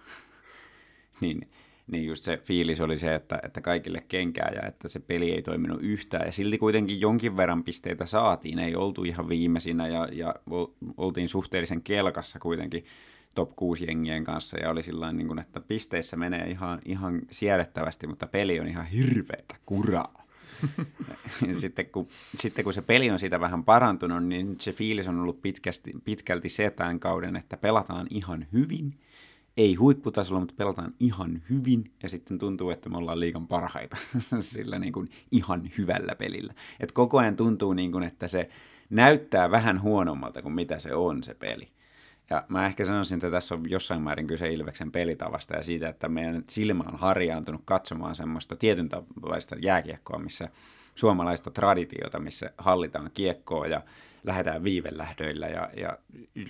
niin, 1.21 1.49
niin 1.87 2.05
just 2.05 2.23
se 2.23 2.37
fiilis 2.37 2.81
oli 2.81 2.97
se, 2.97 3.15
että, 3.15 3.39
että 3.43 3.61
kaikille 3.61 4.03
kenkää 4.07 4.51
ja 4.55 4.67
että 4.67 4.87
se 4.87 4.99
peli 4.99 5.31
ei 5.31 5.41
toiminut 5.41 5.81
yhtään. 5.81 6.25
Ja 6.25 6.31
silti 6.31 6.57
kuitenkin 6.57 7.01
jonkin 7.01 7.37
verran 7.37 7.63
pisteitä 7.63 8.05
saatiin, 8.05 8.59
ei 8.59 8.75
oltu 8.75 9.03
ihan 9.03 9.29
viimeisinä 9.29 9.87
ja, 9.87 10.07
ja 10.11 10.35
oltiin 10.97 11.29
suhteellisen 11.29 11.83
kelkassa 11.83 12.39
kuitenkin 12.39 12.85
top 13.35 13.55
6 13.55 13.85
jengien 13.87 14.23
kanssa 14.23 14.59
ja 14.59 14.69
oli 14.69 14.83
sillä 14.83 15.11
niin 15.11 15.27
kuin, 15.27 15.39
että 15.39 15.59
pisteissä 15.59 16.17
menee 16.17 16.49
ihan, 16.49 16.79
ihan 16.85 17.21
siedettävästi, 17.31 18.07
mutta 18.07 18.27
peli 18.27 18.59
on 18.59 18.67
ihan 18.67 18.85
hirveätä 18.85 19.55
kuraa. 19.65 20.19
sitten, 21.61 21.85
kun, 21.85 22.07
sitten 22.37 22.63
kun 22.63 22.73
se 22.73 22.81
peli 22.81 23.09
on 23.09 23.19
siitä 23.19 23.39
vähän 23.39 23.63
parantunut, 23.63 24.25
niin 24.25 24.55
se 24.59 24.71
fiilis 24.71 25.07
on 25.07 25.19
ollut 25.19 25.41
pitkästi, 25.41 25.93
pitkälti 26.03 26.49
se 26.49 26.69
tämän 26.69 26.99
kauden, 26.99 27.35
että 27.35 27.57
pelataan 27.57 28.07
ihan 28.09 28.47
hyvin. 28.53 28.93
Ei 29.57 29.75
huipputasolla, 29.75 30.39
mutta 30.39 30.55
pelataan 30.57 30.93
ihan 30.99 31.41
hyvin. 31.49 31.91
Ja 32.03 32.09
sitten 32.09 32.39
tuntuu, 32.39 32.69
että 32.69 32.89
me 32.89 32.97
ollaan 32.97 33.19
liikan 33.19 33.47
parhaita 33.47 33.97
sillä 34.39 34.79
niin 34.79 34.93
kuin 34.93 35.09
ihan 35.31 35.69
hyvällä 35.77 36.15
pelillä. 36.15 36.53
Et 36.79 36.91
koko 36.91 37.17
ajan 37.17 37.35
tuntuu, 37.35 37.73
niin 37.73 37.91
kuin, 37.91 38.03
että 38.03 38.27
se 38.27 38.49
näyttää 38.89 39.51
vähän 39.51 39.81
huonommalta 39.81 40.41
kuin 40.41 40.53
mitä 40.53 40.79
se 40.79 40.95
on 40.95 41.23
se 41.23 41.33
peli. 41.33 41.67
Ja 42.29 42.43
mä 42.47 42.65
ehkä 42.65 42.85
sanoisin, 42.85 43.15
että 43.15 43.31
tässä 43.31 43.55
on 43.55 43.61
jossain 43.67 44.01
määrin 44.01 44.27
kyse 44.27 44.53
Ilveksen 44.53 44.91
pelitavasta 44.91 45.55
ja 45.55 45.63
siitä, 45.63 45.89
että 45.89 46.09
meidän 46.09 46.43
silmä 46.49 46.83
on 46.87 46.99
harjaantunut 46.99 47.61
katsomaan 47.65 48.15
semmoista 48.15 48.55
tietyn 48.55 48.89
jääkiekkoa, 49.61 50.19
missä 50.19 50.49
suomalaista 50.95 51.51
traditiota, 51.51 52.19
missä 52.19 52.51
hallitaan 52.57 53.11
kiekkoa 53.13 53.67
ja 53.67 53.81
lähdetään 54.23 54.63
viivelähdöillä 54.63 55.47
ja, 55.47 55.69
ja 55.77 55.97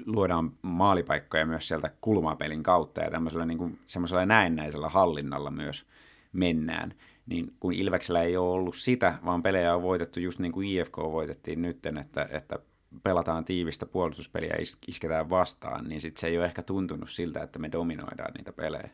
luodaan 0.05 0.51
maalipaikkoja 0.61 1.45
myös 1.45 1.67
sieltä 1.67 1.91
kulmapelin 2.01 2.63
kautta 2.63 3.01
ja 3.01 3.11
tämmöisellä 3.11 3.45
niin 3.45 3.57
kuin, 3.57 3.79
semmoisella 3.85 4.25
näennäisellä 4.25 4.89
hallinnalla 4.89 5.51
myös 5.51 5.85
mennään. 6.33 6.93
Niin 7.25 7.53
kun 7.59 7.73
Ilveksellä 7.73 8.21
ei 8.21 8.37
ole 8.37 8.49
ollut 8.53 8.75
sitä, 8.75 9.19
vaan 9.25 9.43
pelejä 9.43 9.75
on 9.75 9.81
voitettu 9.81 10.19
just 10.19 10.39
niin 10.39 10.51
kuin 10.51 10.67
IFK 10.67 10.97
voitettiin 10.97 11.61
nytten, 11.61 11.97
että, 11.97 12.29
että 12.31 12.59
pelataan 13.03 13.45
tiivistä 13.45 13.85
puolustuspeliä 13.85 14.49
ja 14.49 14.65
isketään 14.87 15.29
vastaan, 15.29 15.85
niin 15.89 16.01
sitten 16.01 16.21
se 16.21 16.27
ei 16.27 16.37
ole 16.37 16.45
ehkä 16.45 16.61
tuntunut 16.61 17.09
siltä, 17.09 17.43
että 17.43 17.59
me 17.59 17.71
dominoidaan 17.71 18.33
niitä 18.33 18.53
pelejä. 18.53 18.89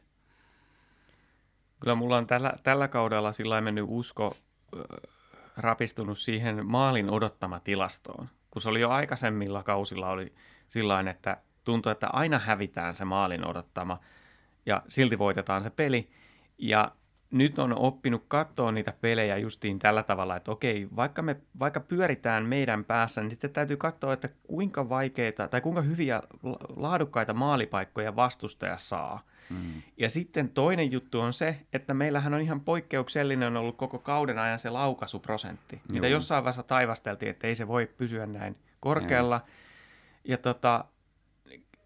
Kyllä 1.80 1.96
mulla 1.96 2.18
on 2.18 2.28
tällä, 2.28 2.54
tällä 2.64 2.88
kaudella 2.88 3.32
sillä 3.32 3.62
mennyt 3.62 3.86
usko 3.88 4.36
äh, 4.76 4.82
rapistunut 5.58 6.18
siihen 6.18 6.66
maalin 6.66 7.10
odottama 7.10 7.60
tilastoon. 7.60 8.30
Kun 8.52 8.62
se 8.62 8.70
oli 8.70 8.82
jo 8.82 8.90
aikaisemmilla 8.90 9.64
kausilla 9.64 10.10
oli 10.10 10.34
sillä 10.68 11.00
että 11.10 11.38
tuntui, 11.64 11.92
että 11.92 12.08
aina 12.14 12.40
hävitään 12.40 12.94
se 12.94 13.06
maalin 13.06 13.48
odottama 13.48 14.00
ja 14.66 14.82
silti 14.88 15.20
voitetaan 15.20 15.64
se 15.64 15.70
peli. 15.70 16.10
Ja 16.58 16.92
nyt 17.36 17.60
on 17.60 17.78
oppinut 17.78 18.26
katsoa 18.28 18.72
niitä 18.72 18.94
pelejä 19.02 19.38
justiin 19.38 19.80
tällä 19.80 20.04
tavalla, 20.04 20.36
että 20.36 20.52
okei, 20.52 20.88
vaikka 20.96 21.22
me 21.22 21.36
vaikka 21.60 21.80
pyöritään 21.80 22.46
meidän 22.46 22.86
päässä, 22.86 23.22
niin 23.22 23.32
sitten 23.32 23.52
täytyy 23.52 23.78
katsoa, 23.78 24.14
että 24.14 24.30
kuinka 24.44 24.90
vaikeita 24.90 25.48
tai 25.48 25.62
kuinka 25.62 25.82
hyviä 25.82 26.22
laadukkaita 26.76 27.34
maalipaikkoja 27.34 28.16
vastustaja 28.16 28.78
saa. 28.78 29.26
Mm. 29.50 29.82
Ja 29.98 30.10
sitten 30.10 30.50
toinen 30.50 30.92
juttu 30.92 31.20
on 31.20 31.34
se, 31.34 31.62
että 31.74 31.94
meillähän 31.94 32.34
on 32.34 32.42
ihan 32.42 32.62
poikkeuksellinen 32.62 33.58
ollut 33.58 33.78
koko 33.78 34.00
kauden 34.00 34.40
ajan 34.40 34.60
se 34.60 34.70
laukaisuprosentti, 34.70 35.76
Joo. 35.76 35.94
mitä 35.94 36.08
jossain 36.08 36.44
vaiheessa 36.44 36.64
taivasteltiin, 36.64 37.30
että 37.30 37.48
ei 37.48 37.56
se 37.56 37.68
voi 37.68 37.86
pysyä 37.98 38.26
näin 38.26 38.56
korkealla. 38.80 39.36
Joo. 39.36 39.56
Ja 40.24 40.38
tota, 40.38 40.86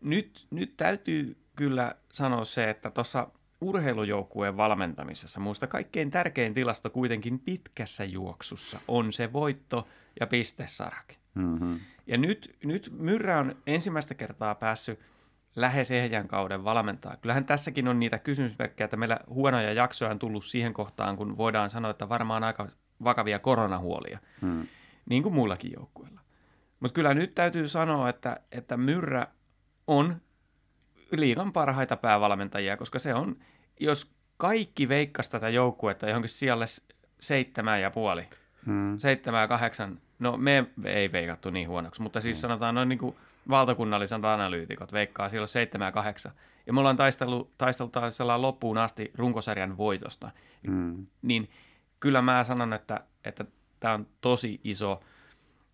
nyt, 0.02 0.48
nyt 0.52 0.78
täytyy 0.78 1.38
kyllä 1.56 1.96
sanoa 2.12 2.46
se, 2.46 2.70
että 2.70 2.92
tuossa 2.92 3.28
urheilujoukkueen 3.62 4.58
valmentamisessa 4.58 5.40
muista 5.40 5.68
kaikkein 5.68 6.12
tärkein 6.12 6.54
tilasto 6.54 6.90
kuitenkin 6.90 7.40
pitkässä 7.40 8.06
juoksussa 8.06 8.80
on 8.88 9.14
se 9.14 9.34
voitto 9.34 9.88
ja 10.20 10.28
pistesarake. 10.28 11.16
Mm-hmm. 11.36 11.80
Ja 12.08 12.18
nyt, 12.18 12.56
nyt 12.64 12.92
Myrrä 12.98 13.40
on 13.40 13.56
ensimmäistä 13.68 14.14
kertaa 14.14 14.56
päässyt 14.56 15.00
lähes 15.56 15.92
ehjän 15.92 16.28
kauden 16.28 16.64
valmentaa. 16.64 17.18
Kyllähän 17.22 17.46
tässäkin 17.46 17.88
on 17.88 18.00
niitä 18.00 18.20
kysymysmerkkejä, 18.20 18.86
että 18.86 18.98
meillä 18.98 19.20
huonoja 19.28 19.74
jaksoja 19.74 20.12
on 20.12 20.20
tullut 20.20 20.46
siihen 20.46 20.74
kohtaan, 20.74 21.16
kun 21.16 21.38
voidaan 21.38 21.70
sanoa, 21.70 21.92
että 21.92 22.10
varmaan 22.10 22.44
aika 22.44 22.68
vakavia 23.04 23.40
koronahuolia, 23.40 24.20
mm. 24.42 24.68
niin 25.10 25.24
kuin 25.24 25.36
muillakin 25.36 25.72
joukkueilla. 25.76 26.22
Mutta 26.80 26.94
kyllä 26.94 27.14
nyt 27.14 27.36
täytyy 27.36 27.68
sanoa, 27.68 28.10
että, 28.10 28.40
että 28.52 28.78
Myrrä 28.78 29.28
on 29.88 30.22
liigan 31.12 31.54
parhaita 31.54 31.98
päävalmentajia, 31.98 32.78
koska 32.78 33.00
se 33.00 33.14
on, 33.14 33.36
jos 33.80 34.12
kaikki 34.38 34.90
veikkas 34.90 35.30
tätä 35.30 35.50
joukkuetta 35.50 36.08
johonkin 36.08 36.30
sijalle 36.30 36.66
seitsemän 37.20 37.82
ja 37.82 37.92
puoli, 37.92 38.28
hmm. 38.66 39.00
seitsemän 39.00 39.42
ja 39.42 39.48
kahdeksan, 39.48 40.02
no 40.20 40.38
me 40.38 40.66
ei 40.86 41.12
veikattu 41.12 41.50
niin 41.50 41.70
huonoksi, 41.70 42.02
mutta 42.02 42.22
siis 42.22 42.38
hmm. 42.38 42.42
sanotaan 42.42 42.76
noin 42.76 42.90
niin 42.90 43.00
kuin 43.00 43.16
valtakunnalliset 43.50 44.26
analyytikot 44.26 44.94
veikkaa 44.94 45.30
silloin 45.30 45.48
seitsemän 45.48 45.86
ja 45.86 45.92
kahdeksan. 45.92 46.32
Ja 46.68 46.74
me 46.74 46.80
ollaan 46.80 46.98
taistellut, 46.98 47.58
taistellut 47.58 47.94
loppuun 48.38 48.78
asti 48.78 49.12
runkosarjan 49.16 49.78
voitosta. 49.78 50.32
Hmm. 50.68 51.08
Niin 51.22 51.50
kyllä 52.00 52.22
mä 52.22 52.44
sanon, 52.44 52.74
että, 52.74 53.04
että 53.26 53.46
tämä 53.80 53.94
on 53.94 54.08
tosi 54.22 54.62
iso 54.64 55.00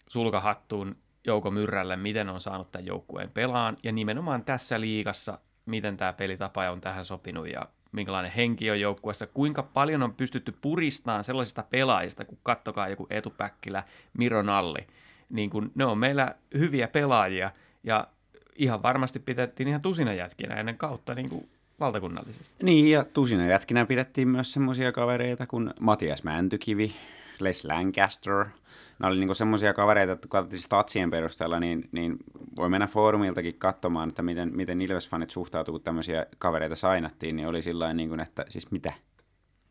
sulkahattuun 0.08 0.96
Jouko 1.26 1.52
Myrrälle, 1.52 1.96
miten 1.96 2.30
on 2.30 2.42
saanut 2.42 2.72
tämän 2.72 2.86
joukkueen 2.86 3.32
pelaan, 3.34 3.78
ja 3.84 3.92
nimenomaan 3.92 4.44
tässä 4.44 4.82
liigassa, 4.82 5.40
miten 5.66 5.98
tämä 5.98 6.14
pelitapa 6.14 6.70
on 6.70 6.82
tähän 6.82 7.06
sopinut, 7.06 7.48
ja 7.48 7.66
minkälainen 7.92 8.32
henki 8.32 8.72
on 8.72 8.80
joukkueessa, 8.80 9.28
kuinka 9.28 9.64
paljon 9.64 10.04
on 10.04 10.14
pystytty 10.14 10.56
puristamaan 10.62 11.24
sellaisista 11.24 11.64
pelaajista, 11.70 12.26
kun 12.26 12.38
kattokaa 12.44 12.88
joku 12.88 13.08
Eetu 13.10 13.30
Päkkilä, 13.30 13.84
Miro 14.18 14.42
Nalli, 14.42 14.88
niin 15.30 15.50
kun 15.50 15.72
ne 15.76 15.86
on 15.86 15.98
meillä 15.98 16.36
hyviä 16.58 16.88
pelaajia, 16.88 17.52
ja 17.84 18.08
ihan 18.56 18.84
varmasti 18.84 19.20
pidettiin 19.20 19.70
ihan 19.70 19.82
tusina 19.82 20.14
jätkinä 20.14 20.56
ennen 20.56 20.78
kautta 20.78 21.16
niin 21.16 21.30
kuin 21.30 21.50
valtakunnallisesti. 21.80 22.56
Niin, 22.64 22.92
ja 22.92 23.04
tusina 23.04 23.48
jätkinä 23.48 23.86
pidettiin 23.86 24.28
myös 24.28 24.52
semmoisia 24.52 24.92
kavereita 24.92 25.48
kuin 25.48 25.74
Matias 25.80 26.24
Mäntykivi, 26.24 26.96
Les 27.40 27.66
Lancaster– 27.66 28.46
nämä 29.00 29.10
oli 29.10 29.20
niinku 29.20 29.34
semmoisia 29.34 29.74
kavereita, 29.74 30.14
että 30.14 30.28
katsottiin 30.28 30.62
statsien 30.62 31.12
perusteella, 31.12 31.60
niin, 31.60 31.90
niin 31.92 32.18
voi 32.56 32.70
mennä 32.70 32.88
foorumiltakin 32.88 33.56
katsomaan, 33.60 34.10
että 34.10 34.22
miten, 34.22 34.52
miten 34.56 34.82
Ilves-fanit 34.82 35.30
suhtautuu, 35.30 35.74
kun 35.74 35.82
tämmöisiä 35.82 36.26
kavereita 36.38 36.76
sainattiin, 36.76 37.36
niin 37.36 37.48
oli 37.48 37.62
sillä 37.62 37.94
niin 37.94 38.20
että 38.20 38.46
siis 38.50 38.72
mitä, 38.72 38.94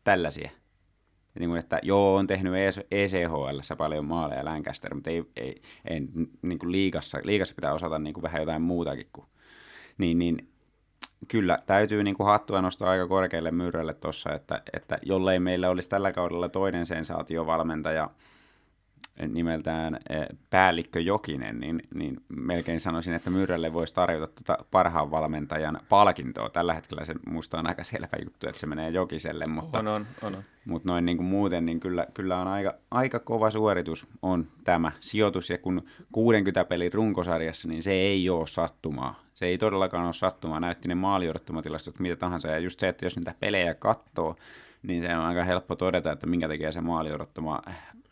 tällaisia. 0.03 0.49
Ja 1.35 1.39
niin 1.39 1.49
kuin, 1.49 1.59
että 1.59 1.79
joo, 1.83 2.15
on 2.15 2.27
tehnyt 2.27 2.53
ECHL 2.91 3.59
e 3.73 3.75
paljon 3.77 4.05
maaleja 4.05 4.45
Lancaster, 4.45 4.93
mutta 4.93 5.09
ei, 5.09 5.23
ei, 5.35 5.61
ei 5.85 6.01
niin 6.41 6.59
kuin 6.59 6.71
liigassa, 6.71 7.19
liigassa 7.23 7.55
pitää 7.55 7.73
osata 7.73 7.99
niin 7.99 8.13
kuin 8.13 8.21
vähän 8.21 8.41
jotain 8.41 8.61
muutakin. 8.61 9.07
Kuin, 9.13 9.27
niin, 9.97 10.19
niin 10.19 10.49
kyllä 11.27 11.57
täytyy 11.65 12.03
niin 12.03 12.15
kuin 12.15 12.27
hattua 12.27 12.61
nostaa 12.61 12.89
aika 12.89 13.07
korkealle 13.07 13.51
myyrälle 13.51 13.93
tuossa, 13.93 14.33
että, 14.33 14.61
että 14.73 14.97
jollei 15.01 15.39
meillä 15.39 15.69
olisi 15.69 15.89
tällä 15.89 16.11
kaudella 16.11 16.49
toinen 16.49 16.85
sensaatiovalmentaja– 16.85 18.09
nimeltään 19.27 19.99
eh, 20.09 20.25
Päällikkö 20.49 20.99
Jokinen, 21.01 21.59
niin, 21.59 21.81
niin 21.93 22.17
melkein 22.29 22.79
sanoisin, 22.79 23.13
että 23.13 23.29
Myrrälle 23.29 23.73
voisi 23.73 23.93
tarjota 23.93 24.27
tuota 24.27 24.65
parhaan 24.71 25.11
valmentajan 25.11 25.79
palkintoa. 25.89 26.49
Tällä 26.49 26.73
hetkellä 26.73 27.05
se 27.05 27.13
musta 27.27 27.59
on 27.59 27.67
aika 27.67 27.83
selvä 27.83 28.17
juttu, 28.23 28.47
että 28.47 28.59
se 28.59 28.67
menee 28.67 28.89
Jokiselle, 28.89 29.45
mutta, 29.47 29.79
on, 29.79 29.87
on, 29.87 30.05
on. 30.21 30.37
mutta 30.65 30.91
noin 30.91 31.05
niin 31.05 31.17
kuin 31.17 31.27
muuten, 31.27 31.65
niin 31.65 31.79
kyllä, 31.79 32.07
kyllä 32.13 32.37
on 32.37 32.47
aika, 32.47 32.73
aika 32.91 33.19
kova 33.19 33.51
suoritus 33.51 34.07
on 34.21 34.47
tämä 34.63 34.91
sijoitus, 34.99 35.49
ja 35.49 35.57
kun 35.57 35.83
60 36.11 36.65
pelin 36.65 36.93
runkosarjassa, 36.93 37.67
niin 37.67 37.83
se 37.83 37.91
ei 37.91 38.29
ole 38.29 38.47
sattumaa. 38.47 39.19
Se 39.33 39.45
ei 39.45 39.57
todellakaan 39.57 40.05
ole 40.05 40.13
sattumaa, 40.13 40.59
näytti 40.59 40.87
ne 40.87 40.95
maaliodottomatilastot 40.95 41.99
mitä 41.99 42.15
tahansa, 42.15 42.47
ja 42.47 42.59
just 42.59 42.79
se, 42.79 42.87
että 42.87 43.05
jos 43.05 43.15
niitä 43.17 43.35
pelejä 43.39 43.73
katsoo, 43.73 44.35
niin 44.83 45.03
se 45.03 45.17
on 45.17 45.25
aika 45.25 45.43
helppo 45.43 45.75
todeta, 45.75 46.11
että 46.11 46.27
minkä 46.27 46.47
takia 46.47 46.71
se 46.71 46.81
maali 46.81 47.11
odottama 47.11 47.61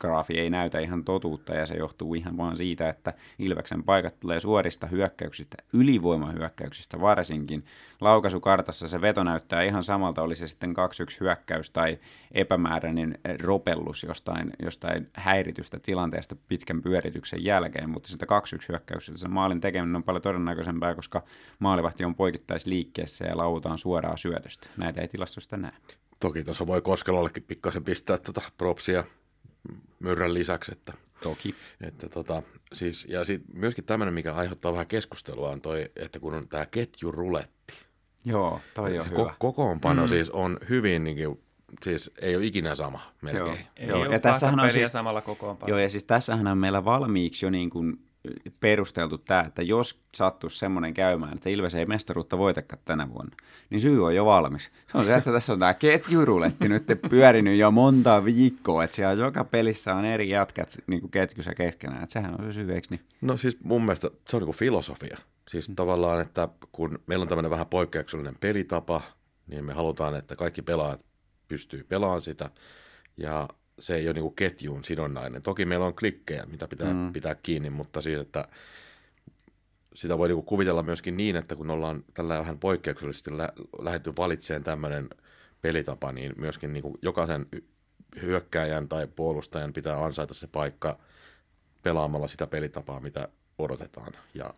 graafi 0.04 0.39
ei 0.39 0.49
näytä 0.49 0.80
ihan 0.80 1.04
totuutta 1.04 1.56
ja 1.56 1.66
se 1.66 1.76
johtuu 1.76 2.14
ihan 2.14 2.38
vaan 2.38 2.58
siitä, 2.58 2.89
että 2.89 3.14
Ilveksen 3.39 3.84
paikat 3.84 4.20
tulee 4.20 4.39
suorista 4.39 4.88
hyökkäyksistä, 4.88 5.58
ylivoimahyökkäyksistä 5.74 7.01
varsinkin. 7.01 7.66
Laukaisukartassa 8.01 8.88
se 8.88 9.01
veto 9.01 9.24
näyttää 9.24 9.64
ihan 9.64 9.84
samalta, 9.84 10.22
oli 10.22 10.36
se 10.36 10.47
sitten 10.47 10.70
2-1 10.70 10.74
hyökkäys 11.20 11.70
tai 11.70 11.99
epämääräinen 12.32 13.18
ropellus 13.41 14.04
jostain, 14.04 14.49
jostain 14.64 15.10
häiritystä 15.14 15.80
tilanteesta 15.80 16.36
pitkän 16.47 16.82
pyörityksen 16.82 17.43
jälkeen, 17.43 17.89
mutta 17.89 18.10
sitä 18.10 18.26
2-1 18.26 18.66
hyökkäyksestä 18.70 19.20
se 19.20 19.28
maalin 19.28 19.62
tekeminen 19.62 19.95
on 19.95 20.04
paljon 20.04 20.22
todennäköisempää, 20.22 20.95
koska 20.95 21.24
maalivahti 21.60 22.06
on 22.06 22.16
poikittaisliikkeessä 22.16 23.26
ja 23.26 23.38
lautaan 23.38 23.78
suoraa 23.78 24.18
syötöstä. 24.18 24.68
Näitä 24.78 25.01
ei 25.01 25.08
tilastosta 25.08 25.58
näe. 25.58 25.72
Toki 26.20 26.43
tuossa 26.43 26.68
voi 26.68 26.82
Koskelollekin 26.82 27.43
pikkasen 27.43 27.84
pistää 27.84 28.18
tuota 28.18 28.41
propsia 28.58 29.04
myrrän 29.99 30.34
lisäksi. 30.34 30.72
Että, 30.72 30.93
Toki. 31.24 31.55
Että 31.82 32.09
tota, 32.09 32.43
siis, 32.74 33.05
ja 33.09 33.24
sit 33.26 33.41
myöskin 33.53 33.84
tämmöinen, 33.84 34.14
mikä 34.14 34.34
aiheuttaa 34.34 34.72
vähän 34.72 34.88
keskustelua, 34.88 35.49
on 35.49 35.61
toi, 35.61 35.91
että 35.95 36.20
kun 36.20 36.34
on 36.34 36.47
tämä 36.47 36.66
ketjuruletti. 36.66 37.74
Joo, 38.26 38.61
toi 38.74 38.97
on 38.97 39.03
siis 39.03 39.18
hyvä. 39.18 39.34
Kokoonpano 39.39 40.01
mm. 40.01 40.07
siis 40.07 40.30
on 40.30 40.57
hyvin 40.70 41.03
niin 41.03 41.18
kuin, 41.18 41.39
siis 41.84 42.11
ei 42.22 42.36
ole 42.36 42.45
ikinä 42.45 42.76
sama 42.76 43.01
melkein. 43.22 43.45
Joo, 43.45 43.57
ei 43.76 43.88
Joo. 43.88 44.05
ja 44.05 44.20
tässähän 44.20 44.59
on 44.59 44.72
siis, 44.72 44.91
samalla 44.91 45.22
kokoonpano. 45.22 45.70
Joo, 45.70 45.80
ja 45.80 45.89
siis 45.89 46.05
tässähän 46.05 46.47
on 46.47 46.57
meillä 46.57 46.86
valmiiksi 46.86 47.45
jo 47.45 47.49
niin 47.49 47.70
kuin 47.70 48.03
perusteltu 48.59 49.17
tämä, 49.17 49.41
että 49.41 49.61
jos 49.61 49.99
sattuisi 50.15 50.57
semmoinen 50.57 50.93
käymään, 50.93 51.34
että 51.34 51.49
Ilves 51.49 51.76
ei 51.76 51.86
mestaruutta 51.86 52.38
voitakaan 52.38 52.82
tänä 52.86 53.09
vuonna, 53.09 53.36
niin 53.69 53.82
syy 53.82 54.05
on 54.05 54.15
jo 54.15 54.26
valmis. 54.26 54.71
Se 54.91 54.97
on 54.97 55.05
se, 55.05 55.15
että 55.15 55.32
tässä 55.32 55.53
on 55.53 55.59
tämä 55.59 55.74
ketjuruletti 55.74 56.69
nyt 56.69 56.84
pyörinyt 57.09 57.57
jo 57.57 57.71
monta 57.71 58.26
viikkoa, 58.26 58.84
että 58.84 58.95
siellä 58.95 59.26
joka 59.26 59.43
pelissä 59.43 59.95
on 59.95 60.05
eri 60.05 60.30
jätkät 60.30 60.78
niin 60.88 61.01
kuin 61.01 61.11
ketjussa 61.11 61.55
keskenään, 61.55 62.03
että 62.03 62.13
sehän 62.13 62.36
on 62.39 62.45
se 62.45 62.53
syy, 62.53 62.74
eikö 62.74 62.88
niin? 62.89 63.01
No 63.21 63.38
siis 63.38 63.57
mun 63.63 63.82
mielestä 63.82 64.09
se 64.28 64.36
on 64.36 64.41
niin 64.41 64.47
kuin 64.47 64.57
filosofia. 64.57 65.17
Siis 65.47 65.69
mm. 65.69 65.76
tavallaan, 65.76 66.21
että 66.21 66.47
kun 66.71 66.99
meillä 67.07 67.24
on 67.24 67.30
tämmöinen 67.30 67.51
vähän 67.51 67.67
poikkeuksellinen 67.67 68.36
pelitapa, 68.39 69.01
niin 69.47 69.65
me 69.65 69.74
halutaan, 69.74 70.15
että 70.15 70.36
kaikki 70.36 70.61
pelaajat 70.61 71.01
pystyy 71.47 71.86
pelaamaan 71.89 72.21
sitä, 72.21 72.49
ja 73.17 73.49
se 73.84 73.95
ei 73.95 74.07
ole 74.07 74.13
niin 74.13 74.36
ketjuun 74.36 74.84
sidonnainen. 74.84 75.41
Toki 75.41 75.65
meillä 75.65 75.86
on 75.86 75.95
klikkejä, 75.95 76.45
mitä 76.45 76.67
pitää 76.67 76.93
mm. 76.93 77.13
pitää 77.13 77.36
kiinni, 77.36 77.69
mutta 77.69 78.01
siitä, 78.01 78.21
että 78.21 78.47
sitä 79.95 80.17
voi 80.17 80.27
niin 80.27 80.43
kuvitella 80.43 80.84
myöskin 80.84 81.17
niin, 81.17 81.36
että 81.36 81.55
kun 81.55 81.69
ollaan 81.69 82.03
tällä 82.13 82.39
vähän 82.39 82.59
poikkeuksellisesti 82.59 83.38
lä- 83.38 83.53
lähdetty 83.81 84.13
valitsemaan 84.17 84.63
tämmöinen 84.63 85.09
pelitapa, 85.61 86.11
niin 86.11 86.34
myöskin 86.38 86.73
niin 86.73 86.81
kuin 86.81 86.97
jokaisen 87.01 87.45
hyökkääjän 88.21 88.88
tai 88.88 89.07
puolustajan 89.07 89.73
pitää 89.73 90.05
ansaita 90.05 90.34
se 90.34 90.47
paikka 90.47 90.99
pelaamalla 91.81 92.27
sitä 92.27 92.47
pelitapaa, 92.47 92.99
mitä 92.99 93.27
odotetaan. 93.57 94.13
Ja 94.34 94.53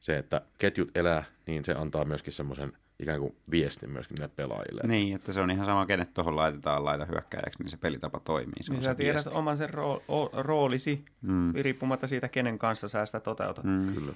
se, 0.00 0.18
että 0.18 0.40
ketjut 0.58 0.96
elää, 0.96 1.24
niin 1.46 1.64
se 1.64 1.72
antaa 1.72 2.04
myöskin 2.04 2.32
semmoisen 2.32 2.72
ikään 2.98 3.20
kuin 3.20 3.36
viestin 3.50 3.90
myöskin 3.90 4.14
niille 4.14 4.32
pelaajille. 4.36 4.80
Niin, 4.86 5.16
että 5.16 5.32
se 5.32 5.40
on 5.40 5.50
ihan 5.50 5.66
sama, 5.66 5.86
kenet 5.86 6.14
tuohon 6.14 6.36
laitetaan 6.36 6.84
laita 6.84 7.04
hyökkäjäksi, 7.04 7.62
niin 7.62 7.70
se 7.70 7.76
pelitapa 7.76 8.20
toimii. 8.20 8.62
Se 8.62 8.72
niin 8.72 8.82
sä 8.82 8.90
se 8.90 8.94
tiedät 8.94 9.14
viesti. 9.14 9.38
oman 9.38 9.56
sen 9.56 9.70
roo- 9.70 10.02
o- 10.08 10.30
roolisi, 10.42 11.04
Mm. 11.22 11.52
riippumatta 11.54 12.06
siitä, 12.06 12.28
kenen 12.28 12.58
kanssa 12.58 12.88
sä 12.88 13.06
sitä 13.06 13.20
toteutat. 13.20 13.64
Mm. 13.64 13.94
Kyllä. 13.94 14.12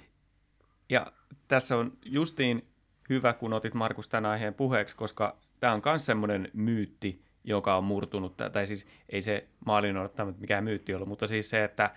Ja 0.88 1.12
tässä 1.48 1.76
on 1.76 1.92
justiin 2.04 2.64
hyvä, 3.10 3.32
kun 3.32 3.52
otit 3.52 3.74
Markus 3.74 4.08
tämän 4.08 4.30
aiheen 4.30 4.54
puheeksi, 4.54 4.96
koska 4.96 5.36
tämä 5.60 5.72
on 5.72 5.82
myös 5.84 6.06
semmoinen 6.06 6.48
myytti, 6.52 7.22
joka 7.44 7.76
on 7.76 7.84
murtunut, 7.84 8.36
tai 8.52 8.66
siis 8.66 8.86
ei 9.08 9.22
se 9.22 9.46
maalin 9.66 9.96
odottamatta 9.96 10.40
mikään 10.40 10.64
myytti 10.64 10.94
ollut, 10.94 11.08
mutta 11.08 11.26
siis 11.28 11.50
se, 11.50 11.64
että 11.64 11.90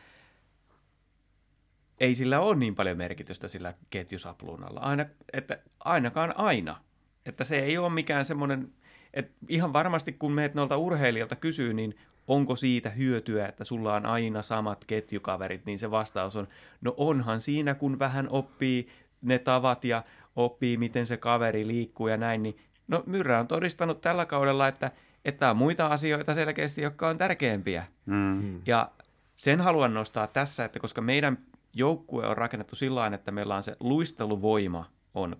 ei 1.99 2.15
sillä 2.15 2.39
ole 2.39 2.55
niin 2.55 2.75
paljon 2.75 2.97
merkitystä 2.97 3.47
sillä 3.47 3.73
ketjusapluunalla, 3.89 4.79
aina, 4.79 5.05
että 5.33 5.59
ainakaan 5.79 6.33
aina. 6.37 6.77
Että 7.25 7.43
se 7.43 7.59
ei 7.59 7.77
ole 7.77 7.89
mikään 7.89 8.25
semmoinen, 8.25 8.73
että 9.13 9.31
ihan 9.47 9.73
varmasti 9.73 10.13
kun 10.13 10.31
meet 10.31 10.53
noilta 10.53 10.77
urheilijalta 10.77 11.35
kysyy, 11.35 11.73
niin 11.73 11.97
onko 12.27 12.55
siitä 12.55 12.89
hyötyä, 12.89 13.47
että 13.47 13.63
sulla 13.63 13.95
on 13.95 14.05
aina 14.05 14.41
samat 14.41 14.85
ketjukaverit, 14.85 15.65
niin 15.65 15.79
se 15.79 15.91
vastaus 15.91 16.35
on, 16.35 16.47
no 16.81 16.93
onhan 16.97 17.41
siinä, 17.41 17.75
kun 17.75 17.99
vähän 17.99 18.29
oppii 18.29 18.87
ne 19.21 19.39
tavat 19.39 19.85
ja 19.85 20.03
oppii, 20.35 20.77
miten 20.77 21.05
se 21.05 21.17
kaveri 21.17 21.67
liikkuu 21.67 22.07
ja 22.07 22.17
näin, 22.17 22.43
niin 22.43 22.57
no 22.87 23.03
Myrrä 23.05 23.39
on 23.39 23.47
todistanut 23.47 24.01
tällä 24.01 24.25
kaudella, 24.25 24.67
että, 24.67 24.91
että 25.25 25.49
on 25.49 25.57
muita 25.57 25.87
asioita 25.87 26.33
selkeästi, 26.33 26.81
jotka 26.81 27.07
on 27.07 27.17
tärkeämpiä. 27.17 27.85
Mm. 28.05 28.61
Ja 28.65 28.91
sen 29.35 29.61
haluan 29.61 29.93
nostaa 29.93 30.27
tässä, 30.27 30.65
että 30.65 30.79
koska 30.79 31.01
meidän 31.01 31.37
joukkue 31.75 32.27
on 32.27 32.37
rakennettu 32.37 32.75
sillä 32.75 32.99
tavalla, 32.99 33.15
että 33.15 33.31
meillä 33.31 33.55
on 33.55 33.63
se 33.63 33.75
luisteluvoima 33.79 34.85
on 35.13 35.35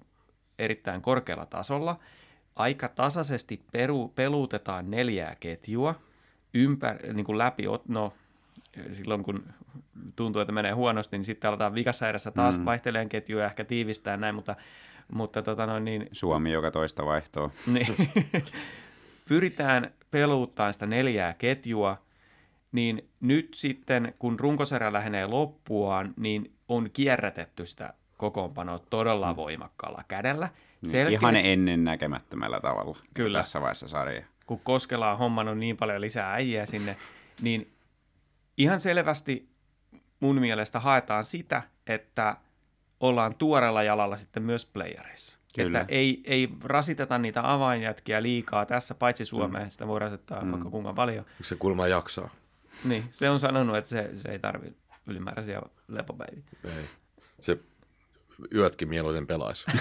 erittäin 0.60 1.02
korkealla 1.02 1.46
tasolla, 1.46 2.00
aika 2.56 2.88
tasaisesti 2.88 3.64
peru, 3.72 4.08
peluutetaan 4.08 4.92
neljää 4.92 5.36
ketjua, 5.40 5.96
ympär, 6.54 7.14
niin 7.14 7.26
kuin 7.26 7.38
läpi, 7.38 7.64
no 7.88 8.14
silloin 8.92 9.24
kun 9.24 9.44
tuntuu, 10.16 10.42
että 10.42 10.52
menee 10.52 10.72
huonosti, 10.72 11.18
niin 11.18 11.26
sitten 11.26 11.48
aletaan 11.50 11.76
vikassa 11.76 12.06
taas 12.36 12.56
Mm. 12.56 12.62
mm. 12.62 12.66
vaihteleen 12.66 13.10
ketjuja, 13.10 13.46
ehkä 13.46 13.66
tiivistää 13.66 14.18
näin, 14.18 14.36
mutta, 14.36 14.56
mutta 15.14 15.42
tota 15.42 15.66
noin, 15.66 15.86
niin, 15.86 16.10
Suomi 16.12 16.52
joka 16.52 16.72
toista 16.72 17.06
vaihtoa. 17.06 17.52
niin, 17.68 17.96
pyritään 19.30 19.92
peluuttaan 20.12 20.74
sitä 20.74 20.86
neljää 20.86 21.34
ketjua, 21.34 22.05
niin 22.76 23.10
nyt 23.22 23.54
sitten, 23.54 24.14
kun 24.20 24.40
runkosarja 24.40 24.94
lähenee 24.94 25.26
loppuaan, 25.28 26.14
niin 26.18 26.54
on 26.68 26.90
kierrätetty 26.94 27.66
sitä 27.66 27.94
kokoonpanoa 28.18 28.80
todella 28.80 29.32
Mm. 29.32 29.36
voimakkaalla 29.36 30.04
kädellä. 30.08 30.50
Niin, 30.82 31.08
Ihan 31.08 31.36
ennen 31.36 31.84
näkemättömällä 31.84 32.60
tavalla 32.60 32.98
Kyllä. 33.14 33.40
tässä 33.40 33.62
vaiheessa 33.62 33.88
sarjaa. 33.88 34.26
kun 34.46 34.60
Koskela 34.60 35.12
on 35.12 35.18
hommannut 35.18 35.58
niin 35.58 35.78
paljon 35.78 36.02
lisää 36.02 36.34
äijää 36.34 36.66
sinne, 36.66 36.98
niin 37.42 37.72
ihan 38.58 38.80
selvästi 38.80 39.50
mun 40.20 40.40
mielestä 40.40 40.80
haetaan 40.80 41.24
sitä, 41.24 41.62
että 41.88 42.38
ollaan 43.00 43.36
tuorella 43.36 43.84
jalalla 43.84 44.18
sitten 44.18 44.44
myös 44.44 44.66
playereissa. 44.66 45.38
Kyllä. 45.56 45.80
Että 45.82 45.94
ei, 45.94 46.22
ei 46.26 46.50
rasiteta 46.64 47.18
niitä 47.18 47.54
avainjätkiä 47.54 48.22
liikaa 48.24 48.66
tässä, 48.66 48.96
paitsi 48.96 49.26
Suomeen, 49.26 49.64
mm. 49.66 49.70
sitä 49.70 49.88
voi 49.88 50.00
rasittaa 50.00 50.40
Mm. 50.42 50.46
mm. 50.48 50.52
vaikka 50.52 50.70
kuinka 50.70 50.94
paljon. 50.94 51.26
Se 51.42 51.56
kulma 51.56 51.88
jaksaa. 51.88 52.30
Niin, 52.84 53.04
se 53.12 53.30
on 53.30 53.40
sanonut, 53.40 53.78
että 53.78 53.90
se, 53.90 54.10
se 54.16 54.30
ei 54.30 54.40
tarvi 54.40 54.76
ylimääräisiä 55.08 55.62
lepopäiviä. 55.88 56.44
Ei. 56.64 56.86
Se 57.40 57.58
yötkin 58.54 58.90
mieluiten 58.90 59.28
pelaisi. 59.28 59.66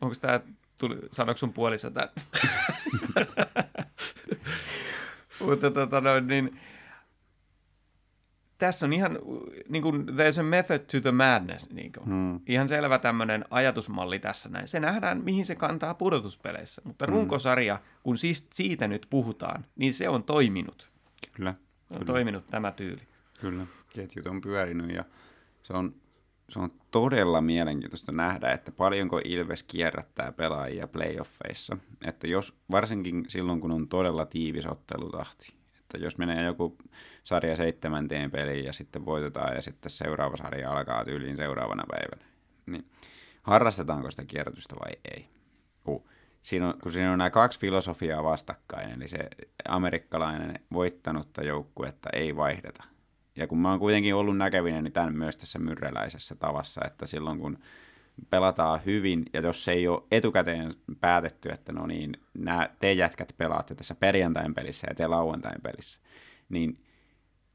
Onko 0.00 0.14
tämä, 0.20 0.40
tuli, 0.78 0.96
sanoiko 1.12 1.38
sun 1.38 1.52
puolissa 1.52 1.90
tämän? 1.90 2.10
Mutta 5.40 5.70
tota 5.70 6.00
noin, 6.00 6.26
niin 6.26 6.60
tässä 8.58 8.86
on 8.86 8.92
ihan, 8.92 9.18
niin 9.68 9.82
kuin, 9.82 10.06
there's 10.08 10.40
a 10.40 10.42
method 10.42 10.78
to 10.78 11.00
the 11.00 11.10
madness, 11.12 11.70
niin 11.70 11.92
kuin. 11.92 12.08
Mm. 12.08 12.40
Ihan 12.46 12.68
selvä 12.68 12.98
tämmöinen 12.98 13.44
ajatusmalli 13.50 14.18
tässä 14.18 14.48
näin. 14.48 14.68
Se 14.68 14.80
nähdään, 14.80 15.24
mihin 15.24 15.44
se 15.46 15.54
kantaa 15.54 15.94
pudotuspeleissä. 15.94 16.82
Mutta 16.84 17.06
runkosarja, 17.06 17.80
kun 18.02 18.18
siis 18.18 18.48
siitä 18.52 18.88
nyt 18.88 19.06
puhutaan, 19.10 19.64
niin 19.76 19.92
se 19.92 20.08
on 20.08 20.24
toiminut. 20.24 20.90
Kyllä, 21.32 21.50
On 21.50 21.56
Kyllä. 21.98 22.04
toiminut 22.04 22.46
tämä 22.46 22.70
tyyli. 22.72 23.02
kyllä. 23.40 23.66
Ketjut 23.94 24.26
on 24.26 24.40
pyörinyt 24.40 24.90
ja 24.96 25.04
se 25.62 25.72
on, 25.72 25.94
se 26.48 26.58
on 26.60 26.70
todella 26.90 27.40
mielenkiintoista 27.40 28.12
nähdä, 28.12 28.52
että 28.52 28.72
paljonko 28.72 29.20
Ilves 29.24 29.62
kierrättää 29.62 30.32
pelaajia 30.32 30.86
playoffeissa. 30.86 31.76
Että 32.04 32.26
jos, 32.26 32.54
varsinkin 32.70 33.24
silloin, 33.28 33.60
kun 33.60 33.70
on 33.72 33.88
todella 33.88 34.26
tiivis 34.26 34.66
ottelutahti. 34.66 35.52
Että 35.94 36.06
jos 36.06 36.18
menee 36.18 36.44
joku 36.44 36.78
sarja 37.24 37.56
seitsemänteen 37.56 38.30
peliin 38.30 38.64
ja 38.64 38.72
sitten 38.72 39.04
voitetaan 39.04 39.54
ja 39.54 39.62
sitten 39.62 39.90
seuraava 39.90 40.36
sarja 40.36 40.72
alkaa 40.72 41.04
tyyliin 41.04 41.36
seuraavana 41.36 41.84
päivänä, 41.90 42.30
niin 42.66 42.90
harrastetaanko 43.42 44.10
sitä 44.10 44.24
kierrätystä 44.24 44.76
vai 44.84 44.92
ei? 45.16 45.28
Kun 45.84 46.04
siinä 46.40 46.68
on, 46.68 46.74
kun 46.82 46.92
siinä 46.92 47.12
on 47.12 47.18
nämä 47.18 47.30
kaksi 47.30 47.60
filosofiaa 47.60 48.24
vastakkain, 48.24 48.90
eli 48.90 49.08
se 49.08 49.18
amerikkalainen 49.68 50.58
voittanutta 50.72 51.44
joukkuetta 51.44 52.08
ei 52.12 52.36
vaihdeta. 52.36 52.84
Ja 53.36 53.46
kun 53.46 53.58
mä 53.58 53.70
oon 53.70 53.78
kuitenkin 53.78 54.14
ollut 54.14 54.36
näkevinäni 54.36 54.90
tämän 54.90 55.16
myös 55.16 55.36
tässä 55.36 55.58
myrreläisessä 55.58 56.34
tavassa, 56.34 56.80
että 56.86 57.06
silloin 57.06 57.38
kun 57.38 57.58
pelataan 58.30 58.80
hyvin, 58.86 59.24
ja 59.32 59.40
jos 59.40 59.64
se 59.64 59.72
ei 59.72 59.88
ole 59.88 60.02
etukäteen 60.10 60.74
päätetty, 61.00 61.48
että 61.48 61.72
no 61.72 61.86
niin, 61.86 62.16
nämä 62.34 62.68
te 62.78 62.92
jätkät 62.92 63.34
pelaatte 63.38 63.74
tässä 63.74 63.94
perjantain 63.94 64.54
pelissä 64.54 64.86
ja 64.90 64.94
te 64.94 65.06
lauantain 65.06 65.62
pelissä, 65.62 66.00
niin 66.48 66.78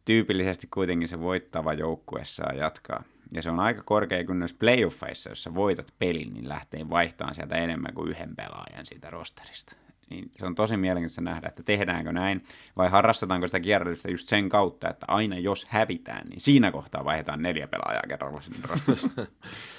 tyypillisesti 0.05 0.67
kuitenkin 0.67 1.07
se 1.07 1.19
voittava 1.19 1.73
joukkue 1.73 2.25
saa 2.25 2.53
jatkaa. 2.53 3.03
Ja 3.33 3.41
se 3.41 3.49
on 3.49 3.59
aika 3.59 3.83
korkea 3.83 4.23
kynnys 4.23 4.53
playoffeissa, 4.53 5.29
jos 5.29 5.43
sä 5.43 5.55
voitat 5.55 5.93
pelin, 5.99 6.33
niin 6.33 6.49
lähtee 6.49 6.89
vaihtamaan 6.89 7.35
sieltä 7.35 7.55
enemmän 7.55 7.93
kuin 7.93 8.09
yhden 8.09 8.35
pelaajan 8.35 8.85
siitä 8.85 9.09
rosterista. 9.09 9.75
Niin 10.09 10.31
se 10.37 10.45
on 10.45 10.55
tosi 10.55 10.77
mielenkiintoista 10.77 11.21
nähdä, 11.21 11.47
että 11.47 11.63
tehdäänkö 11.63 12.11
näin, 12.11 12.43
vai 12.77 12.89
harrastetaanko 12.89 13.47
sitä 13.47 13.59
kierrätystä 13.59 14.11
just 14.11 14.27
sen 14.27 14.49
kautta, 14.49 14.89
että 14.89 15.05
aina 15.09 15.37
jos 15.37 15.65
hävitään, 15.69 16.27
niin 16.27 16.41
siinä 16.41 16.71
kohtaa 16.71 17.05
vaihdetaan 17.05 17.41
neljä 17.41 17.67
pelaajaa 17.67 18.03
kerralla 18.07 18.41
sinne 18.41 18.59
rosterissa. 18.63 19.09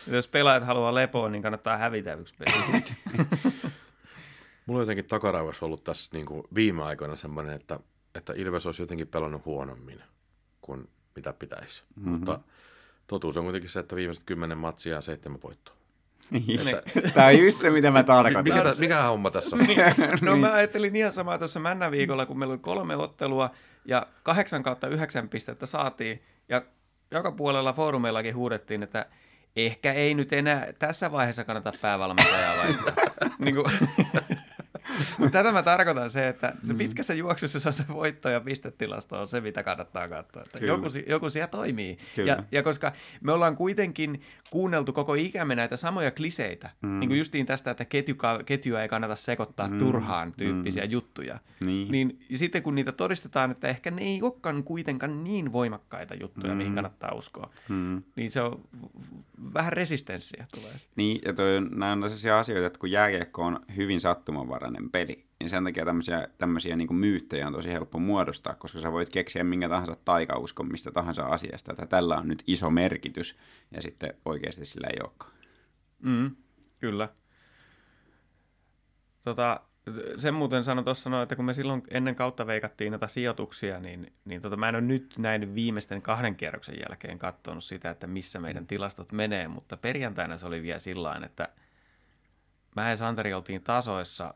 Jos 0.06 0.28
pelaajat 0.28 0.66
haluaa 0.66 0.94
lepoa, 0.94 1.28
niin 1.28 1.42
kannattaa 1.42 1.78
hävitä 1.78 2.14
yksi 2.14 2.34
peli. 2.38 2.82
Mulla 4.66 4.78
on 4.78 4.82
jotenkin 4.82 5.04
takaraivossa 5.04 5.66
ollut 5.66 5.84
tässä 5.84 6.10
niin 6.12 6.26
kuin 6.26 6.42
viime 6.54 6.82
aikoina 6.82 7.16
semmoinen, 7.16 7.54
että, 7.54 7.80
että 8.14 8.32
Ilves 8.36 8.66
olisi 8.66 8.82
jotenkin 8.82 9.08
pelannut 9.08 9.44
huonommin 9.44 10.02
kuin 10.60 10.88
mitä 11.16 11.32
pitäisi. 11.32 11.82
Mhm. 11.96 12.04
Mm-hmm. 12.04 12.18
Mutta 12.18 12.40
totuus 13.06 13.36
on 13.36 13.44
kuitenkin 13.44 13.70
se, 13.70 13.80
että 13.80 13.96
viimeiset 13.96 14.24
kymmenen 14.24 14.58
matsia 14.58 14.94
ja 14.94 15.00
seitsemän 15.00 15.42
voittoa. 15.42 15.79
Tämä 17.14 17.26
on 17.26 17.38
just 17.38 17.58
se, 17.58 17.70
mitä 17.70 17.90
mä 17.90 18.02
tarkoitin. 18.02 18.54
Mikä, 18.54 18.64
tä, 18.64 18.80
mikä 18.80 19.02
homma 19.02 19.30
tässä 19.30 19.56
on? 19.56 19.66
No 20.20 20.36
mä 20.36 20.52
ajattelin 20.52 20.96
ihan 20.96 21.12
samaa 21.12 21.38
tuossa 21.38 21.60
männä 21.60 21.90
viikolla, 21.90 22.26
kun 22.26 22.38
meillä 22.38 22.52
oli 22.52 22.58
kolme 22.58 22.96
ottelua 22.96 23.50
ja 23.84 24.06
kahdeksan 24.22 24.62
kautta 24.62 24.88
yhdeksän 24.88 25.28
pistettä 25.28 25.66
saatiin. 25.66 26.22
Ja 26.48 26.62
joka 27.10 27.32
puolella 27.32 27.72
foorumeillakin 27.72 28.36
huudettiin, 28.36 28.82
että 28.82 29.06
ehkä 29.56 29.92
ei 29.92 30.14
nyt 30.14 30.32
enää 30.32 30.72
tässä 30.78 31.12
vaiheessa 31.12 31.44
kannata 31.44 31.72
päävalmentajaa 31.80 32.56
vaihtaa. 32.56 32.94
niin 33.38 33.54
kuin, 33.54 33.72
Mutta 35.18 35.32
tätä 35.38 35.52
mä 35.52 35.62
tarkoitan 35.62 36.10
se, 36.10 36.28
että 36.28 36.54
se 36.64 36.74
pitkässä 36.74 37.14
juoksussa 37.14 37.60
se 37.60 37.68
on 37.68 37.72
se 37.72 37.84
voitto 37.88 38.28
ja 38.28 38.40
pistetilasto 38.40 39.20
on 39.20 39.28
se, 39.28 39.40
mitä 39.40 39.62
kannattaa 39.62 40.08
katsoa. 40.08 40.42
Että 40.42 40.58
joku, 40.66 40.86
joku 41.08 41.30
siellä 41.30 41.46
toimii. 41.48 41.98
Kyllä. 42.14 42.32
Ja, 42.32 42.42
ja 42.52 42.62
koska 42.62 42.92
me 43.20 43.32
ollaan 43.32 43.56
kuitenkin 43.56 44.20
kuunneltu 44.50 44.92
koko 44.92 45.14
ikämme 45.14 45.54
näitä 45.54 45.76
samoja 45.76 46.10
kliseitä, 46.10 46.70
mm. 46.82 47.00
niin 47.00 47.08
kuin 47.08 47.18
justiin 47.18 47.46
tästä, 47.46 47.70
että 47.70 47.84
ketjuka, 47.84 48.40
ketjua 48.46 48.82
ei 48.82 48.88
kannata 48.88 49.16
sekoittaa 49.16 49.68
mm. 49.68 49.78
turhaan 49.78 50.32
tyyppisiä 50.32 50.84
mm. 50.84 50.90
juttuja, 50.90 51.38
Niin. 51.60 51.92
niin 51.92 52.20
ja 52.30 52.38
sitten 52.38 52.62
kun 52.62 52.74
niitä 52.74 52.92
todistetaan, 52.92 53.50
että 53.50 53.68
ehkä 53.68 53.90
ne 53.90 54.02
ei 54.02 54.22
olekaan 54.22 54.64
kuitenkaan 54.64 55.24
niin 55.24 55.52
voimakkaita 55.52 56.14
juttuja, 56.14 56.52
mm. 56.52 56.58
mihin 56.58 56.74
kannattaa 56.74 57.14
uskoa, 57.14 57.50
Mm. 57.68 58.02
niin 58.16 58.30
se 58.30 58.40
on 58.40 58.60
vähän 59.54 59.72
resistenssiä 59.72 60.46
tulee. 60.54 60.72
Niin, 60.96 61.20
ja 61.24 61.32
toi, 61.32 61.56
on- 61.56 61.68
nämä 61.70 61.92
on 61.92 61.98
sellaisia 62.02 62.38
asioita, 62.38 62.66
että 62.66 62.78
kun 62.78 62.90
jääkiekko 62.90 63.42
on 63.44 63.60
hyvin 63.76 64.00
sattumanvarainen 64.00 64.89
peli, 64.92 65.26
niin 65.40 65.50
sen 65.50 65.64
takia 65.64 65.84
tämmöisiä, 65.84 66.28
tämmöisiä 66.38 66.76
niin 66.76 66.94
myyttejä 66.94 67.46
on 67.46 67.52
tosi 67.52 67.72
helppo 67.72 67.98
muodostaa, 67.98 68.54
koska 68.54 68.80
sä 68.80 68.92
voit 68.92 69.08
keksiä 69.08 69.44
minkä 69.44 69.68
tahansa 69.68 69.96
taikauskon 70.04 70.70
mistä 70.70 70.90
tahansa 70.90 71.26
asiasta, 71.26 71.72
että 71.72 71.86
tällä 71.86 72.16
on 72.16 72.28
nyt 72.28 72.42
iso 72.46 72.70
merkitys, 72.70 73.36
ja 73.70 73.82
sitten 73.82 74.14
oikeasti 74.24 74.64
sillä 74.64 74.88
ei 74.92 74.98
olekaan. 75.02 75.32
Mm, 76.02 76.30
kyllä. 76.78 77.08
Tota, 79.24 79.60
sen 80.16 80.34
muuten 80.34 80.64
sanon 80.64 80.84
tuossa, 80.84 81.10
no, 81.10 81.22
että 81.22 81.36
kun 81.36 81.44
me 81.44 81.54
silloin 81.54 81.82
ennen 81.90 82.14
kautta 82.14 82.46
veikattiin 82.46 82.90
noita 82.90 83.08
sijoituksia, 83.08 83.80
niin, 83.80 84.12
niin 84.24 84.42
tota, 84.42 84.56
mä 84.56 84.68
en 84.68 84.74
ole 84.74 84.82
nyt 84.82 85.14
näin 85.18 85.54
viimeisten 85.54 86.02
kahden 86.02 86.36
kierroksen 86.36 86.76
jälkeen 86.88 87.18
katsonut 87.18 87.64
sitä, 87.64 87.90
että 87.90 88.06
missä 88.06 88.40
meidän 88.40 88.66
tilastot 88.66 89.12
menee, 89.12 89.48
mutta 89.48 89.76
perjantaina 89.76 90.36
se 90.36 90.46
oli 90.46 90.62
vielä 90.62 90.78
sillä 90.78 91.20
että 91.24 91.48
mä 92.76 92.90
ja 92.90 92.96
Santeri 92.96 93.34
oltiin 93.34 93.62
tasoissa 93.62 94.34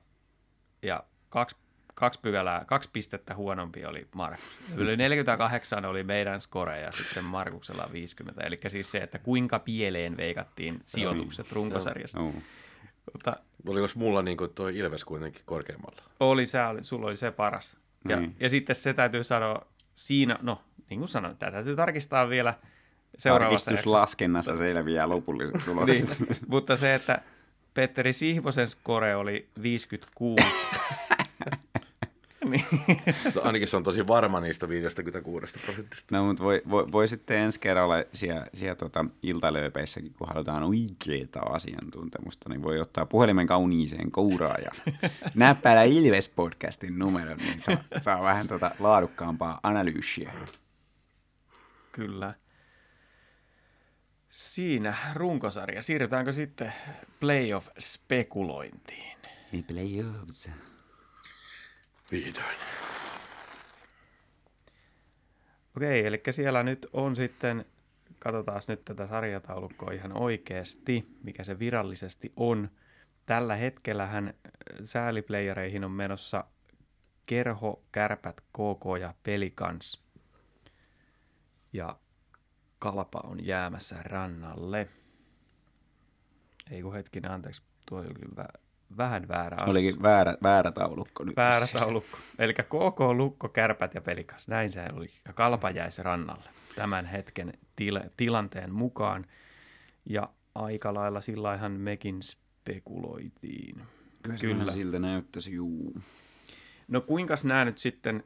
ja 0.84 1.04
kaksi, 1.28 1.56
kaksi 1.94 2.20
pykälää, 2.20 2.64
kaksi 2.66 2.90
pistettä 2.92 3.34
huonompi 3.34 3.84
oli 3.84 4.08
Markus. 4.14 4.58
Yli 4.76 4.96
48 4.96 5.84
oli 5.84 6.04
meidän 6.04 6.40
skore 6.40 6.80
ja 6.80 6.92
sitten 6.92 7.24
Markuksella 7.24 7.88
50. 7.92 8.42
Eli 8.46 8.60
siis 8.66 8.90
se, 8.90 8.98
että 8.98 9.18
kuinka 9.18 9.58
pieleen 9.58 10.16
veikattiin 10.16 10.80
sijoitukset 10.84 11.52
runkosarjassa. 11.52 12.18
Joo. 12.18 12.32
Mutta 13.12 13.36
Oliko 13.66 13.86
mulla 13.94 14.22
niin 14.22 14.36
kuin 14.36 14.50
toi 14.54 14.78
Ilves 14.78 15.04
kuitenkin 15.04 15.42
korkeammalla? 15.44 16.02
oli, 16.20 16.46
se 16.46 16.62
oli, 16.62 16.84
sulla 16.84 17.06
oli 17.06 17.16
se 17.16 17.30
paras. 17.30 17.78
Ja, 18.08 18.20
Niin. 18.20 18.36
ja 18.40 18.48
sitten 18.48 18.76
se 18.76 18.94
täytyy 18.94 19.24
sanoa 19.24 19.66
siinä, 19.94 20.38
no 20.42 20.62
niin 20.90 21.00
kuin 21.00 21.08
sanoin, 21.08 21.36
tämä 21.36 21.52
täytyy 21.52 21.76
tarkistaa 21.76 22.28
vielä 22.28 22.54
seuraavassa. 23.18 23.64
Tarkistuslaskennassa 23.64 24.56
selviää 24.56 25.08
lopulliset 25.08 25.64
tulokset. 25.64 26.18
Niin, 26.20 26.36
mutta 26.48 26.76
se, 26.76 26.94
että 26.94 27.20
Petteri 27.74 28.12
Sihvosen 28.12 28.68
skore 28.68 29.16
oli 29.16 29.48
56. 29.62 30.42
niin, 32.44 32.64
No, 33.34 33.42
ainakin 33.42 33.68
se 33.68 33.76
on 33.76 33.82
tosi 33.82 34.06
varma 34.06 34.40
niistä 34.40 34.68
56 34.68 35.58
prosentista. 35.64 36.16
No, 36.16 36.26
mutta 36.26 36.44
voi, 36.44 36.62
voi, 36.70 36.92
voi 36.92 37.08
sitten 37.08 37.36
ensi 37.36 37.60
kerralla 37.60 37.94
siellä, 38.12 38.46
siellä 38.54 38.74
tota 38.74 39.04
iltalööpeissäkin, 39.22 40.14
kun 40.18 40.28
halutaan 40.28 40.62
oikeaa 40.62 41.52
asiantuntemusta, 41.54 42.48
niin 42.48 42.62
voi 42.62 42.80
ottaa 42.80 43.06
puhelimen 43.06 43.46
kauniiseen 43.46 44.10
kouraan 44.10 44.62
ja 44.64 44.70
näppäillä 45.34 45.84
Ilves-podcastin 45.84 46.98
numeron, 46.98 47.38
niin 47.38 47.62
saa, 47.62 47.84
saa 48.00 48.22
vähän 48.22 48.48
tota 48.48 48.70
laadukkaampaa 48.78 49.60
analyysiä. 49.62 50.32
kyllä. 51.92 52.34
Siinä 54.34 54.94
runkosarja. 55.14 55.82
Siirrytäänkö 55.82 56.32
sitten 56.32 56.72
playoff-spekulointiin? 57.20 59.18
Ei 59.52 59.62
playoffs. 59.62 60.50
Vihdoin. 62.12 62.56
Okei, 65.76 66.06
eli 66.06 66.22
siellä 66.30 66.62
nyt 66.62 66.86
on 66.92 67.16
sitten, 67.16 67.64
katsotaan 68.18 68.60
nyt 68.68 68.84
tätä 68.84 69.06
sarjataulukkoa 69.06 69.92
ihan 69.92 70.12
oikeasti, 70.12 71.06
mikä 71.22 71.44
se 71.44 71.58
virallisesti 71.58 72.32
on. 72.36 72.70
Tällä 73.26 73.56
hetkellähän 73.56 74.34
sääliplayereihin 74.84 75.84
on 75.84 75.90
menossa 75.90 76.44
Kerho, 77.26 77.82
Kärpät, 77.92 78.40
KK 78.40 79.00
ja 79.00 79.12
Pelikans. 79.22 80.04
Ja 81.72 81.96
Kalpa 82.84 83.20
on 83.24 83.46
jäämässä 83.46 83.96
rannalle. 84.02 84.88
Ei 86.70 86.82
kun 86.82 86.92
hetkinen, 86.94 87.30
anteeksi, 87.30 87.62
tuo 87.86 87.98
oli 87.98 88.08
vä- 88.08 88.60
vähän 88.96 89.28
väärä 89.28 89.56
asia. 89.56 89.70
Olikin 89.70 90.02
väärä, 90.02 90.36
väärä 90.42 90.72
taulukko 90.72 91.24
nyt. 91.24 91.36
Väärä 91.36 91.66
taulukko. 91.72 92.18
Eli 92.38 92.54
KK, 92.54 93.00
Lukko, 93.16 93.48
Kärpät 93.48 93.94
ja 93.94 94.00
Pelikas. 94.00 94.48
Näin 94.48 94.70
se 94.70 94.84
oli. 94.92 95.06
Ja 95.26 95.32
Kalpa 95.32 95.70
jäisi 95.70 96.02
rannalle 96.02 96.48
tämän 96.76 97.06
hetken 97.06 97.52
tila- 97.76 98.10
tilanteen 98.16 98.72
mukaan. 98.72 99.26
Ja 100.06 100.28
aika 100.54 100.94
lailla 100.94 101.20
sillä 101.20 101.54
ihan 101.54 101.72
mekin 101.72 102.22
spekuloitiin. 102.22 103.82
Kyllä, 104.22 104.38
Kyllä. 104.40 104.72
siltä 104.72 104.98
näyttäisi, 104.98 105.52
juu. 105.54 105.96
No 106.88 107.00
kuinkas 107.00 107.44
nämä 107.44 107.64
nyt 107.64 107.78
sitten 107.78 108.24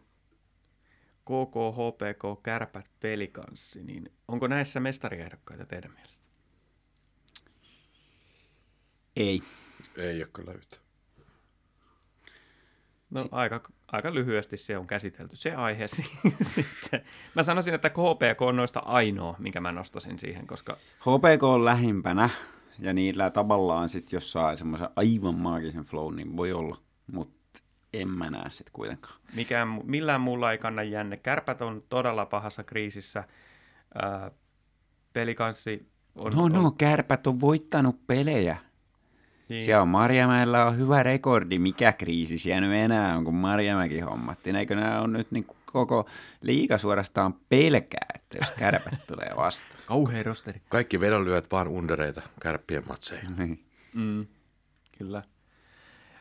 KK, 1.28 1.54
HPK, 1.74 2.42
Kärpät, 2.42 2.90
Pelikanssi, 3.00 3.82
niin 3.82 4.12
onko 4.28 4.46
näissä 4.46 4.80
mestariehdokkaita 4.80 5.66
teidän 5.66 5.92
mielestä? 5.92 6.28
Ei. 9.16 9.42
Ei 9.96 10.16
ole 10.16 10.28
kyllä 10.32 10.52
yhtä. 10.52 10.76
No 13.10 13.28
aika, 13.30 13.62
aika 13.92 14.14
lyhyesti 14.14 14.56
se 14.56 14.78
on 14.78 14.86
käsitelty 14.86 15.36
se 15.36 15.54
aihe 15.54 15.86
sitten. 16.54 17.04
Mä 17.34 17.42
sanoisin, 17.42 17.74
että 17.74 17.88
HPK 17.88 18.42
on 18.42 18.56
noista 18.56 18.80
ainoa, 18.80 19.36
minkä 19.38 19.60
mä 19.60 19.72
nostasin 19.72 20.18
siihen, 20.18 20.46
koska 20.46 20.76
HPK 21.00 21.42
on 21.42 21.64
lähimpänä, 21.64 22.30
ja 22.78 22.92
niillä 22.92 23.30
tavallaan 23.30 23.88
sitten, 23.88 24.16
jos 24.16 24.32
saa 24.32 24.56
semmoisen 24.56 24.88
aivan 24.96 25.34
maagisen 25.34 25.84
flow, 25.84 26.14
niin 26.14 26.36
voi 26.36 26.52
olla, 26.52 26.76
mutta 27.12 27.37
en 27.92 28.08
mä 28.08 28.30
näe 28.30 28.50
sitten 28.50 28.72
kuitenkaan. 28.72 29.14
mikään, 29.34 29.80
millään 29.84 30.20
muulla 30.20 30.52
ei 30.52 30.58
kanna 30.58 30.82
jänne. 30.82 31.16
Kärpät 31.16 31.62
on 31.62 31.82
todella 31.88 32.26
pahassa 32.26 32.64
kriisissä. 32.64 33.24
Pelikanssi 35.12 35.88
on... 36.14 36.32
No, 36.32 36.48
no, 36.48 36.66
on 36.66 36.76
kärpät 36.76 37.26
on 37.26 37.40
voittanut 37.40 38.06
pelejä. 38.06 38.56
niin, 39.48 39.64
Siellä 39.64 39.82
on 39.82 39.88
Marjamäellä 39.88 40.64
on 40.64 40.78
hyvä 40.78 41.02
rekordi. 41.02 41.58
Mikä 41.58 41.92
kriisi 41.92 42.38
siellä 42.38 42.60
nyt 42.60 42.76
enää 42.76 43.16
on, 43.16 43.24
kun 43.24 43.34
Marjamäki 43.34 44.00
hommattiin. 44.00 44.56
Eikö 44.56 44.74
nämä 44.74 45.00
on 45.00 45.12
nyt 45.12 45.30
niin 45.30 45.46
koko 45.72 46.08
liiga 46.42 46.78
suorastaan 46.78 47.34
pelkää, 47.48 48.06
että 48.14 48.38
jos 48.38 48.50
kärpät 48.50 49.06
tulee 49.06 49.32
vastaan. 49.36 49.80
Kauhea 49.86 50.22
rosteri. 50.22 50.62
Kaikki 50.68 51.00
vedonlyöt 51.00 51.52
vaan 51.52 51.68
undereita 51.68 52.22
kärppien 52.42 52.82
matseihin. 52.88 53.36
Niin. 53.36 53.64
Mm, 53.94 54.26
kyllä. 54.98 55.22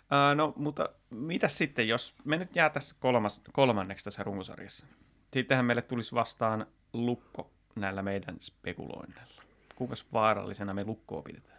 Ää, 0.10 0.36
no, 0.36 0.54
mutta 0.56 0.90
mitä 1.10 1.48
sitten, 1.48 1.88
jos 1.88 2.16
me 2.26 2.38
nyt 2.38 2.56
jää 2.56 2.70
tässä 2.70 2.96
kolmas, 3.00 3.42
kolmanneksi 3.54 4.06
tässä 4.06 4.24
runkosarjassa? 4.24 4.88
Sittenhän 5.34 5.66
meille 5.66 5.82
tulisi 5.82 6.16
vastaan 6.16 6.66
lukko 6.94 7.52
näillä 7.76 8.04
meidän 8.04 8.36
spekuloinneilla. 8.40 9.44
Kuinka 9.76 9.96
vaarallisena 10.14 10.74
me 10.74 10.84
lukkoa 10.84 11.22
pidetään? 11.22 11.58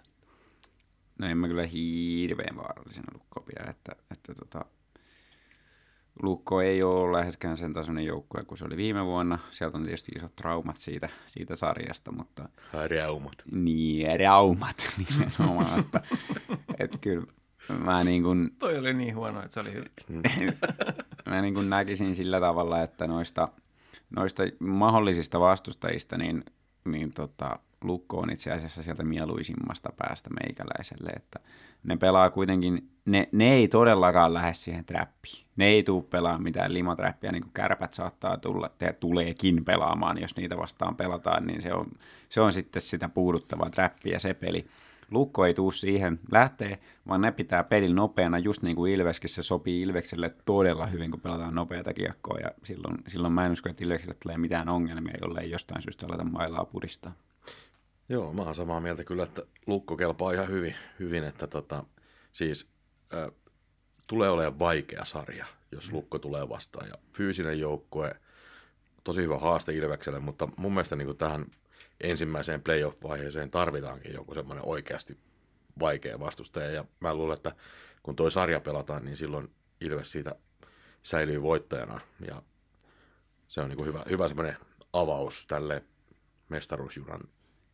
No 1.19 1.27
en 1.27 1.39
mä 1.39 1.49
kyllä 1.49 1.67
hirveän 1.67 2.57
vaarallisena 2.57 3.13
lukkoa 3.15 3.45
pidä, 3.47 3.71
että, 3.71 3.93
että 4.11 4.35
tota, 4.35 4.65
Lukko 6.23 6.61
ei 6.61 6.83
ole 6.83 7.19
läheskään 7.19 7.57
sen 7.57 7.73
tasoinen 7.73 8.05
joukkue 8.05 8.45
kuin 8.45 8.59
se 8.59 8.65
oli 8.65 8.77
viime 8.77 9.05
vuonna. 9.05 9.39
Sieltä 9.51 9.79
on 9.79 9.85
tietysti 9.85 10.13
isot 10.17 10.37
traumat 10.37 10.77
siitä, 10.77 11.09
siitä 11.27 11.57
sarjasta, 11.57 12.13
mutta 12.13 12.49
Reumat. 12.87 13.43
niin, 13.53 14.21
raumat 14.21 14.77
nimenomaan. 14.99 15.81
että, 15.81 16.01
että 16.79 16.99
kyllä 16.99 17.27
mä 17.75 18.05
niin 18.05 18.23
kuin, 18.23 18.51
Toi 18.59 18.79
oli 18.79 18.95
niin 18.95 19.17
huono, 19.17 19.43
että 19.43 19.55
se 19.55 19.61
oli 19.61 19.73
hyvä. 19.73 19.87
mä 21.27 21.41
niin 21.41 21.55
kuin 21.55 21.71
näkisin 21.71 22.17
sillä 22.17 22.41
tavalla, 22.41 22.83
että 22.83 23.07
noista, 23.07 23.49
noista 24.17 24.43
mahdollisista 24.59 25.41
vastustajista, 25.41 26.19
niin, 26.19 26.45
niin 26.85 27.13
tota, 27.13 27.59
Lukko 27.85 28.19
on 28.19 28.31
itse 28.31 28.53
asiassa 28.53 28.83
sieltä 28.83 29.03
mieluisimmasta 29.03 29.93
päästä 29.97 30.31
meikäläiselle, 30.31 31.11
että 31.17 31.41
ne 31.83 31.97
pelaa 31.97 32.31
kuitenkin, 32.31 32.91
ne, 33.05 33.29
ne 33.33 33.53
ei 33.53 33.69
todellakaan 33.69 34.35
lähde 34.35 34.55
siihen 34.55 34.85
trappiin. 34.85 35.47
Ne 35.57 35.67
ei 35.67 35.83
tule 35.83 36.05
pelaamaan 36.11 36.43
mitään 36.43 36.75
limatrappia, 36.75 37.33
niin 37.33 37.43
kuin 37.43 37.53
kärpät 37.53 37.95
saattaa 37.95 38.37
tulla, 38.37 38.71
ja 38.81 38.93
tuleekin 38.93 39.65
pelaamaan, 39.65 40.21
jos 40.21 40.37
niitä 40.37 40.57
vastaan 40.57 40.97
pelataan, 40.97 41.47
niin 41.47 41.63
se 41.63 41.75
on, 41.75 41.87
se 42.29 42.41
on 42.41 42.53
sitten 42.53 42.83
sitä 42.83 43.09
puuduttavaa 43.09 43.71
trappia 43.71 44.19
se 44.19 44.35
peli. 44.35 44.67
Lukko 45.11 45.47
ei 45.47 45.55
tuu 45.55 45.71
siihen 45.71 46.21
lähtee, 46.33 46.79
vaan 47.09 47.21
ne 47.21 47.33
pitää 47.33 47.65
pelin 47.65 47.95
nopeana, 47.95 48.39
just 48.39 48.63
niin 48.63 48.77
kuin 48.77 48.93
Ilveskin 48.93 49.31
se 49.31 49.43
sopii 49.43 49.83
Ilvekselle 49.83 50.35
todella 50.45 50.87
hyvin, 50.87 51.11
kun 51.11 51.21
pelataan 51.21 51.55
nopeata 51.55 51.95
kiekkoa, 51.95 52.39
ja 52.39 52.51
silloin, 52.65 52.97
silloin 53.07 53.33
mä 53.33 53.47
en 53.47 53.53
usko, 53.53 53.69
että 53.69 53.85
Ilvekselle 53.85 54.15
tulee 54.23 54.39
mitään 54.39 54.69
ongelmia, 54.69 55.15
jollei 55.21 55.51
jostain 55.51 55.83
syystä 55.83 56.07
aleta 56.07 56.25
mailaa 56.25 56.65
puristaa. 56.65 57.13
Joo, 58.09 58.33
mä 58.33 58.43
oon 58.43 58.55
samaa 58.55 58.81
mieltä 58.81 59.05
kyllä, 59.05 59.23
että 59.23 59.43
lukko 59.67 59.97
kelpaa 59.97 60.33
ihan 60.33 60.49
hyvin, 60.49 60.75
hyvin 60.99 61.25
että 61.25 61.47
tota, 61.47 61.85
siis 62.33 62.69
äh, 63.15 63.31
tulee 64.07 64.31
olemaan 64.31 64.59
vaikea 64.59 65.05
sarja, 65.05 65.47
jos 65.73 65.93
lukko 65.93 66.19
tulee 66.19 66.49
vastaan. 66.49 66.87
Ja 66.87 66.95
fyysinen 67.13 67.61
joukkue, 67.61 68.17
tosi 69.05 69.23
hyvä 69.23 69.39
haaste 69.39 69.75
Ilvekselle, 69.75 70.21
mutta 70.21 70.49
mun 70.57 70.73
mielestä 70.73 70.97
niin 70.97 71.07
kuin 71.07 71.19
tähän 71.19 71.47
ensimmäiseen 72.01 72.63
playoff-vaiheeseen 72.63 73.51
tarvitaankin 73.51 74.15
joku 74.15 74.35
semmoinen 74.35 74.65
oikeasti 74.67 75.19
vaikea 75.81 76.21
vastustaja. 76.21 76.71
Ja 76.71 76.85
mä 77.01 77.15
luulen, 77.15 77.37
että 77.37 77.53
kun 78.03 78.17
toi 78.17 78.31
sarja 78.31 78.61
pelataan, 78.61 79.05
niin 79.05 79.17
silloin 79.17 79.51
Ilves 79.81 80.13
siitä 80.13 80.35
säilyy 81.03 81.43
voittajana. 81.43 82.01
Ja 82.27 82.43
se 83.49 83.61
on 83.61 83.69
niin 83.69 83.87
hyvä, 83.87 84.03
hyvä 84.11 84.29
semmoinen 84.29 84.57
avaus 84.93 85.47
tälle 85.47 85.85
mestaruusjunan 86.49 87.21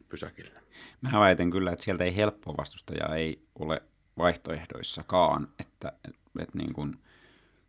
pysäkille. 0.08 0.60
Mä 1.00 1.20
väitän 1.20 1.50
kyllä, 1.50 1.72
että 1.72 1.84
sieltä 1.84 2.04
ei 2.04 2.16
helppoa 2.16 2.56
vastustajaa 2.56 3.16
ei 3.16 3.46
ole 3.58 3.82
vaihtoehdoissakaan, 4.18 5.48
että 5.60 5.92
et, 6.08 6.16
et 6.38 6.54
niin 6.54 6.72
kuin, 6.72 7.02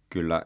kyllä 0.10 0.46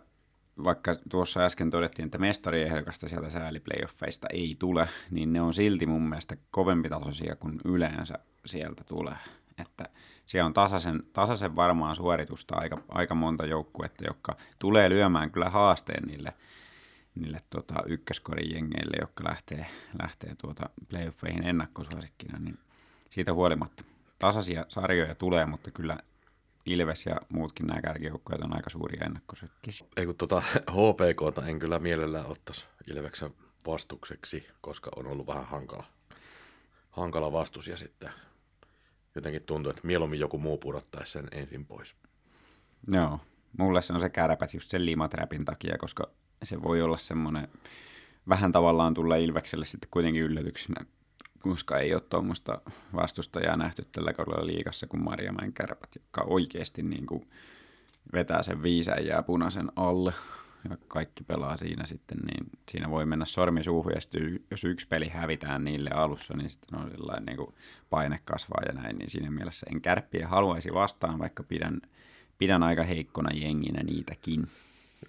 vaikka 0.63 0.95
tuossa 1.09 1.39
äsken 1.45 1.69
todettiin, 1.69 2.05
että 2.05 2.17
mestariehdokasta 2.17 3.09
sieltä 3.09 3.29
sääliplayoffeista 3.29 4.27
ei 4.33 4.55
tule, 4.59 4.89
niin 5.11 5.33
ne 5.33 5.41
on 5.41 5.53
silti 5.53 5.85
mun 5.85 6.09
mielestä 6.09 6.37
kovempi 6.51 6.89
tasoisia 6.89 7.35
kuin 7.35 7.59
yleensä 7.65 8.19
sieltä 8.45 8.83
tulee. 8.83 9.15
että 9.57 9.89
siellä 10.25 10.45
on 10.45 10.53
tasaisen, 10.53 11.03
tasaisen 11.13 11.55
varmaa 11.55 11.95
suoritusta 11.95 12.55
aika, 12.55 12.77
aika 12.89 13.15
monta 13.15 13.45
joukkuetta, 13.45 14.03
jotka 14.07 14.37
tulee 14.59 14.89
lyömään 14.89 15.31
kyllä 15.31 15.49
haasteen 15.49 16.03
niille, 16.03 16.33
niille 17.15 17.39
tota, 17.49 17.75
ykköskorin 17.85 18.51
jengeille, 18.53 18.97
jotka 19.01 19.23
lähtee, 19.29 19.65
lähtee 20.01 20.35
tuota 20.41 20.69
playoffeihin 20.89 21.47
ennakkosuosikkina, 21.47 22.39
niin 22.39 22.59
siitä 23.09 23.33
huolimatta 23.33 23.83
tasaisia 24.19 24.65
sarjoja 24.67 25.15
tulee, 25.15 25.45
mutta 25.45 25.71
kyllä 25.71 25.97
Ilves 26.65 27.05
ja 27.05 27.15
muutkin 27.29 27.67
nämä 27.67 27.81
kärkijoukkueet 27.81 28.41
on 28.41 28.55
aika 28.55 28.69
suuria 28.69 29.05
ennakkosykkisiä. 29.05 29.87
Ei 29.97 30.05
kun 30.05 30.15
tota 30.15 30.41
HPKta 30.75 31.47
en 31.47 31.59
kyllä 31.59 31.79
mielellään 31.79 32.25
ottaisi 32.25 32.65
Ilveksen 32.87 33.33
vastukseksi, 33.67 34.47
koska 34.61 34.91
on 34.95 35.07
ollut 35.07 35.27
vähän 35.27 35.45
hankala, 35.45 35.83
hankala 36.89 37.31
vastus 37.31 37.67
ja 37.67 37.77
sitten 37.77 38.09
jotenkin 39.15 39.43
tuntuu, 39.43 39.69
että 39.69 39.87
mieluummin 39.87 40.19
joku 40.19 40.37
muu 40.37 40.57
pudottaisi 40.57 41.11
sen 41.11 41.27
ensin 41.31 41.65
pois. 41.65 41.95
Joo, 42.87 43.19
mulle 43.57 43.81
se 43.81 43.93
on 43.93 43.99
se 43.99 44.09
kärpät 44.09 44.53
just 44.53 44.69
sen 44.69 44.85
limaträpin 44.85 45.45
takia, 45.45 45.77
koska 45.77 46.07
se 46.43 46.63
voi 46.63 46.81
olla 46.81 46.97
semmoinen 46.97 47.47
vähän 48.29 48.51
tavallaan 48.51 48.93
tulla 48.93 49.15
Ilvekselle 49.15 49.65
sitten 49.65 49.89
kuitenkin 49.91 50.23
yllätyksenä, 50.23 50.85
koska 51.39 51.77
ei 51.77 51.93
ole 51.93 52.01
tuommoista 52.01 52.61
vastustajaa 52.95 53.57
nähty 53.57 53.85
tällä 53.91 54.13
kaudella 54.13 54.47
liikassa 54.47 54.87
kuin 54.87 55.03
Marjamäen 55.03 55.53
kärpät, 55.53 55.89
joka 55.95 56.21
oikeasti 56.21 56.81
niin 56.81 57.05
kuin 57.05 57.29
vetää 58.13 58.43
sen 58.43 58.63
viisän 58.63 59.05
jää 59.05 59.23
punaisen 59.23 59.71
alle 59.75 60.13
ja 60.69 60.77
kaikki 60.87 61.23
pelaa 61.23 61.57
siinä 61.57 61.85
sitten, 61.85 62.17
niin 62.17 62.49
siinä 62.71 62.89
voi 62.89 63.05
mennä 63.05 63.25
sormi 63.25 63.63
suuhun 63.63 63.91
ja 63.95 64.01
sitten 64.01 64.39
jos 64.51 64.63
yksi 64.63 64.87
peli 64.87 65.09
hävitään 65.09 65.63
niille 65.63 65.89
alussa, 65.89 66.33
niin 66.37 66.49
sitten 66.49 66.79
on 66.79 66.91
sellainen 66.91 67.25
niin 67.25 67.37
kuin 67.37 67.55
paine 67.89 68.19
kasvaa 68.25 68.61
ja 68.67 68.73
näin, 68.73 68.97
niin 68.97 69.09
siinä 69.09 69.31
mielessä 69.31 69.65
en 69.71 69.81
kärppiä 69.81 70.27
haluaisi 70.27 70.73
vastaan, 70.73 71.19
vaikka 71.19 71.43
pidän, 71.43 71.81
pidän 72.37 72.63
aika 72.63 72.83
heikkona 72.83 73.29
jenginä 73.33 73.83
niitäkin. 73.83 74.47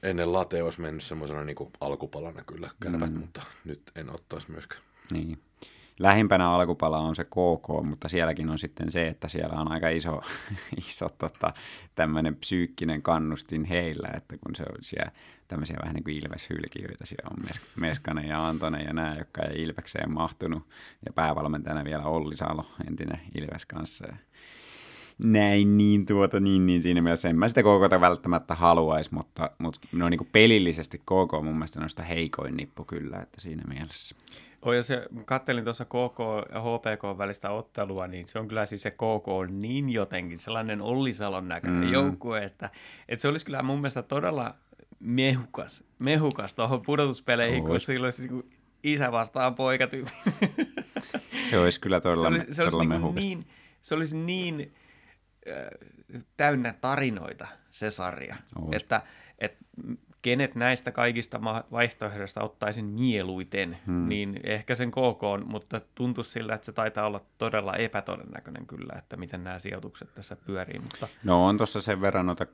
Ennen 0.02 0.32
late 0.32 0.62
olisi 0.62 0.80
mennyt 0.80 1.04
semmoisena 1.04 1.44
niin 1.44 1.56
alkupalana 1.80 2.44
kyllä 2.44 2.70
kärpät, 2.82 3.12
mm. 3.12 3.20
mutta 3.20 3.42
nyt 3.64 3.82
en 3.94 4.10
ottaisi 4.10 4.50
myöskään. 4.50 4.82
Niin 5.12 5.38
lähimpänä 6.01 6.51
alkupala 6.51 6.98
on 6.98 7.16
se 7.16 7.24
KK, 7.24 7.84
mutta 7.84 8.09
sielläkin 8.09 8.51
on 8.51 8.59
sitten 8.59 8.90
se, 8.90 9.09
että 9.09 9.28
siellä 9.28 9.61
on 9.61 9.72
aika 9.72 9.88
iso, 9.88 10.20
iso 10.88 11.09
tota, 11.18 11.53
tämmöinen 11.94 12.36
psyykkinen 12.36 13.03
kannustin 13.03 13.64
heillä, 13.64 14.09
että 14.16 14.36
kun 14.36 14.57
se 14.57 14.62
on 14.62 14.78
siellä 14.80 15.12
tämmöisiä 15.48 15.76
vähän 15.82 15.94
niin 15.94 16.05
kuin 16.05 16.16
ilveshylkiöitä, 16.16 17.07
siellä 17.07 17.30
on 17.30 17.44
Meskanen 17.76 18.28
ja 18.28 18.48
Antonen 18.48 18.86
ja 18.86 18.92
nämä, 18.92 19.16
jotka 19.18 19.42
ei 19.42 19.62
Ilvekseen 19.62 20.12
mahtunut, 20.12 20.62
ja 21.07 21.12
päävalmentajana 21.12 21.84
vielä 21.84 22.05
Olli 22.05 22.36
Salo, 22.36 22.66
entinen 22.88 23.20
Ilves 23.34 23.66
kanssa, 23.66 24.07
ja 24.07 24.16
näin, 25.18 25.78
niin, 25.78 26.07
tuota, 26.07 26.40
niin, 26.40 26.66
niin 26.66 26.82
siinä 26.82 27.03
mielessä 27.03 27.28
en 27.28 27.38
mä 27.38 27.48
sitä 27.48 27.62
KK 27.62 28.01
välttämättä 28.01 28.55
haluaisi, 28.55 29.14
mutta, 29.14 29.51
mutta 29.59 29.80
no 29.92 30.09
niin 30.09 30.18
kuin 30.18 30.28
pelillisesti 30.32 30.98
KK 30.98 31.32
on 31.32 31.44
mun 31.44 31.55
mielestä 31.55 31.80
noista 31.80 32.03
heikoin 32.03 32.57
nippu 32.57 32.84
kyllä, 32.84 33.20
että 33.22 33.40
siinä 33.40 33.62
mielessä. 33.68 34.16
Oh, 34.62 34.72
jos 34.72 34.88
kattelin 35.24 35.64
tuossa 35.64 35.84
KK 35.84 36.18
ja 36.52 36.61
HPK 36.61 37.18
välistä 37.18 37.50
ottelua, 37.50 38.06
niin 38.06 38.28
se 38.28 38.38
on 38.38 38.48
kyllä 38.48 38.66
siis 38.66 38.82
se 38.82 38.90
KK 38.90 39.28
on 39.28 39.61
niin 39.61 39.90
jotenkin 39.90 40.38
sellainen 40.38 40.82
Ollisalon 40.82 41.48
näköinen 41.48 41.84
mm. 41.84 41.92
joukkue, 41.92 42.44
että, 42.44 42.70
että 43.08 43.22
se 43.22 43.28
olisi 43.28 43.46
kyllä 43.46 43.62
mun 43.62 43.78
mielestä 43.78 44.02
todella 44.02 44.54
mehukas, 45.00 45.84
mehukas 45.98 46.54
tuohon 46.54 46.82
pudotuspeleihin, 46.82 47.64
kun 47.64 47.80
sillä 47.80 48.06
olisi 48.06 48.28
niin 48.28 48.50
isä 48.82 49.12
vastaan 49.12 49.54
poika 49.54 49.86
tyyppi. 49.86 50.12
Se 51.50 51.58
olisi 51.58 51.80
kyllä 51.80 52.00
todella, 52.00 52.22
se 52.22 52.26
olisi, 52.26 52.54
se 52.54 52.62
olisi 52.62 52.78
todella 52.78 52.98
niin, 52.98 53.14
niin, 53.14 53.46
se 53.82 53.94
olisi 53.94 54.16
niin 54.16 54.74
äh, 55.48 56.24
täynnä 56.36 56.74
tarinoita 56.80 57.46
se 57.70 57.90
sarja, 57.90 58.36
Ois. 58.56 58.76
että, 58.76 59.02
että 59.38 59.64
kenet 60.22 60.54
näistä 60.54 60.92
kaikista 60.92 61.40
vaihtoehdoista 61.72 62.42
ottaisin 62.42 62.84
mieluiten, 62.84 63.78
hmm. 63.86 64.08
niin 64.08 64.40
ehkä 64.44 64.74
sen 64.74 64.90
KK 64.90 65.22
on, 65.22 65.46
mutta 65.46 65.80
tuntuu 65.94 66.24
sillä, 66.24 66.54
että 66.54 66.64
se 66.64 66.72
taitaa 66.72 67.06
olla 67.06 67.24
todella 67.38 67.76
epätodennäköinen 67.76 68.66
kyllä, 68.66 68.98
että 68.98 69.16
miten 69.16 69.44
nämä 69.44 69.58
sijoitukset 69.58 70.14
tässä 70.14 70.36
pyörii. 70.36 70.78
Mutta... 70.78 71.08
No 71.24 71.46
on 71.46 71.56
tuossa 71.56 71.80
sen 71.80 72.00
verran 72.00 72.26
noita 72.26 72.46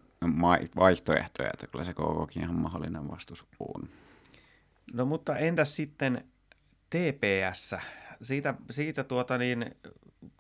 vaihtoehtoja, 0.77 1.51
että 1.53 1.67
kyllä 1.67 1.85
se 1.85 1.93
KKkin 1.93 2.43
ihan 2.43 2.55
mahdollinen 2.55 3.09
vastus 3.09 3.47
on. 3.59 3.89
No 4.93 5.05
mutta 5.05 5.37
entäs 5.37 5.77
sitten 5.77 6.25
TPS? 6.91 7.75
Siitä, 8.23 8.55
siitä 8.71 9.05
tuota 9.05 9.39
niin, 9.39 9.77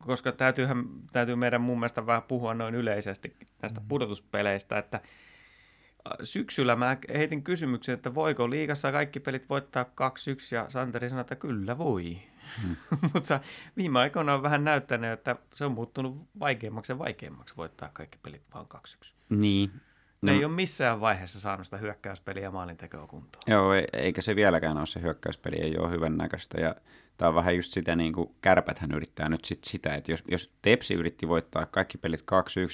koska 0.06 0.32
täytyyhän, 0.32 0.84
täytyy 1.12 1.36
meidän 1.36 1.60
mun 1.60 1.78
mielestä 1.78 2.06
vähän 2.06 2.22
puhua 2.22 2.54
noin 2.54 2.74
yleisesti 2.74 3.36
näistä 3.62 3.80
hmm. 3.80 3.88
pudotuspeleistä, 3.88 4.78
että– 4.78 5.00
syksyllä 6.22 6.76
mä 6.76 6.96
heitin 7.14 7.42
kysymyksen, 7.42 7.94
että 7.94 8.14
voiko 8.14 8.50
liigassa 8.50 8.92
kaikki 8.92 9.20
pelit 9.20 9.48
voittaa 9.48 9.84
2-1 9.84 9.86
ja 10.54 10.66
Santeri 10.68 11.08
sanoi, 11.08 11.20
että 11.20 11.36
kyllä 11.36 11.78
voi. 11.78 12.18
Hmm. 12.62 12.76
Mutta 13.14 13.40
viime 13.76 13.98
aikoina 13.98 14.34
on 14.34 14.42
vähän 14.42 14.64
näyttänyt, 14.64 15.12
että 15.12 15.36
se 15.54 15.64
on 15.64 15.72
muuttunut 15.72 16.28
vaikeammaksi 16.40 16.92
ja 16.92 16.98
vaikeammaksi 16.98 17.56
voittaa 17.56 17.90
kaikki 17.92 18.18
pelit 18.22 18.42
vaan 18.54 18.66
2-1. 19.04 19.12
Niin. 19.28 19.70
Ne 20.22 20.32
no, 20.32 20.38
ei 20.38 20.44
ole 20.44 20.54
missään 20.54 21.00
vaiheessa 21.00 21.40
saanut 21.40 21.66
sitä 21.66 21.76
hyökkäyspeliä 21.76 22.42
ja 22.42 22.50
maalintekoa 22.50 23.06
kuntoon. 23.06 23.42
Joo, 23.46 23.72
eikä 23.92 24.22
se 24.22 24.36
vieläkään 24.36 24.76
ole 24.76 24.86
se 24.86 25.02
hyökkäyspeli, 25.02 25.56
ei 25.56 25.78
ole 25.78 25.90
hyvän 25.90 26.16
näköistä. 26.16 26.60
Ja 26.60 26.74
Tämä 27.16 27.28
on 27.28 27.34
vähän 27.34 27.56
just 27.56 27.72
sitä, 27.72 27.96
niin 27.96 28.12
kuin 28.12 28.34
kärpäthän 28.40 28.90
yrittää 28.94 29.28
nyt 29.28 29.44
sit 29.44 29.64
sitä, 29.64 29.94
että 29.94 30.12
jos, 30.12 30.22
jos 30.28 30.52
Tepsi 30.62 30.94
yritti 30.94 31.28
voittaa 31.28 31.66
kaikki 31.66 31.98
pelit 31.98 32.20
2-1, 32.20 32.24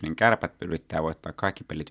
niin 0.03 0.17
kärpät 0.17 0.53
yrittää 0.63 1.03
voittaa 1.03 1.33
kaikki 1.33 1.65
pelit 1.65 1.91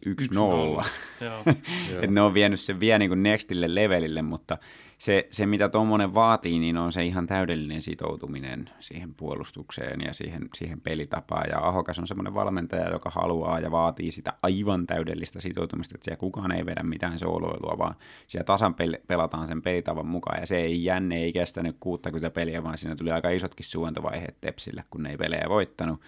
1-0. 0.81 0.85
että 1.95 2.07
ne 2.07 2.21
on 2.21 2.33
vienyt 2.33 2.59
sen 2.59 2.79
vielä 2.79 2.99
niin 2.99 3.09
kuin 3.09 3.23
nextille 3.23 3.75
levelille, 3.75 4.21
mutta 4.21 4.57
se, 5.01 5.27
se 5.31 5.45
mitä 5.45 5.69
tuommoinen 5.69 6.13
vaatii, 6.13 6.59
niin 6.59 6.77
on 6.77 6.91
se 6.91 7.05
ihan 7.05 7.27
täydellinen 7.27 7.81
sitoutuminen 7.81 8.69
siihen 8.79 9.13
puolustukseen 9.13 10.01
ja 10.01 10.13
siihen, 10.13 10.49
siihen 10.55 10.81
pelitapaan. 10.81 11.49
Ja 11.49 11.59
Ahokas 11.59 11.99
on 11.99 12.07
semmoinen 12.07 12.33
valmentaja, 12.33 12.89
joka 12.89 13.09
haluaa 13.09 13.59
ja 13.59 13.71
vaatii 13.71 14.11
sitä 14.11 14.33
aivan 14.41 14.87
täydellistä 14.87 15.41
sitoutumista, 15.41 15.95
että 15.95 16.05
siellä 16.05 16.19
kukaan 16.19 16.51
ei 16.51 16.65
vedä 16.65 16.83
mitään 16.83 17.19
sooloilua, 17.19 17.77
vaan 17.77 17.95
siellä 18.27 18.45
tasan 18.45 18.75
pel- 18.81 19.01
pelataan 19.07 19.47
sen 19.47 19.61
pelitavan 19.61 20.07
mukaan. 20.07 20.39
Ja 20.39 20.45
se 20.45 20.57
ei 20.57 20.83
jänne, 20.83 21.17
ei 21.17 21.33
kestänyt 21.33 21.77
60 21.79 22.33
peliä, 22.33 22.63
vaan 22.63 22.77
siinä 22.77 22.95
tuli 22.95 23.11
aika 23.11 23.29
isotkin 23.29 23.65
suuntovaiheet 23.65 24.37
Tepsille, 24.41 24.83
kun 24.89 25.03
ne 25.03 25.09
ei 25.09 25.17
pelejä 25.17 25.49
voittanut. 25.49 26.01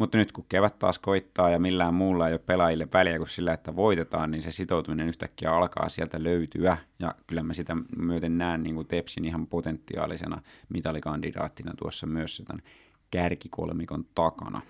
Mutta 0.00 0.18
nyt 0.18 0.32
kun 0.32 0.44
kevät 0.48 0.78
taas 0.78 0.98
koittaa 0.98 1.50
ja 1.50 1.58
millään 1.58 1.94
muulla 1.94 2.28
ei 2.28 2.34
ole 2.34 2.40
pelaajille 2.46 2.88
väliä 2.92 3.18
kuin 3.18 3.28
sillä, 3.28 3.52
että 3.52 3.76
voitetaan, 3.76 4.30
niin 4.30 4.42
se 4.42 4.50
sitoutuminen 4.50 5.08
yhtäkkiä 5.08 5.52
alkaa 5.52 5.88
sieltä 5.88 6.22
löytyä. 6.22 6.76
Ja 6.98 7.14
kyllä 7.26 7.42
mä 7.42 7.54
sitä 7.54 7.76
myöten 7.96 8.38
näen 8.38 8.62
niin 8.62 8.74
kuin 8.74 8.86
Tepsin 8.86 9.24
ihan 9.24 9.46
potentiaalisena 9.46 10.42
mitalikandidaattina 10.68 11.72
tuossa 11.78 12.06
myös 12.06 12.42
tämän 12.46 12.62
kärkikolmikon 13.10 14.04
takana. 14.14 14.62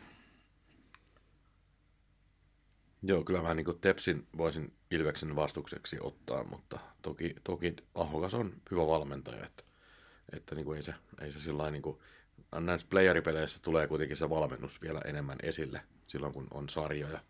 Joo, 3.03 3.25
kyllä 3.25 3.43
mä 3.43 3.55
niin 3.55 3.65
kuin 3.65 3.81
Tepsin 3.81 4.27
voisin 4.37 4.73
Ilveksen 4.91 5.37
vastukseksi 5.37 5.97
ottaa, 6.01 6.45
mutta 6.45 6.79
toki, 7.03 7.35
toki 7.45 7.77
Ahokas 7.95 8.35
on 8.35 8.53
hyvä 8.71 8.87
valmentaja, 8.87 9.47
että, 9.47 9.65
että 10.33 10.55
niin 10.55 10.65
kuin 10.65 10.77
ei 10.77 10.83
se, 10.83 10.95
ei 11.21 11.33
se 11.33 11.41
sillä 11.41 11.71
niin 11.71 11.83
kuin 11.83 11.99
näissä 12.61 12.87
playeripeleissä 12.91 13.63
tulee 13.63 13.87
kuitenkin 13.87 14.17
se 14.17 14.31
valmennus 14.31 14.83
vielä 14.83 15.01
enemmän 15.05 15.39
esille 15.43 15.81
silloin, 16.07 16.33
kun 16.33 16.47
on 16.51 16.69
sarjoja 16.69 17.21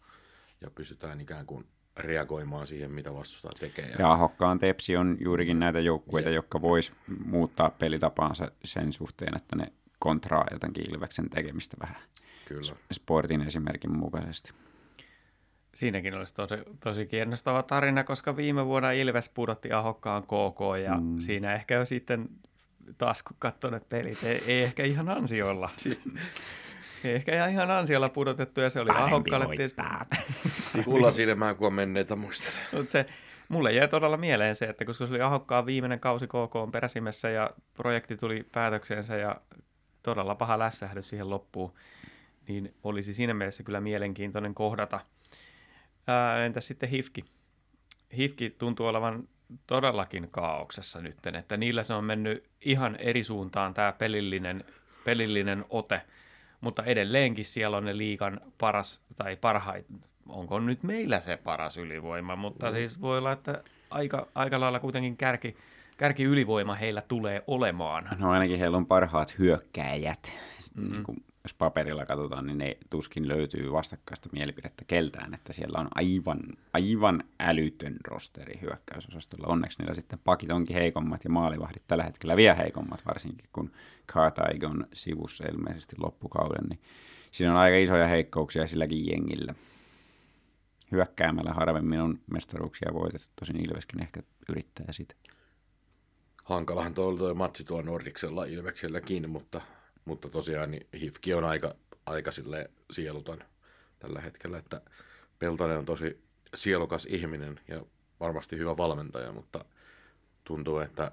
ja 0.61 0.71
pystytään 0.71 1.21
ikään 1.21 1.47
kuin 1.47 1.67
reagoimaan 1.97 2.67
siihen, 2.67 2.91
mitä 2.91 3.15
vastustaja 3.15 3.53
tekee. 3.61 3.95
Ja 3.99 4.13
Ahokkaan 4.13 4.59
Tepsi 4.59 4.97
on 4.97 5.17
juurikin 5.21 5.59
näitä 5.59 5.81
joukkueita, 5.81 6.29
ja. 6.29 6.35
jotka 6.35 6.61
vois 6.61 6.93
muuttaa 7.25 7.71
pelitapaansa 7.71 8.51
sen 8.65 8.93
suhteen, 8.93 9.37
että 9.37 9.57
ne 9.57 9.73
kontraa 9.99 10.47
jotenkin 10.51 10.91
Ilveksen 10.91 11.31
tekemistä 11.31 11.77
vähän 11.81 12.03
Kyllä. 12.45 12.77
sportin 12.93 13.43
esimerkin 13.43 13.99
mukaisesti. 13.99 14.53
Siinäkin 15.75 16.15
olisi 16.15 16.35
tosi, 16.35 16.55
tosi 16.85 17.07
kiinnostava 17.07 17.63
tarina, 17.63 18.05
koska 18.05 18.37
viime 18.37 18.67
vuonna 18.67 18.93
Ilves 18.93 19.29
pudotti 19.29 19.73
Ahokkaan 19.73 20.23
KK 20.23 20.61
ja 20.85 20.97
mm. 20.97 21.19
siinä 21.19 21.55
ehkä 21.55 21.75
jo 21.75 21.85
sitten 21.85 22.29
taas 22.99 23.23
kun 23.23 23.37
katsoo 23.39 23.71
ne 23.71 23.81
pelit, 23.89 24.25
ei, 24.25 24.43
ei 24.47 24.63
ehkä 24.63 24.85
ihan 24.85 25.09
ansiolla. 25.09 25.71
ei 27.05 27.15
ehkä 27.15 27.49
ihan 27.49 27.71
ansiolla 27.71 28.09
pudotettu 28.09 28.61
ja 28.61 28.71
se 28.71 28.81
oli 28.81 28.91
Ahokkaalle 28.91 29.57
tietysti. 29.57 29.83
Kulla 30.85 31.13
silmään, 31.13 31.57
kun 31.57 31.67
on 31.67 31.75
menneitä 31.75 32.17
muistelen. 32.17 32.59
Mutta 32.73 32.93
se, 32.93 33.07
mulle 33.49 33.73
jäi 33.73 33.89
todella 33.89 34.17
mieleen 34.17 34.57
se, 34.57 34.65
että 34.65 34.85
koska 34.85 35.07
se 35.07 35.13
oli 35.13 35.21
Ahokkaan 35.21 35.67
viimeinen 35.67 36.01
kausi 36.01 36.27
KK 36.27 36.57
on 36.57 36.73
peräsimessä 36.73 37.31
ja 37.31 37.51
projekti 37.75 38.17
tuli 38.17 38.47
päätökseensä 38.53 39.17
ja 39.17 39.41
todella 40.03 40.35
paha 40.35 40.59
lässähdys 40.59 41.09
siihen 41.09 41.31
loppuun, 41.31 41.73
niin 42.49 42.75
olisi 42.83 43.15
siinä 43.15 43.35
mielessä 43.35 43.63
kyllä 43.63 43.81
mielenkiintoinen 43.81 44.55
kohdata. 44.55 45.01
Ää, 46.07 46.45
entäs 46.45 46.67
sitten 46.67 46.89
Hifki? 46.89 47.25
Hifki 48.17 48.51
tuntuu 48.51 48.87
olevan 48.87 49.29
todellakin 49.67 50.29
kaauksessa 50.31 51.01
nyt, 51.01 51.27
että 51.39 51.57
niillä 51.57 51.83
se 51.83 51.95
on 51.95 52.05
mennyt 52.05 52.45
ihan 52.65 52.97
eri 52.97 53.25
suuntaan 53.25 53.75
tämä 53.75 53.93
pelillinen, 53.93 54.65
pelillinen 55.05 55.65
ote. 55.71 56.03
mutta 56.61 56.85
edelleenkin 56.85 57.45
siellä 57.45 57.77
on 57.77 57.85
ne 57.85 57.97
liikan 57.97 58.41
paras 58.59 59.01
tai 59.17 59.37
parhaita, 59.37 59.93
onko 60.29 60.61
nyt 60.61 60.83
meillä 60.83 61.21
se 61.21 61.37
paras 61.37 61.77
ylivoima, 61.77 62.37
mutta 62.37 62.67
mm. 62.67 62.73
siis 62.73 63.01
voi 63.01 63.19
olla, 63.19 63.33
että 63.33 63.63
aika, 63.91 64.27
aika 64.35 64.61
lailla 64.61 64.81
kuitenkin 64.81 65.17
kärki, 65.17 65.57
kärki 65.97 66.25
ylivoima 66.25 66.75
heillä 66.75 67.03
tulee 67.03 67.43
olemaan. 67.47 68.09
No 68.19 68.31
ainakin 68.31 68.59
heillä 68.59 68.77
on 68.77 68.87
parhaat 68.87 69.39
hyökkääjät. 69.39 70.33
Mm-hmm. 70.75 70.93
Niin 70.93 71.05
kuin 71.05 71.25
jos 71.45 71.55
paperilla 71.55 72.07
katsotaan, 72.07 72.47
niin 72.47 72.59
ne 72.59 72.77
tuskin 72.91 73.29
löytyy 73.29 73.73
vastakkaista 73.73 74.29
mielipidettä 74.33 74.85
keltään, 74.87 75.35
että 75.35 75.53
siellä 75.53 75.81
on 75.81 75.89
aivan, 75.95 76.41
aivan 76.73 77.25
älytön 77.41 77.97
rosteri 78.07 78.61
hyökkäysosastolla. 78.61 79.47
Onneksi 79.47 79.79
niillä 79.79 79.95
sitten 79.95 80.19
pakit 80.25 80.51
onkin 80.51 80.77
heikommat 80.77 81.25
ja 81.25 81.31
maalivahdit 81.31 81.83
tällä 81.87 82.05
hetkellä 82.05 82.37
vielä 82.37 82.55
heikommat, 82.55 83.07
varsinkin 83.07 83.49
kun 83.53 83.73
Cartaig 84.09 84.65
on 84.65 84.87
sivussa 84.93 85.45
ilmeisesti 85.45 85.97
loppukauden, 85.99 86.65
niin 86.69 86.81
siinä 87.31 87.53
on 87.53 87.59
aika 87.59 87.77
isoja 87.77 88.07
heikkouksia 88.07 88.67
silläkin 88.67 89.07
jengillä. 89.07 89.55
Hyökkäämällä 90.93 91.53
harvemmin 91.53 92.01
on 92.01 92.21
mestaruuksia 92.33 92.91
voitettu, 92.95 93.29
tosin 93.41 93.65
Ilveskin 93.65 94.03
ehkä 94.03 94.23
yrittää 94.49 94.87
sitä. 94.91 95.15
Hankalahan 96.45 96.95
tuo 96.95 97.35
matsi 97.35 97.65
tuo 97.65 97.83
Nordiksella 97.83 98.45
Ilvekselläkin, 98.45 99.31
mutta 99.31 99.61
mutta 100.05 100.29
tosiaan 100.29 100.71
niin 100.71 100.87
Hifki 101.01 101.35
on 101.35 101.45
aika, 101.45 101.75
aika 102.07 102.31
sieluton 102.91 103.39
tällä 103.99 104.21
hetkellä, 104.21 104.59
että 104.59 104.81
Peltonen 105.39 105.79
on 105.79 105.85
tosi 105.85 106.23
sielukas 106.55 107.07
ihminen 107.11 107.61
ja 107.69 107.85
varmasti 108.21 108.57
hyvä 108.57 108.77
valmentaja, 108.77 109.33
mutta 109.33 109.65
tuntuu, 110.45 110.79
että 110.79 111.13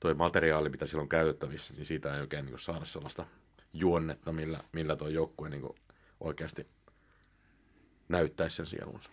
tuo 0.00 0.14
materiaali, 0.14 0.68
mitä 0.68 0.86
sillä 0.86 1.02
on 1.02 1.08
käytettävissä, 1.08 1.74
niin 1.74 1.86
siitä 1.86 2.14
ei 2.14 2.20
oikein 2.20 2.46
niin 2.46 2.58
saada 2.58 2.84
sellaista 2.84 3.26
juonnetta, 3.72 4.32
millä, 4.32 4.60
millä 4.72 4.96
tuo 4.96 5.08
joukkue 5.08 5.48
niin 5.48 5.62
oikeasti 6.20 6.66
näyttäisi 8.08 8.56
sen 8.56 8.66
sielunsa. 8.66 9.10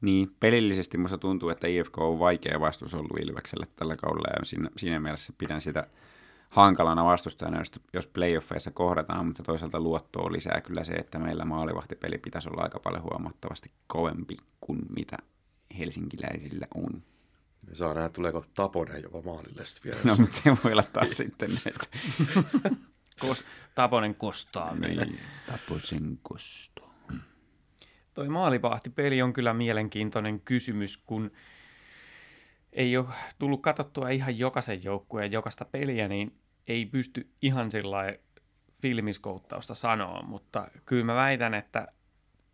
Niin, 0.00 0.36
pelillisesti 0.40 0.98
musta 0.98 1.18
tuntuu, 1.18 1.48
että 1.48 1.66
IFK 1.66 1.98
on 1.98 2.18
vaikea 2.18 2.60
vastus 2.60 2.94
ollut 2.94 3.18
Ilvekselle 3.20 3.66
tällä 3.76 3.96
kaudella 3.96 4.28
ja 4.38 4.44
siinä, 4.44 4.70
siinä 4.76 5.00
mielessä 5.00 5.32
pidän 5.38 5.60
sitä 5.60 5.86
hankalana 6.48 7.04
vastustajana, 7.04 7.58
jos, 7.58 7.72
jos 7.92 8.06
playoffeissa 8.06 8.70
kohdataan, 8.70 9.26
mutta 9.26 9.42
toisaalta 9.42 9.80
luottoa 9.80 10.32
lisää 10.32 10.60
kyllä 10.60 10.84
se, 10.84 10.92
että 10.92 11.18
meillä 11.18 11.44
maalivahtipeli 11.44 12.18
pitäisi 12.18 12.48
olla 12.48 12.62
aika 12.62 12.80
paljon 12.80 13.02
huomattavasti 13.02 13.70
kovempi 13.86 14.36
kuin 14.60 14.80
mitä 14.96 15.16
helsinkiläisillä 15.78 16.66
on. 16.74 17.02
Me 17.68 17.74
saa 17.74 17.94
nähdä, 17.94 18.08
tuleeko 18.08 18.44
Taponen 18.54 19.02
jopa 19.02 19.22
maalille 19.22 19.64
sitten 19.64 19.92
vielä. 19.92 20.04
No, 20.04 20.16
mutta 20.16 20.36
se 20.36 20.50
voi 20.64 20.72
olla 20.72 20.82
taas 20.82 21.10
sitten, 21.10 21.60
että... 21.66 21.86
Kos, 23.20 23.44
Taponen 23.74 24.14
kostaa 24.14 24.74
meille. 24.74 25.04
Niin, 25.04 25.20
Taposen 25.46 26.18
kosto. 26.22 26.90
Toi 28.14 28.28
maalivahtipeli 28.28 29.22
on 29.22 29.32
kyllä 29.32 29.54
mielenkiintoinen 29.54 30.40
kysymys, 30.40 30.96
kun 30.96 31.30
ei 32.78 32.96
ole 32.96 33.06
tullut 33.38 33.62
katsottua 33.62 34.08
ihan 34.08 34.38
jokaisen 34.38 34.84
joukkueen 34.84 35.32
jokaista 35.32 35.64
peliä, 35.64 36.08
niin 36.08 36.38
ei 36.68 36.86
pysty 36.86 37.30
ihan 37.42 37.70
sillä 37.70 38.14
filmiskouttausta 38.82 39.74
sanoa, 39.74 40.22
mutta 40.22 40.68
kyllä 40.86 41.04
mä 41.04 41.14
väitän, 41.14 41.54
että 41.54 41.88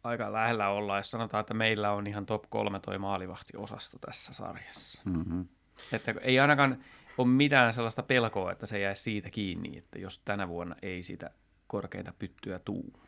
aika 0.04 0.32
lähellä 0.32 0.68
ollaan, 0.68 0.98
jos 0.98 1.10
sanotaan, 1.10 1.40
että 1.40 1.54
meillä 1.54 1.92
on 1.92 2.06
ihan 2.06 2.26
top 2.26 2.44
kolme 2.50 2.80
toi 2.80 2.98
maalivahtiosasto 2.98 3.98
tässä 3.98 4.34
sarjassa. 4.34 5.02
Mm-hmm. 5.04 5.48
Että 5.92 6.14
ei 6.20 6.40
ainakaan 6.40 6.84
ole 7.18 7.28
mitään 7.28 7.72
sellaista 7.72 8.02
pelkoa, 8.02 8.52
että 8.52 8.66
se 8.66 8.78
jäisi 8.78 9.02
siitä 9.02 9.30
kiinni, 9.30 9.78
että 9.78 9.98
jos 9.98 10.18
tänä 10.18 10.48
vuonna 10.48 10.76
ei 10.82 11.02
sitä 11.02 11.30
korkeita 11.66 12.12
pyttyä 12.18 12.58
tuu. 12.58 13.00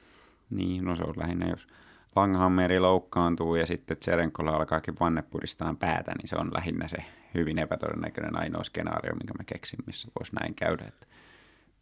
Niin, 0.51 0.85
no 0.85 0.97
se 0.97 1.05
on 1.05 1.15
lähinnä, 1.17 1.49
jos 1.49 1.69
Langhammeri 2.17 2.81
loukkaantuu 2.81 3.55
ja 3.55 3.67
sitten 3.67 3.97
Tserenkolla 3.97 4.51
alkaakin 4.51 4.95
vanne 5.01 5.23
puristaan 5.23 5.77
päätä, 5.77 6.13
niin 6.19 6.29
se 6.29 6.37
on 6.37 6.51
lähinnä 6.55 6.89
se 6.89 6.97
hyvin 7.35 7.59
epätodennäköinen 7.59 8.39
ainoa 8.39 8.65
skenaario, 8.65 9.15
minkä 9.15 9.35
mä 9.39 9.45
keksin, 9.45 9.79
missä 9.87 10.09
voisi 10.19 10.33
näin 10.41 10.55
käydä. 10.55 10.85
Että 10.85 11.07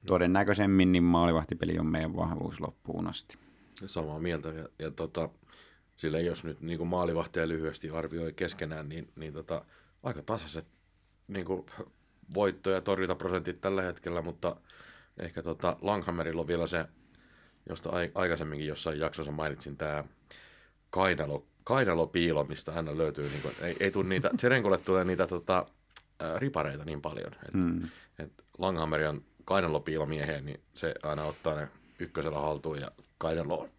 todennäköisemmin 0.07 0.93
niin 0.93 1.05
maalivahtipeli 1.05 1.79
on 1.79 1.87
meidän 1.87 2.17
vahvuus 2.17 2.61
loppuun 2.61 3.09
asti. 3.09 3.39
Samaa 3.87 4.19
mieltä. 4.19 4.49
Ja, 4.49 4.69
ja 4.79 4.91
tota, 4.91 5.29
sillä 5.97 6.21
jos 6.21 6.45
nyt 6.45 6.61
niin 6.61 6.79
kuin 6.79 6.89
maalivahtia 6.89 7.49
lyhyesti 7.49 7.91
arvioi 7.91 8.33
keskenään, 8.33 8.89
niin, 8.89 9.13
niin 9.17 9.33
tota, 9.33 9.65
aika 10.03 10.23
tasaiset 10.23 10.67
niin 11.29 11.47
kuin 11.47 11.67
voitto- 12.35 12.71
ja 12.71 12.81
torjuntaprosentit 12.81 13.61
tällä 13.61 13.83
hetkellä, 13.83 14.23
mutta 14.23 14.57
ehkä 15.19 15.43
tota 15.43 15.77
Langhammerilla 15.81 16.41
on 16.41 16.47
vielä 16.47 16.67
se, 16.67 16.85
josta 17.69 17.91
aikaisemminkin 18.15 18.69
jossain 18.69 18.99
jaksossa 18.99 19.33
mainitsin, 19.33 19.77
tämä 19.77 20.05
kainalo, 20.95 21.47
kainalopiilo, 21.65 22.45
mistä 22.45 22.73
hän 22.73 22.99
löytyy. 22.99 23.29
Niin 23.29 23.43
kuin, 23.43 23.55
ei, 23.63 23.77
ei 23.81 23.91
tule 23.91 24.09
niitä, 24.09 24.31
Serenkolle 24.39 24.79
tulee 24.79 25.05
niitä 25.05 25.27
tota, 25.27 25.67
ää, 26.21 26.39
ripareita 26.39 26.85
niin 26.85 27.03
paljon. 27.03 27.33
Et, 27.49 27.55
mm. 27.55 27.89
et 28.19 28.33
Langhammeri 28.59 29.07
on 29.07 29.25
kainalopiilomieheen, 29.45 30.45
niin 30.45 30.61
se 30.75 30.95
aina 31.03 31.25
ottaa 31.25 31.55
ne 31.55 31.69
ykkösellä 31.99 32.39
haltuun 32.39 32.81
ja 32.81 32.91
kainalo 33.19 33.61
on 33.61 33.71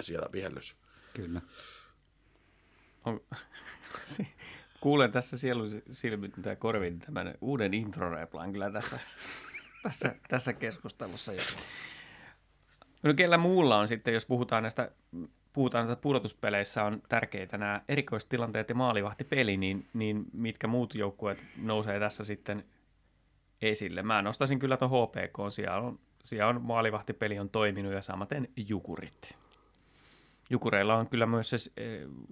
siellä 0.00 0.26
viellys. 0.32 0.76
Kyllä. 1.14 1.40
On, 3.04 3.20
kuulen 4.80 5.12
tässä 5.12 5.38
sielun 5.38 5.82
silmin 5.92 6.32
tai 6.42 6.56
korvin 6.56 6.98
tämän 6.98 7.34
uuden 7.40 7.74
intro 7.74 8.10
kyllä 8.52 8.70
tässä, 8.70 8.98
tässä, 9.82 10.14
tässä 10.28 10.52
keskustelussa. 10.52 11.32
No 13.02 13.14
kellä 13.14 13.38
muulla 13.38 13.78
on 13.78 13.88
sitten, 13.88 14.14
jos 14.14 14.26
puhutaan 14.26 14.62
näistä 14.62 14.90
puhutaan, 15.52 15.90
että 15.90 16.02
pudotuspeleissä 16.02 16.84
on 16.84 17.02
tärkeitä 17.08 17.58
nämä 17.58 17.82
erikoistilanteet 17.88 18.68
ja 18.68 18.74
maalivahtipeli, 18.74 19.56
niin, 19.56 19.88
niin 19.94 20.24
mitkä 20.32 20.66
muut 20.66 20.94
joukkueet 20.94 21.44
nousee 21.56 22.00
tässä 22.00 22.24
sitten 22.24 22.64
esille? 23.62 24.02
Mä 24.02 24.22
nostaisin 24.22 24.58
kyllä 24.58 24.76
tuon 24.76 24.90
HPK, 24.90 25.52
siellä 25.52 25.76
on, 25.76 25.98
siellä 26.24 26.48
on 26.48 26.62
maalivahtipeli 26.62 27.38
on 27.38 27.50
toiminut 27.50 27.92
ja 27.92 28.02
samaten 28.02 28.48
Jukurit. 28.68 29.36
Jukureilla 30.50 30.96
on 30.96 31.08
kyllä 31.08 31.26
myös 31.26 31.50
se, 31.50 31.58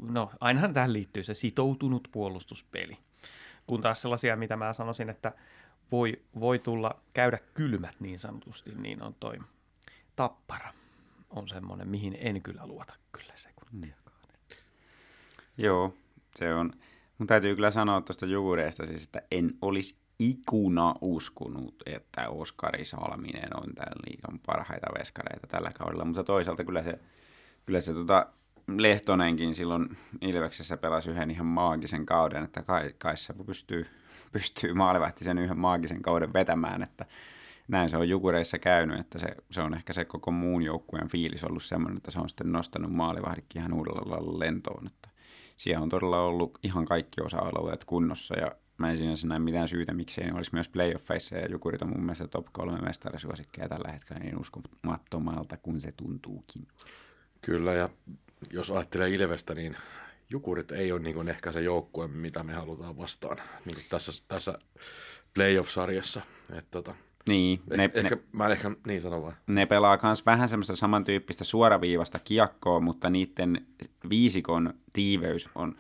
no 0.03 0.31
ainahan 0.41 0.73
tähän 0.73 0.93
liittyy 0.93 1.23
se 1.23 1.35
sitoutunut 1.35 2.09
puolustuspeli. 2.13 2.99
Kun 3.67 3.81
taas 3.81 4.03
sellaisia, 4.03 4.37
mitä 4.37 4.57
mä 4.57 4.73
sanoisin, 4.73 5.11
että 5.11 5.33
voi, 5.93 6.23
voi 6.41 6.59
tulla 6.59 7.01
käydä 7.13 7.39
kylmät 7.55 8.01
niin 8.01 8.19
sanotusti, 8.19 8.73
niin 8.75 9.03
on 9.03 9.15
toi 9.21 9.39
tappara 10.17 10.73
on 11.31 11.49
semmoinen, 11.49 11.89
mihin 11.89 12.17
en 12.21 12.43
kyllä 12.43 12.67
luota 12.67 12.95
kyllä 13.13 13.33
sekuntiakaan. 13.37 14.17
Mm. 14.23 14.57
Joo, 15.59 15.95
se 16.37 16.55
on. 16.55 16.73
Mun 17.19 17.27
täytyy 17.27 17.55
kyllä 17.55 17.71
sanoa 17.71 18.01
tuosta 18.01 18.27
Jukureesta 18.27 18.87
siis, 18.87 19.05
että 19.05 19.23
en 19.31 19.51
olisi 19.63 19.97
ikuna 20.19 20.95
uskonut, 21.01 21.75
että 21.87 22.29
Oskari 22.29 22.85
Salminen 22.85 23.57
on 23.57 23.75
tämän 23.75 23.95
liikan 24.07 24.41
parhaita 24.47 24.87
veskareita 24.99 25.47
tällä 25.47 25.71
kaudella, 25.79 26.05
mutta 26.05 26.25
toisaalta 26.25 26.65
kyllä 26.65 26.83
se, 26.83 26.99
kyllä 27.67 27.81
se 27.81 27.93
tota, 27.95 28.27
Lehtonenkin 28.77 29.55
silloin 29.55 29.97
Ilveksessä 30.21 30.77
pelasi 30.77 31.11
yhden 31.11 31.31
ihan 31.31 31.47
maagisen 31.47 32.07
kauden, 32.07 32.45
että 32.45 32.63
kai, 32.63 32.95
kai 32.99 33.17
se 33.17 33.35
pystyy, 33.47 33.87
pystyy 34.33 34.75
maalivahti 34.75 35.25
sen 35.25 35.39
yhden 35.39 35.59
maagisen 35.59 36.03
kauden 36.03 36.33
vetämään, 36.33 36.83
että 36.83 37.07
näin 37.71 37.91
se 37.91 37.97
on 37.97 38.09
Jukureissa 38.09 38.59
käynyt, 38.59 39.01
että 39.01 39.19
se, 39.19 39.27
se 39.51 39.61
on 39.61 39.75
ehkä 39.75 39.93
se 39.93 40.05
koko 40.05 40.31
muun 40.31 40.63
joukkueen 40.63 41.09
fiilis 41.09 41.45
ollut 41.45 41.63
semmoinen, 41.63 41.97
että 41.97 42.11
se 42.11 42.21
on 42.21 42.29
sitten 42.29 42.53
nostanut 42.53 42.93
maalivahdikki 42.93 43.59
ihan 43.59 43.73
uudella 43.73 44.11
lailla 44.11 44.39
lentoon. 44.39 44.87
Että 44.87 45.09
siellä 45.57 45.83
on 45.83 45.89
todella 45.89 46.21
ollut 46.21 46.59
ihan 46.63 46.85
kaikki 46.85 47.21
osa-alueet 47.21 47.85
kunnossa 47.85 48.39
ja 48.39 48.53
mä 48.79 48.91
en 48.91 48.97
sinänsä 48.97 49.27
näe 49.27 49.39
mitään 49.39 49.69
syytä, 49.69 49.95
miksei 49.95 50.31
olisi 50.35 50.51
myös 50.53 50.69
playoffeissa 50.69 51.37
ja 51.37 51.51
Jukurit 51.51 51.83
on 51.83 51.89
mun 51.89 52.01
mielestä 52.01 52.29
top 52.29 52.47
kolme 52.53 52.79
mestarisuosikkeja 52.79 53.69
tällä 53.69 53.93
hetkellä 53.93 54.21
niin 54.21 54.41
uskomattomalta 54.41 55.57
kuin 55.57 55.81
se 55.81 55.93
tuntuukin. 55.93 56.69
Kyllä 57.41 57.73
ja 57.73 57.89
jos 58.51 58.71
ajattelee 58.71 59.11
Ilvestä, 59.11 59.55
niin 59.55 59.77
Jukurit 60.31 60.73
ei 60.73 60.93
ole 60.93 61.01
niin 61.01 61.29
ehkä 61.29 61.53
se 61.53 61.61
joukkue, 61.61 62.09
mitä 62.09 62.43
me 62.43 62.53
halutaan 62.53 62.99
vastaan 62.99 63.37
niin 63.65 63.77
tässä, 63.89 64.23
tässä 64.29 64.59
playoff-sarjassa. 65.35 66.23
Että 66.51 66.71
tota, 66.71 66.95
niin, 67.31 67.63
ne, 67.77 67.85
eh, 67.85 67.91
ehkä, 67.95 68.15
ne, 68.15 68.23
mä 68.33 68.49
ehkä 68.49 68.71
niin 68.87 69.03
sanon 69.03 69.23
vaan. 69.23 69.35
Ne 69.47 69.67
pelaa 69.67 69.99
myös 70.03 70.27
vähän 70.27 70.49
semmoista 70.49 70.77
samantyyppistä 70.77 71.45
suoraviivasta 71.45 72.19
kiekkoa, 72.19 72.81
mutta 72.81 73.11
niiden 73.11 73.67
viisikon 74.11 74.75
tiiveys 74.93 75.51
on 75.55 75.77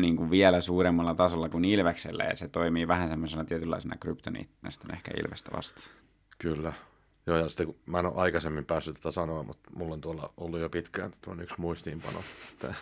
niin 0.00 0.16
kuin 0.16 0.30
vielä 0.30 0.60
suuremmalla 0.60 1.14
tasolla 1.14 1.48
kuin 1.48 1.64
Ilveksellä, 1.64 2.24
ja 2.24 2.36
se 2.36 2.48
toimii 2.48 2.88
vähän 2.88 3.08
semmoisena 3.08 3.44
tietynlaisena 3.44 3.96
kryptoniittina 3.96 4.70
ehkä 4.92 5.10
Ilvestä 5.24 5.50
vastaan. 5.56 5.86
Kyllä. 6.38 6.72
Joo, 7.26 7.38
ja 7.38 7.48
sitten 7.48 7.66
kun 7.66 7.76
mä 7.86 7.98
en 7.98 8.06
ole 8.06 8.14
aikaisemmin 8.16 8.64
päässyt 8.64 8.96
tätä 8.96 9.10
sanoa, 9.10 9.42
mutta 9.42 9.70
mulla 9.74 9.94
on 9.94 10.00
tuolla 10.00 10.32
ollut 10.36 10.60
jo 10.60 10.68
pitkään 10.68 11.12
tuon 11.24 11.40
yksi 11.40 11.54
muistiinpano, 11.58 12.18
että, 12.52 12.74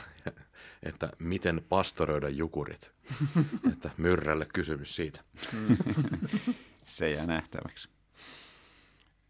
että 0.82 1.10
miten 1.18 1.62
pastoroida 1.68 2.28
jukurit. 2.28 2.90
että 3.72 3.90
myrrälle 3.96 4.46
kysymys 4.54 4.96
siitä. 4.96 5.20
Se 6.84 7.10
jää 7.10 7.26
nähtäväksi. 7.26 7.88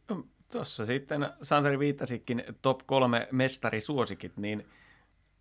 No, 0.08 0.24
Tuossa 0.52 0.86
sitten 0.86 1.28
Santeri 1.42 1.78
viittasikin 1.78 2.44
top 2.62 2.80
kolme 2.86 3.28
mestarisuosikit, 3.32 4.36
niin 4.36 4.66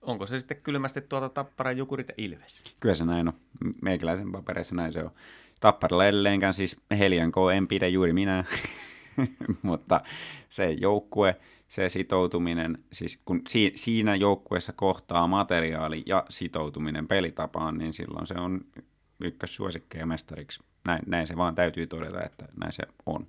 onko 0.02 0.26
se 0.26 0.40
sitten 0.40 0.62
kylmästi 0.62 1.02
tuota 1.02 1.30
Tappara, 1.30 1.72
Jukurit 1.72 2.08
ja 2.08 2.14
Ilves? 2.18 2.76
Kyllä 2.80 2.96
se 2.96 3.06
näin 3.06 3.28
on. 3.28 3.34
Meikäläisen 3.82 4.32
paperissa 4.32 4.76
näin 4.76 4.94
se 4.94 5.04
on. 5.04 5.12
Tapparalla 5.60 6.06
edelleenkään 6.06 6.54
siis 6.54 6.78
Helian 7.00 7.32
K 7.32 7.36
en 7.56 7.68
pidä 7.68 7.88
juuri 7.88 8.14
minä, 8.14 8.44
mutta 9.62 10.02
se 10.50 10.72
joukkue, 10.72 11.36
se 11.68 11.90
sitoutuminen, 11.90 12.84
siis 12.92 13.20
kun 13.26 13.42
si- 13.48 13.72
siinä 13.76 14.16
joukkueessa 14.16 14.74
kohtaa 14.74 15.28
materiaali 15.28 16.04
ja 16.06 16.26
sitoutuminen 16.30 17.08
pelitapaan, 17.08 17.78
niin 17.78 17.94
silloin 17.94 18.28
se 18.28 18.34
on 18.34 18.62
ykkössuosikkeja 19.24 20.06
mestariksi. 20.06 20.64
Näin, 20.88 21.02
näin 21.06 21.28
se 21.28 21.38
vaan 21.38 21.56
täytyy 21.56 21.88
todeta, 21.88 22.24
että 22.24 22.46
näin 22.60 22.74
se 22.74 22.84
on. 23.06 23.28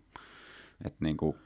Et 0.84 0.94
niin 1.01 1.16
kuin, 1.16 1.36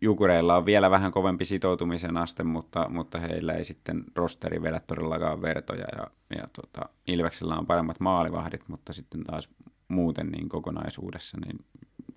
Jukureilla 0.00 0.56
on 0.56 0.66
vielä 0.66 0.90
vähän 0.90 1.12
kovempi 1.12 1.44
sitoutumisen 1.44 2.16
aste, 2.16 2.42
mutta, 2.42 2.88
mutta 2.88 3.18
heillä 3.18 3.52
ei 3.52 3.64
sitten 3.64 4.04
rosteri 4.14 4.62
vedä 4.62 4.80
todellakaan 4.86 5.42
vertoja 5.42 5.86
ja, 5.96 6.06
ja 6.36 6.48
tota, 6.52 6.88
Ilveksellä 7.06 7.54
on 7.54 7.66
paremmat 7.66 8.00
maalivahdit, 8.00 8.68
mutta 8.68 8.92
sitten 8.92 9.24
taas 9.24 9.48
muuten 9.88 10.28
niin 10.28 10.48
kokonaisuudessa 10.48 11.38
niin 11.46 11.58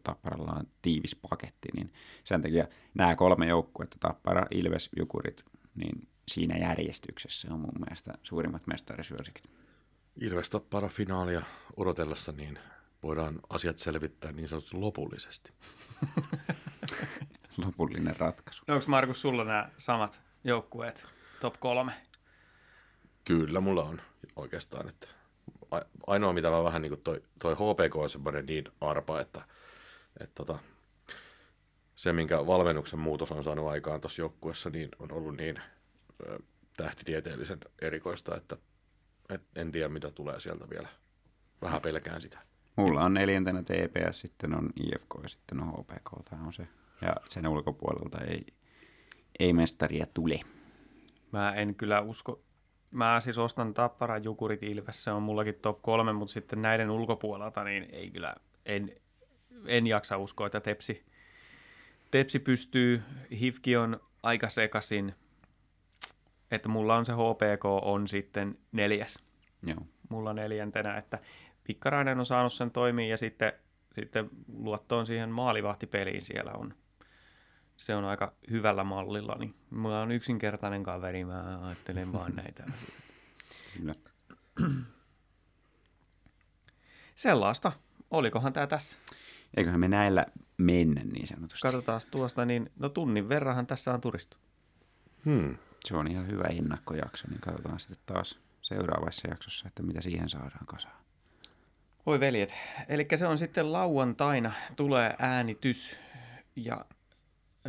Tapparalla 0.04 0.52
on 0.52 0.68
tiivis 0.82 1.16
paketti, 1.30 1.70
niin 1.76 1.94
sen 2.24 2.42
takia 2.42 2.68
nämä 2.94 3.16
kolme 3.16 3.48
joukkuetta, 3.48 3.98
Tappara, 4.00 4.46
Ilves, 4.52 4.90
Jukurit, 4.98 5.44
niin 5.76 6.08
siinä 6.28 6.58
järjestyksessä 6.58 7.54
on 7.54 7.60
mun 7.60 7.80
mielestä 7.80 8.14
suurimmat 8.24 8.68
mestarisuosikit. 8.68 9.44
Ilves 10.22 10.50
Tappara 10.50 10.88
finaalia 10.88 11.42
odotellessa, 11.78 12.32
niin 12.32 12.60
voidaan 13.06 13.39
asiat 13.49 13.78
selvittää 13.78 14.32
niin 14.32 14.47
sanotusti 14.47 14.78
lopullisesti. 14.78 15.53
Lopullinen 17.66 18.16
ratkaisu. 18.16 18.64
No 18.68 18.74
onko 18.74 18.86
Markus 18.88 19.22
sulla 19.22 19.43
nämä 19.43 19.70
samat 19.78 20.22
joukkueet, 20.43 21.08
top 21.39 21.60
kolme? 21.60 21.91
Kyllä 23.24 23.60
mulla 23.60 23.84
on 23.84 24.01
oikeastaan, 24.36 24.89
että 24.89 25.08
ainoa 26.08 26.34
mitä 26.34 26.49
mä 26.49 26.64
vähän 26.64 26.82
niin 26.82 26.89
kuin 26.89 27.01
toi, 27.01 27.22
toi 27.41 27.53
HPK 27.53 27.95
on 27.95 28.10
semmoinen 28.10 28.45
niin 28.45 28.64
arpa, 28.82 29.20
että, 29.20 29.41
että 30.20 30.36
tota, 30.36 30.60
se 31.95 32.14
minkä 32.14 32.47
valmennuksen 32.47 32.99
muutos 32.99 33.32
on 33.32 33.43
saanut 33.43 33.68
aikaan 33.68 34.01
tuossa 34.01 34.22
joukkueessa, 34.22 34.70
niin 34.70 34.89
on 34.99 35.12
ollut 35.12 35.38
niin 35.38 35.62
ö, 36.28 36.39
tähtitieteellisen 36.78 37.60
erikoista, 37.82 38.38
että 38.38 38.58
et, 39.30 39.41
en 39.56 39.72
tiedä 39.72 39.89
mitä 39.89 40.12
tulee 40.12 40.39
sieltä 40.39 40.70
vielä. 40.70 40.88
Vähän 41.62 41.82
pelkään 41.82 42.22
sitä. 42.22 42.55
Mulla 42.76 43.04
on 43.04 43.14
neljäntenä 43.14 43.64
TPS, 43.64 44.20
sitten 44.20 44.56
on 44.56 44.70
IFK 44.76 45.10
ja 45.24 45.30
sitten 45.30 45.60
on 45.60 45.70
HPK. 45.70 46.10
Tämä 46.30 46.44
on 46.46 46.54
se. 46.54 46.68
Ja 47.02 47.16
sen 47.30 47.48
ulkopuolelta 47.48 48.18
ei, 48.22 48.46
ei 49.40 49.54
mestaria 49.54 50.06
tule. 50.14 50.40
Mä 51.32 51.54
en 51.54 51.76
kyllä 51.76 52.02
usko. 52.02 52.42
Mä 52.92 53.20
siis 53.20 53.38
ostan 53.38 53.74
Tappara, 53.74 54.18
Jukurit, 54.18 54.64
Ilves, 54.64 55.04
se 55.04 55.12
on 55.12 55.24
mullakin 55.24 55.56
top 55.56 55.82
kolme, 55.82 56.14
mutta 56.14 56.34
sitten 56.34 56.62
näiden 56.62 56.90
ulkopuolelta 56.90 57.64
niin 57.64 57.88
ei 57.92 58.12
kyllä, 58.12 58.36
en, 58.66 58.92
en 59.66 59.88
jaksa 59.88 60.18
uskoa, 60.18 60.48
että 60.48 60.60
Tepsi, 60.60 61.06
Tepsi 62.12 62.40
pystyy, 62.40 63.04
Hifki 63.32 63.76
on 63.76 64.00
aika 64.24 64.50
sekasin, 64.50 65.16
että 66.52 66.70
mulla 66.70 66.96
on 66.96 67.06
se 67.06 67.14
HPK 67.14 67.66
on 67.66 68.08
sitten 68.08 68.58
neljäs. 68.72 69.20
Joo. 69.64 69.82
Mulla 70.10 70.34
neljäntenä, 70.34 70.98
että 70.98 71.20
Pikkarainen 71.68 72.20
on 72.20 72.26
saanut 72.26 72.53
sen 72.53 72.72
toimia 72.72 73.07
ja 73.07 73.18
sitten, 73.18 73.53
sitten 73.95 74.30
luottoon 74.53 75.05
siihen 75.05 75.30
maalivahtipeliin 75.30 76.22
siellä 76.22 76.51
on. 76.51 76.74
Se 77.78 77.95
on 77.95 78.05
aika 78.05 78.34
hyvällä 78.51 78.84
mallilla, 78.84 79.36
niin 79.39 79.55
mulla 79.70 80.01
on 80.01 80.11
yksinkertainen 80.11 80.84
kaveri, 80.84 81.26
mä 81.26 81.59
ajattelen 81.66 82.13
vaan 82.13 82.36
näitä. 82.43 82.63
Kyllä. 83.78 83.95
Sellaista. 87.16 87.72
Olikohan 88.11 88.53
tämä 88.53 88.68
tässä? 88.68 88.97
Eiköhän 89.57 89.80
me 89.80 89.88
näillä 89.88 90.26
mennä 90.57 91.01
niin 91.03 91.28
sanotusti. 91.28 91.61
Katsotaan 91.61 92.01
tuosta, 92.11 92.45
niin 92.45 92.72
no 92.80 92.89
tunnin 92.89 93.30
verranhan 93.30 93.68
tässä 93.68 93.93
on 93.93 94.01
turistu. 94.01 94.38
Hmm. 95.26 95.57
Se 95.86 95.95
on 95.95 96.07
ihan 96.07 96.28
hyvä 96.28 96.43
ennakkojakso, 96.43 97.28
niin 97.28 97.41
katsotaan 97.41 97.80
sitten 97.80 97.97
taas 98.05 98.39
seuraavassa 98.61 99.28
jaksossa, 99.28 99.68
että 99.68 99.84
mitä 99.84 100.01
siihen 100.01 100.30
saadaan 100.30 100.66
kasaan. 100.66 101.05
Oi 102.06 102.20
veljet, 102.20 102.53
eli 102.89 103.08
se 103.16 103.28
on 103.28 103.38
sitten 103.38 103.74
lauantaina, 103.74 104.51
tulee 104.76 105.16
äänitys 105.20 105.97
ja 106.56 106.86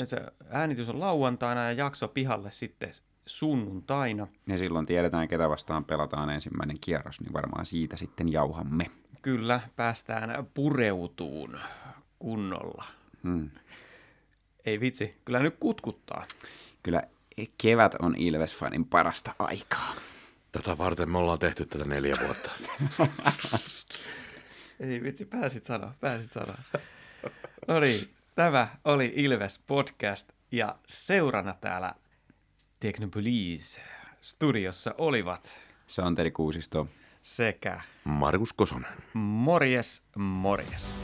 se 0.05 0.20
äänitys 0.51 0.89
on 0.89 1.01
lauantaina 1.01 1.64
ja 1.64 1.72
jakso 1.72 2.09
pihalle 2.09 2.51
sitten 2.51 2.91
sunnuntaina. 3.26 4.26
Ja 4.49 4.59
silloin 4.59 4.87
tiedetään, 4.87 5.28
ketä 5.28 5.49
vastaan 5.49 5.84
pelataan 5.84 6.30
ensimmäinen 6.30 6.78
kierros, 6.80 7.20
niin 7.20 7.32
varmaan 7.32 7.66
siitä 7.66 7.97
sitten 7.97 8.32
jauhamme. 8.32 8.87
Kyllä, 9.22 9.61
päästään 9.76 10.47
pureutuun 10.55 11.61
kunnolla. 12.18 12.84
Hmm. 13.22 13.51
Ei 14.66 14.80
vitsi, 14.80 15.16
kyllä 15.24 15.39
nyt 15.39 15.57
kutkuttaa. 15.61 16.24
Kyllä 16.82 17.03
kevät 17.62 17.95
on 17.95 18.14
Ilves-fanin 18.14 18.84
parasta 18.91 19.34
aikaa. 19.39 19.95
Tätä 20.53 20.78
varten 20.78 21.11
me 21.11 21.18
ollaan 21.18 21.39
tehty 21.39 21.66
tätä 21.66 21.84
neljä 21.84 22.16
vuotta. 22.24 22.51
Ei 24.81 25.03
vitsi, 25.03 25.24
pääsit 25.24 25.64
sanoa, 25.64 25.95
pääsit 26.01 26.31
sanoa. 26.33 26.59
No 27.68 27.81
niin, 27.81 28.14
tämä 28.35 28.68
oli 28.85 29.12
Ilves 29.16 29.59
Podcast 29.66 30.33
ja 30.53 30.79
seurana 30.87 31.55
täällä 31.61 31.95
Teknopolis 32.81 33.81
studiossa 34.20 34.95
olivat 34.99 35.62
Santeri 35.87 36.31
Kuusisto. 36.31 36.89
sekä 37.22 37.81
Markus 38.05 38.53
Kosonen. 38.53 38.93
morjes, 39.14 40.03
morjes. 40.16 40.97